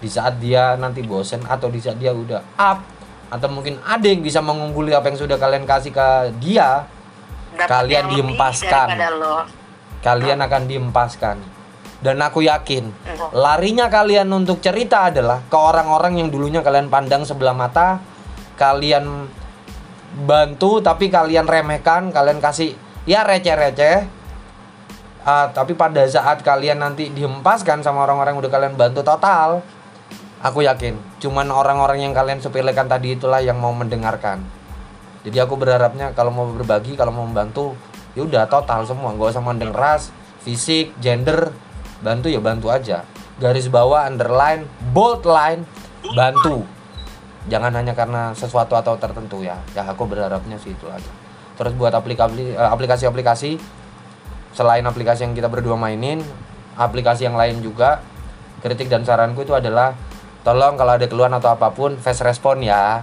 Di 0.00 0.08
saat 0.10 0.36
dia 0.36 0.76
nanti 0.76 1.00
bosen 1.00 1.40
atau 1.48 1.72
di 1.72 1.80
saat 1.80 1.96
dia 1.96 2.12
udah 2.12 2.60
up 2.60 2.84
atau 3.32 3.48
mungkin 3.48 3.80
ada 3.80 4.04
yang 4.04 4.20
bisa 4.20 4.44
mengungguli 4.44 4.92
apa 4.92 5.08
yang 5.08 5.18
sudah 5.18 5.40
kalian 5.40 5.64
kasih 5.64 5.90
ke 5.90 6.08
dia 6.44 6.84
Dapat 7.54 7.70
Kalian 7.70 8.04
diempaskan. 8.10 8.88
kalian 10.02 10.38
akan 10.42 10.62
diempaskan 10.68 11.36
dan 12.04 12.20
aku 12.20 12.44
yakin 12.44 12.92
larinya 13.32 13.88
kalian 13.88 14.28
untuk 14.28 14.60
cerita 14.60 15.08
adalah 15.08 15.40
ke 15.48 15.56
orang-orang 15.56 16.20
yang 16.20 16.28
dulunya 16.28 16.60
kalian 16.60 16.92
pandang 16.92 17.24
sebelah 17.24 17.56
mata 17.56 18.04
kalian 18.60 19.24
bantu 20.28 20.84
tapi 20.84 21.08
kalian 21.08 21.48
remehkan 21.48 22.12
kalian 22.12 22.44
kasih 22.44 22.76
ya 23.08 23.24
receh-receh 23.24 24.24
Ah, 25.24 25.48
tapi 25.48 25.72
pada 25.72 26.04
saat 26.04 26.44
kalian 26.44 26.84
nanti 26.84 27.08
dihempaskan 27.08 27.80
sama 27.80 28.04
orang-orang 28.04 28.36
udah 28.36 28.50
kalian 28.52 28.76
bantu 28.76 29.00
total, 29.00 29.64
aku 30.44 30.60
yakin 30.60 31.00
cuman 31.16 31.48
orang-orang 31.48 32.04
yang 32.04 32.12
kalian 32.12 32.44
sepelekan 32.44 32.84
tadi 32.84 33.16
itulah 33.16 33.40
yang 33.40 33.56
mau 33.56 33.72
mendengarkan. 33.72 34.44
Jadi 35.24 35.40
aku 35.40 35.56
berharapnya 35.56 36.12
kalau 36.12 36.28
mau 36.28 36.44
berbagi, 36.52 36.92
kalau 36.92 37.08
mau 37.08 37.24
membantu, 37.24 37.72
ya 38.12 38.28
udah 38.28 38.44
total 38.52 38.84
semua, 38.84 39.16
nggak 39.16 39.32
usah 39.32 39.40
mandang 39.40 39.72
ras, 39.72 40.12
fisik, 40.44 40.92
gender, 41.00 41.56
bantu 42.04 42.28
ya 42.28 42.38
bantu 42.44 42.68
aja. 42.68 43.08
Garis 43.40 43.66
bawah, 43.72 44.04
underline, 44.04 44.68
bold 44.92 45.24
line, 45.24 45.64
bantu. 46.12 46.62
Jangan 47.48 47.72
hanya 47.74 47.96
karena 47.96 48.36
sesuatu 48.36 48.76
atau 48.76 48.94
tertentu 49.00 49.40
ya. 49.40 49.56
Ya 49.72 49.88
aku 49.88 50.04
berharapnya 50.04 50.60
sih 50.60 50.76
itu 50.76 50.86
aja. 50.86 51.10
Terus 51.56 51.72
buat 51.74 51.96
eh, 51.96 52.54
aplikasi-aplikasi 52.54 53.56
selain 54.54 54.84
aplikasi 54.86 55.26
yang 55.26 55.34
kita 55.34 55.50
berdua 55.50 55.74
mainin, 55.74 56.22
aplikasi 56.78 57.26
yang 57.26 57.34
lain 57.34 57.58
juga 57.64 58.04
kritik 58.62 58.86
dan 58.86 59.02
saranku 59.02 59.42
itu 59.42 59.52
adalah 59.52 59.98
tolong 60.46 60.78
kalau 60.78 60.94
ada 60.94 61.06
keluhan 61.08 61.34
atau 61.34 61.52
apa 61.52 61.74
pun 61.74 61.96
fast 61.98 62.22
respon 62.22 62.64
ya 62.64 63.02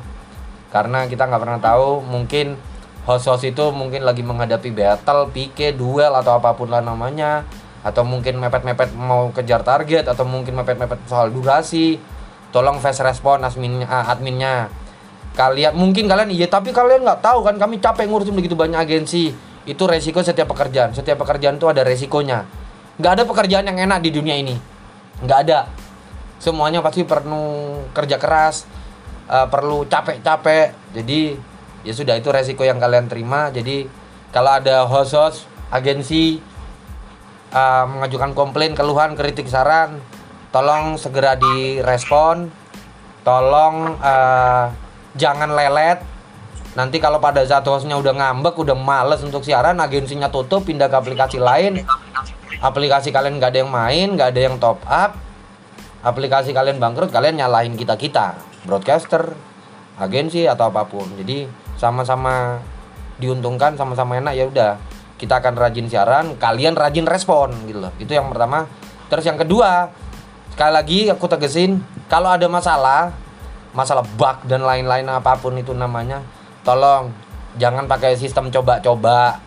karena 0.71 1.05
kita 1.05 1.27
nggak 1.27 1.41
pernah 1.41 1.59
tahu 1.59 2.01
mungkin 2.01 2.55
host-host 3.05 3.45
itu 3.49 3.69
mungkin 3.73 4.05
lagi 4.05 4.21
menghadapi 4.21 4.71
battle, 4.71 5.29
pike, 5.33 5.73
duel 5.75 6.13
atau 6.15 6.37
apa 6.37 6.53
pun 6.53 6.69
lah 6.69 6.79
namanya 6.79 7.43
atau 7.81 8.05
mungkin 8.05 8.37
mepet-mepet 8.37 8.93
mau 8.93 9.33
kejar 9.33 9.65
target 9.65 10.05
atau 10.05 10.21
mungkin 10.21 10.53
mepet-mepet 10.61 11.01
soal 11.09 11.33
durasi 11.33 11.97
tolong 12.53 12.77
fast 12.77 13.01
respon 13.01 13.41
adminnya 13.41 13.87
adminnya. 14.05 14.69
Kalian 15.31 15.73
mungkin 15.79 16.11
kalian 16.11 16.29
iya 16.35 16.51
tapi 16.51 16.75
kalian 16.75 17.07
nggak 17.07 17.23
tahu 17.23 17.47
kan 17.47 17.55
kami 17.55 17.79
capek 17.79 18.05
ngurusin 18.05 18.35
begitu 18.35 18.53
banyak 18.53 18.77
agensi. 18.77 19.31
Itu 19.63 19.87
resiko 19.87 20.19
setiap 20.19 20.51
pekerjaan. 20.51 20.91
Setiap 20.91 21.23
pekerjaan 21.23 21.55
itu 21.55 21.71
ada 21.71 21.81
resikonya. 21.87 22.43
Nggak 22.99 23.11
ada 23.15 23.23
pekerjaan 23.23 23.65
yang 23.71 23.79
enak 23.87 24.03
di 24.03 24.11
dunia 24.11 24.35
ini. 24.35 24.59
Nggak 25.23 25.39
ada. 25.47 25.59
Semuanya 26.41 26.83
pasti 26.83 27.07
perlu 27.07 27.79
kerja 27.95 28.19
keras 28.19 28.67
uh, 29.31 29.47
perlu 29.47 29.87
capek-capek. 29.87 30.93
Jadi 30.99 31.39
ya 31.87 31.93
sudah 31.95 32.19
itu 32.19 32.27
resiko 32.27 32.67
yang 32.67 32.83
kalian 32.83 33.07
terima. 33.07 33.47
Jadi 33.55 33.87
kalau 34.35 34.59
ada 34.59 34.83
host-host 34.83 35.47
agensi 35.71 36.43
uh, 37.51 37.85
mengajukan 37.87 38.31
komplain 38.33 38.73
keluhan 38.73 39.13
kritik 39.13 39.47
saran 39.47 39.99
tolong 40.51 40.99
segera 40.99 41.39
direspon. 41.39 42.51
Tolong 43.21 44.01
uh, 44.01 44.65
jangan 45.15 45.53
lelet. 45.53 46.01
Nanti 46.71 47.03
kalau 47.03 47.19
pada 47.19 47.43
saat 47.43 47.67
hostnya 47.67 47.99
udah 47.99 48.15
ngambek 48.15 48.55
udah 48.55 48.75
males 48.75 49.19
untuk 49.21 49.43
siaran 49.43 49.77
agensinya 49.77 50.31
tutup 50.31 50.67
pindah 50.67 50.87
ke 50.87 50.95
aplikasi 50.95 51.37
lain. 51.39 51.83
Aplikasi 52.61 53.09
kalian 53.09 53.41
nggak 53.41 53.51
ada 53.55 53.59
yang 53.65 53.71
main 53.71 54.07
nggak 54.15 54.29
ada 54.35 54.41
yang 54.41 54.55
top 54.59 54.79
up. 54.87 55.19
Aplikasi 56.01 56.51
kalian 56.55 56.81
bangkrut 56.81 57.13
kalian 57.13 57.37
nyalahin 57.37 57.77
kita 57.77 57.93
kita 57.93 58.39
broadcaster 58.65 59.37
agensi 60.01 60.49
atau 60.49 60.73
apa 60.73 60.87
pun. 60.89 61.05
Jadi 61.19 61.45
sama-sama 61.77 62.57
diuntungkan 63.21 63.77
sama-sama 63.77 64.17
enak 64.17 64.33
ya 64.33 64.45
udah 64.49 64.71
kita 65.21 65.37
akan 65.37 65.53
rajin 65.53 65.85
siaran 65.85 66.33
kalian 66.41 66.73
rajin 66.73 67.05
respon 67.05 67.53
gitu 67.69 67.77
loh. 67.77 67.93
Itu 68.01 68.17
yang 68.17 68.33
pertama. 68.33 68.65
Terus 69.05 69.29
yang 69.29 69.37
kedua 69.37 69.93
sekali 70.49 70.73
lagi 70.73 70.99
aku 71.13 71.29
tegesin 71.29 71.77
kalau 72.09 72.33
ada 72.33 72.49
masalah 72.49 73.13
masalah 73.71 74.01
bug 74.17 74.41
dan 74.49 74.65
lain-lain 74.65 75.05
apa 75.05 75.37
pun 75.37 75.53
itu 75.55 75.71
namanya 75.71 76.25
tolong 76.65 77.13
jangan 77.61 77.85
pakai 77.85 78.17
sistem 78.17 78.49
coba-coba. 78.49 79.37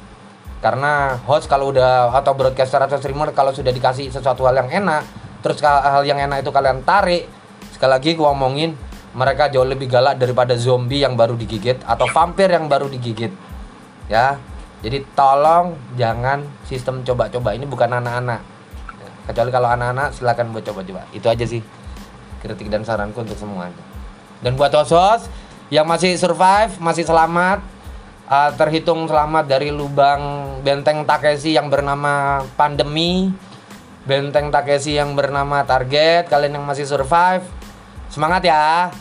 Karena 0.62 1.18
host 1.28 1.50
kalau 1.50 1.74
udah 1.74 2.14
atau 2.14 2.32
broadcaster 2.32 2.80
atau 2.80 2.96
streamer 2.96 3.34
kalau 3.36 3.50
sudah 3.50 3.74
dikasih 3.74 4.08
sesuatu 4.14 4.46
hal 4.46 4.64
yang 4.64 4.70
enak 4.70 5.02
terus 5.44 5.60
hal 5.60 6.06
yang 6.06 6.22
enak 6.22 6.46
itu 6.46 6.54
kalian 6.54 6.86
tarik. 6.86 7.26
Sekali 7.74 7.90
lagi 7.90 8.10
gua 8.14 8.30
ngomongin 8.32 8.72
mereka 9.12 9.50
jauh 9.50 9.66
lebih 9.66 9.90
galak 9.90 10.16
daripada 10.16 10.54
zombie 10.54 11.02
yang 11.02 11.18
baru 11.18 11.34
digigit 11.34 11.82
atau 11.84 12.06
vampir 12.08 12.48
yang 12.48 12.70
baru 12.70 12.86
digigit. 12.88 13.34
Ya 14.08 14.38
jadi 14.84 15.00
tolong 15.16 15.72
jangan 15.96 16.44
sistem 16.68 17.00
coba-coba 17.00 17.56
ini 17.56 17.64
bukan 17.64 17.88
anak-anak 17.88 18.44
kecuali 19.24 19.48
kalau 19.48 19.72
anak-anak 19.72 20.12
silakan 20.12 20.52
buat 20.52 20.64
coba-coba 20.68 21.08
itu 21.16 21.24
aja 21.24 21.44
sih 21.48 21.64
kritik 22.44 22.68
dan 22.68 22.84
saranku 22.84 23.24
untuk 23.24 23.40
semuanya 23.40 23.80
dan 24.44 24.60
buat 24.60 24.76
host 24.76 25.32
yang 25.72 25.88
masih 25.88 26.14
survive, 26.20 26.76
masih 26.76 27.08
selamat, 27.08 27.64
uh, 28.28 28.52
terhitung 28.54 29.08
selamat 29.08 29.48
dari 29.48 29.72
lubang 29.72 30.54
benteng 30.60 31.08
Takeshi 31.08 31.56
yang 31.56 31.72
bernama 31.72 32.44
pandemi, 32.54 33.32
benteng 34.04 34.52
Takeshi 34.52 35.00
yang 35.00 35.16
bernama 35.16 35.64
target. 35.64 36.28
Kalian 36.28 36.60
yang 36.60 36.66
masih 36.68 36.84
survive, 36.84 37.42
semangat 38.12 38.44
ya. 38.44 38.92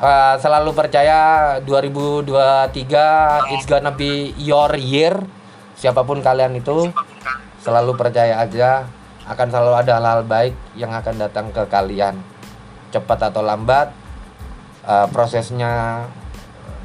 Uh, 0.00 0.32
selalu 0.40 0.72
percaya 0.72 1.60
2023 1.68 3.52
it's 3.52 3.68
gonna 3.68 3.92
be 3.92 4.32
your 4.40 4.72
year. 4.80 5.12
Siapa 5.76 6.08
pun 6.08 6.24
kalian 6.24 6.56
itu, 6.56 6.88
selalu 7.60 8.00
percaya 8.00 8.40
aja 8.40 8.88
akan 9.28 9.46
selalu 9.52 9.74
ada 9.76 10.00
hal-hal 10.00 10.24
baik 10.24 10.56
yang 10.72 10.96
akan 10.96 11.20
datang 11.20 11.52
ke 11.52 11.68
kalian. 11.68 12.16
Cepat 12.88 13.28
atau 13.28 13.44
lambat, 13.44 13.92
uh, 14.88 15.06
prosesnya 15.12 16.04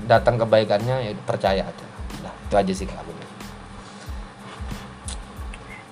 datang 0.06 0.38
kebaikannya 0.38 1.10
ya 1.10 1.12
percaya 1.26 1.66
aja 1.66 1.86
nah 2.22 2.34
itu 2.48 2.56
aja 2.56 2.74
sih 2.74 2.88
kak 2.88 3.04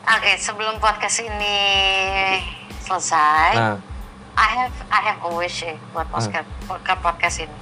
Oke, 0.04 0.36
sebelum 0.36 0.78
podcast 0.84 1.26
ini 1.26 1.58
selesai, 2.84 3.56
nah, 3.56 3.80
I 4.34 4.48
have 4.50 4.76
I 4.90 5.00
have 5.14 5.20
a 5.26 5.32
wish 5.38 5.62
eh, 5.62 5.78
buat 5.94 6.10
podcast 6.10 6.50
ke 6.66 6.94
podcast 6.98 7.38
ini. 7.46 7.58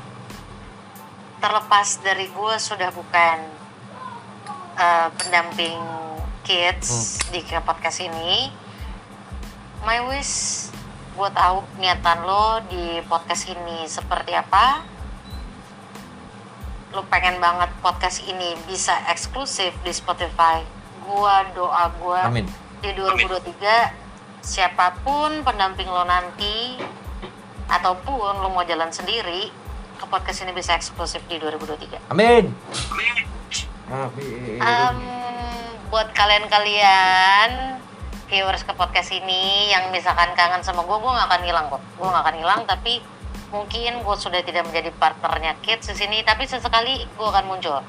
Terlepas 1.43 1.99
dari 1.99 2.31
gue 2.31 2.55
sudah 2.55 2.89
bukan 2.95 3.37
uh, 4.79 5.09
pendamping 5.19 5.81
kids 6.47 7.19
di 7.29 7.43
ke 7.43 7.59
podcast 7.67 7.99
ini, 7.99 8.49
my 9.83 9.99
wish 10.07 10.67
gue 11.11 11.29
tahu 11.35 11.59
niatan 11.77 12.23
lo 12.23 12.63
di 12.71 13.03
podcast 13.11 13.51
ini 13.51 13.83
seperti 13.83 14.31
apa. 14.31 14.87
Lo 16.95 17.03
pengen 17.11 17.43
banget 17.43 17.67
podcast 17.83 18.23
ini 18.23 18.55
bisa 18.63 18.95
eksklusif 19.11 19.75
di 19.83 19.91
Spotify. 19.91 20.63
Gua 21.03 21.43
doa 21.51 21.91
gua 21.99 22.31
amin 22.31 22.47
di 22.81 22.89
2023 22.97 24.00
siapa 24.41 24.97
pun 25.05 25.45
pendamping 25.45 25.87
lo 25.87 26.03
nanti 26.03 26.75
ataupun 27.69 28.41
lo 28.41 28.49
mau 28.49 28.65
jalan 28.65 28.89
sendiri 28.89 29.47
ke 30.01 30.05
podcast 30.09 30.41
ini 30.43 30.51
bisa 30.51 30.73
eksklusif 30.73 31.21
di 31.29 31.37
2023 31.37 32.09
amin. 33.91 34.59
Em, 34.63 34.97
buat 35.91 36.09
kalian-kalian 36.15 37.77
viewers 38.31 38.63
ke 38.63 38.71
podcast 38.71 39.11
ini 39.11 39.67
yang 39.69 39.91
misalkan 39.91 40.31
kangen 40.33 40.63
sama 40.63 40.87
gue 40.87 40.95
gue 40.95 41.11
gak 41.11 41.27
akan 41.27 41.41
hilang 41.43 41.65
kok. 41.67 41.83
Gue 41.99 42.07
gak 42.07 42.23
akan 42.23 42.35
hilang 42.39 42.61
tapi 42.63 43.03
mungkin 43.51 43.99
gue 43.99 44.15
sudah 44.15 44.39
tidak 44.47 44.63
menjadi 44.63 44.95
partnernya 44.95 45.59
kids 45.59 45.91
di 45.91 45.95
sini 45.99 46.23
tapi 46.23 46.47
sesekali 46.47 47.03
gue 47.03 47.27
akan 47.27 47.45
muncul 47.51 47.83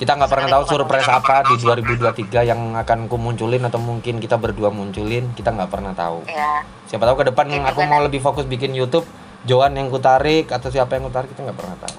kita 0.00 0.16
nggak 0.16 0.32
pernah 0.32 0.48
tahu 0.48 0.64
surprise 0.64 1.04
apa 1.06 1.44
di 1.44 1.60
2023 1.60 2.48
yang 2.48 2.72
akan 2.72 3.04
ku 3.04 3.20
munculin 3.20 3.60
atau 3.60 3.76
mungkin 3.76 4.16
kita 4.16 4.40
berdua 4.40 4.72
munculin 4.72 5.36
kita 5.36 5.52
nggak 5.52 5.68
pernah 5.68 5.92
tahu 5.92 6.24
ya 6.24 6.64
siapa 6.88 7.04
tahu 7.04 7.20
ke 7.20 7.28
depan 7.28 7.44
Mungkin 7.44 7.68
aku 7.68 7.80
mau 7.84 8.00
lebih 8.00 8.18
fokus 8.18 8.48
bikin 8.48 8.72
YouTube 8.72 9.04
Joan 9.44 9.76
yang 9.76 9.92
ku 9.92 10.00
tarik 10.00 10.48
atau 10.48 10.72
siapa 10.72 10.96
yang 10.96 11.04
ku 11.04 11.12
tarik 11.12 11.28
kita 11.28 11.44
nggak 11.44 11.58
pernah 11.60 11.76
tahu 11.76 11.96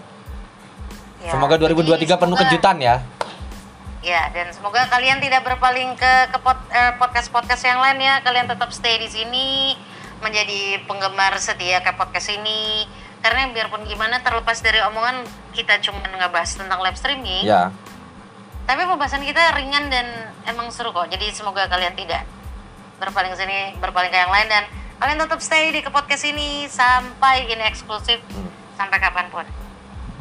ya. 1.21 1.29
semoga 1.29 1.55
2023 1.61 1.93
Jadi, 1.93 2.05
penuh 2.09 2.33
semoga- 2.33 2.41
kejutan 2.41 2.77
ya 2.81 2.97
Ya, 4.01 4.33
dan 4.33 4.49
semoga 4.49 4.81
kalian 4.89 5.21
tidak 5.21 5.45
berpaling 5.45 5.93
ke 5.93 6.13
ke 6.33 6.37
pod- 6.41 6.65
eh, 6.73 6.97
podcast-podcast 6.97 7.61
yang 7.61 7.77
lain 7.77 8.01
ya. 8.01 8.17
Kalian 8.25 8.49
tetap 8.49 8.73
stay 8.73 8.97
di 8.97 9.05
sini 9.05 9.77
menjadi 10.17 10.81
penggemar 10.89 11.37
setia 11.37 11.85
ke 11.85 11.93
podcast 11.93 12.33
ini. 12.33 12.89
Karena 13.21 13.53
biarpun 13.53 13.85
gimana 13.85 14.17
terlepas 14.25 14.57
dari 14.57 14.81
omongan 14.81 15.21
kita 15.53 15.77
cuma 15.85 16.01
ngebahas 16.01 16.49
tentang 16.49 16.81
live 16.81 16.97
streaming, 16.97 17.45
ya 17.45 17.69
tapi 18.65 18.81
pembahasan 18.85 19.23
kita 19.25 19.57
ringan 19.57 19.89
dan 19.89 20.07
emang 20.45 20.69
seru 20.69 20.93
kok. 20.93 21.09
Jadi 21.09 21.33
semoga 21.33 21.65
kalian 21.67 21.93
tidak 21.97 22.23
berpaling 23.01 23.33
ke 23.33 23.37
sini, 23.41 23.59
berpaling 23.81 24.13
ke 24.13 24.17
yang 24.17 24.29
lain 24.29 24.47
dan 24.47 24.63
kalian 25.01 25.17
tetap 25.25 25.41
stay 25.41 25.73
di 25.73 25.81
ke 25.81 25.89
podcast 25.89 26.29
ini 26.29 26.69
sampai 26.69 27.49
ini 27.49 27.65
eksklusif 27.65 28.21
sampai 28.77 28.97
kapan 29.01 29.27
pun. 29.33 29.45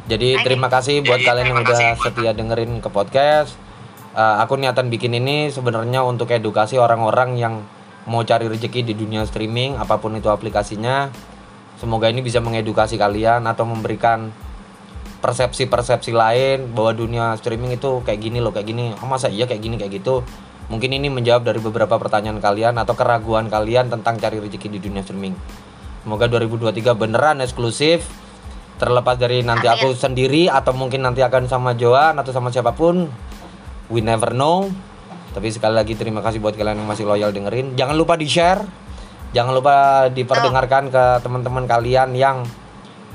Jadi 0.09 0.41
Oke. 0.41 0.43
terima 0.43 0.67
kasih 0.67 1.05
buat 1.05 1.21
Jadi, 1.21 1.27
kalian 1.29 1.45
yang 1.53 1.59
udah 1.61 1.77
setia 2.01 2.31
dengerin 2.33 2.81
ke 2.81 2.89
podcast. 2.89 3.53
Eh, 4.11 4.35
aku 4.43 4.59
niatan 4.59 4.91
bikin 4.91 5.15
ini 5.15 5.47
sebenarnya 5.53 6.03
untuk 6.03 6.33
edukasi 6.33 6.75
orang-orang 6.75 7.39
yang 7.39 7.63
mau 8.09 8.25
cari 8.25 8.49
rezeki 8.49 8.81
di 8.83 8.93
dunia 8.97 9.23
streaming, 9.23 9.77
apa 9.77 10.01
pun 10.01 10.17
itu 10.17 10.27
aplikasinya. 10.27 11.13
Semoga 11.79 12.09
ini 12.09 12.25
bisa 12.25 12.43
mengedukasi 12.43 12.97
kalian 12.97 13.45
atau 13.47 13.63
memberikan 13.63 14.33
persepsi-persepsi 15.21 16.11
lain 16.11 16.73
bahwa 16.73 16.97
dunia 16.97 17.25
streaming 17.37 17.77
itu 17.77 18.01
kayak 18.01 18.19
gini 18.19 18.41
loh, 18.41 18.49
kayak 18.49 18.67
gini. 18.67 18.91
Oh 18.99 19.07
masa 19.07 19.29
iya 19.29 19.45
kayak 19.45 19.61
gini 19.61 19.77
kayak 19.77 20.01
gitu. 20.01 20.25
Mungkin 20.67 20.89
ini 20.97 21.07
menjawab 21.13 21.45
dari 21.45 21.61
beberapa 21.61 21.95
pertanyaan 22.01 22.41
kalian 22.41 22.75
atau 22.81 22.97
keraguan 22.97 23.47
kalian 23.47 23.93
tentang 23.93 24.17
cari 24.17 24.41
rezeki 24.41 24.67
di 24.67 24.79
dunia 24.81 25.05
streaming. 25.05 25.37
Semoga 26.01 26.25
2023 26.25 26.97
beneran 26.97 27.37
eksklusif. 27.45 28.07
Terlepas 28.81 29.13
dari 29.13 29.45
nanti 29.45 29.69
aku 29.69 29.93
sendiri 29.93 30.49
atau 30.49 30.73
mungkin 30.73 31.05
nanti 31.05 31.21
akan 31.21 31.45
sama 31.45 31.77
Joan 31.77 32.17
atau 32.17 32.33
sama 32.33 32.49
siapa 32.49 32.73
pun. 32.73 33.05
We 33.93 34.01
never 34.01 34.33
know. 34.33 34.73
Tapi 35.37 35.53
sekali 35.53 35.77
lagi 35.77 35.93
terima 35.93 36.25
kasih 36.25 36.41
buat 36.41 36.57
kalian 36.57 36.81
yang 36.81 36.89
masih 36.89 37.05
loyal 37.05 37.29
dengerin. 37.29 37.77
Jangan 37.77 37.93
lupa 37.93 38.17
di-share. 38.17 38.65
Jangan 39.31 39.53
lupa 39.53 40.07
diperdengarkan 40.11 40.91
ke 40.91 41.03
teman-teman 41.23 41.63
kalian 41.69 42.11
yang 42.17 42.43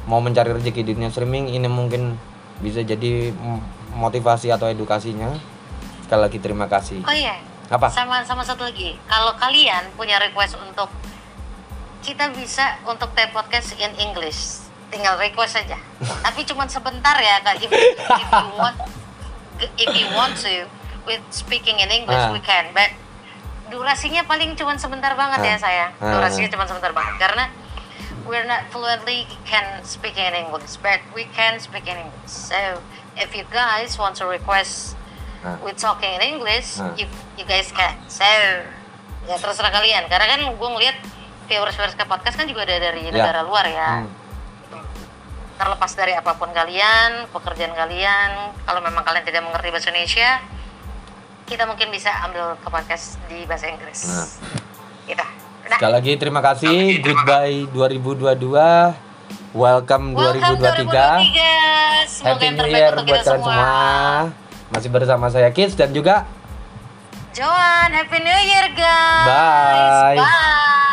mau 0.07 0.23
mencari 0.23 0.55
rezeki 0.55 0.83
di 0.83 0.93
dunia 0.95 1.11
streaming. 1.11 1.51
Ini 1.51 1.67
mungkin 1.67 2.15
bisa 2.63 2.81
jadi 2.81 3.31
motivasi 3.93 4.49
atau 4.49 4.67
edukasinya. 4.67 5.35
Sekali 6.07 6.21
lagi 6.23 6.39
terima 6.39 6.67
kasih. 6.67 7.03
Oh 7.03 7.13
iya. 7.15 7.37
Apa? 7.67 7.91
Sama 7.91 8.23
sama 8.23 8.47
satu 8.47 8.63
lagi. 8.63 8.95
Kalau 9.05 9.35
kalian 9.37 9.91
punya 9.99 10.23
request 10.23 10.55
untuk 10.57 10.87
kita 12.01 12.31
bisa 12.31 12.79
untuk 12.87 13.11
take 13.19 13.35
podcast 13.35 13.75
in 13.77 13.91
English, 13.99 14.63
tinggal 14.89 15.19
request 15.19 15.59
saja. 15.59 15.75
Tapi 16.27 16.47
cuma 16.47 16.71
sebentar 16.71 17.19
ya, 17.19 17.43
Kak. 17.43 17.59
If, 17.59 17.71
if 17.75 17.99
you 18.31 18.55
want 18.55 18.79
if 19.75 19.91
you 19.91 20.07
want 20.15 20.39
to 20.39 20.71
with 21.03 21.23
speaking 21.31 21.83
in 21.83 21.91
English 21.91 22.15
Ah. 22.21 22.31
we 22.31 22.39
can, 22.39 22.71
but 22.71 22.95
durasinya 23.67 24.23
paling 24.23 24.55
cuma 24.55 24.79
sebentar 24.79 25.19
banget 25.19 25.43
Ah. 25.43 25.49
ya 25.51 25.57
sayang. 25.59 25.93
Ah. 25.99 26.15
Durasinya 26.15 26.47
cuma 26.55 26.63
sebentar 26.63 26.95
banget 26.95 27.19
karena 27.19 27.51
we're 28.27 28.45
not 28.45 28.69
fluently 28.69 29.25
can 29.47 29.81
speak 29.83 30.19
in 30.19 30.35
English, 30.35 30.77
but 30.83 31.01
we 31.15 31.27
can 31.33 31.57
speak 31.59 31.87
in 31.87 31.97
English. 31.97 32.31
So 32.31 32.83
if 33.15 33.33
you 33.33 33.47
guys 33.49 33.95
want 33.97 34.19
to 34.21 34.27
request 34.27 34.99
Ah. 35.47 35.55
with 35.63 35.79
talking 35.79 36.11
in 36.19 36.23
English, 36.37 36.83
Ah. 36.83 36.91
you, 36.99 37.07
you 37.39 37.47
guys 37.47 37.71
can. 37.71 37.95
So 38.11 38.27
ya 39.27 39.37
terserah 39.39 39.71
kalian. 39.71 40.11
Karena 40.11 40.27
kan 40.27 40.41
gue 40.53 40.69
ngeliat 40.75 40.99
viewers-viewers 41.47 41.95
ke 41.95 42.03
podcast 42.03 42.35
kan 42.35 42.51
juga 42.51 42.67
ada 42.67 42.91
dari 42.91 43.07
Ya. 43.07 43.15
negara 43.15 43.47
luar 43.47 43.67
ya. 43.71 44.03
Hmm. 44.03 44.11
Terlepas 45.57 45.93
dari 45.97 46.13
apa 46.13 46.37
pun 46.37 46.53
kalian, 46.53 47.31
pekerjaan 47.33 47.73
kalian, 47.73 48.53
kalau 48.67 48.81
memang 48.85 49.01
kalian 49.07 49.25
tidak 49.25 49.41
mengerti 49.41 49.73
bahasa 49.73 49.89
Indonesia, 49.89 50.31
kita 51.47 51.65
mungkin 51.65 51.89
bisa 51.89 52.11
ambil 52.27 52.59
ke 52.61 52.69
podcast 52.69 53.17
di 53.31 53.47
bahasa 53.49 53.71
Inggris. 53.71 54.01
Nah. 54.05 54.27
Gitu. 55.07 55.27
Udah. 55.67 55.83
Sekali 55.83 55.93
lagi 55.99 56.13
terima 56.15 56.39
kasih. 56.39 57.03
Goodbye 57.03 57.67
2022. 57.75 58.39
Welcome 59.51 60.15
2023. 60.15 60.15
Welcome 60.15 60.87
2023. 60.87 62.07
Semoga 62.07 62.31
Happy 62.31 62.47
yang 62.47 62.55
New 62.55 62.69
Year 62.71 62.95
buat 62.95 63.03
kita 63.03 63.19
kalian 63.19 63.27
semua. 63.27 63.67
Masih 64.71 64.91
bersama 64.95 65.27
saya 65.27 65.51
Kids 65.51 65.75
dan 65.75 65.91
juga 65.91 66.23
Joan, 67.35 67.91
Happy 67.91 68.19
New 68.23 68.41
Year 68.47 68.71
guys. 68.79 69.27
Bye. 69.27 70.23
Bye. 70.23 70.86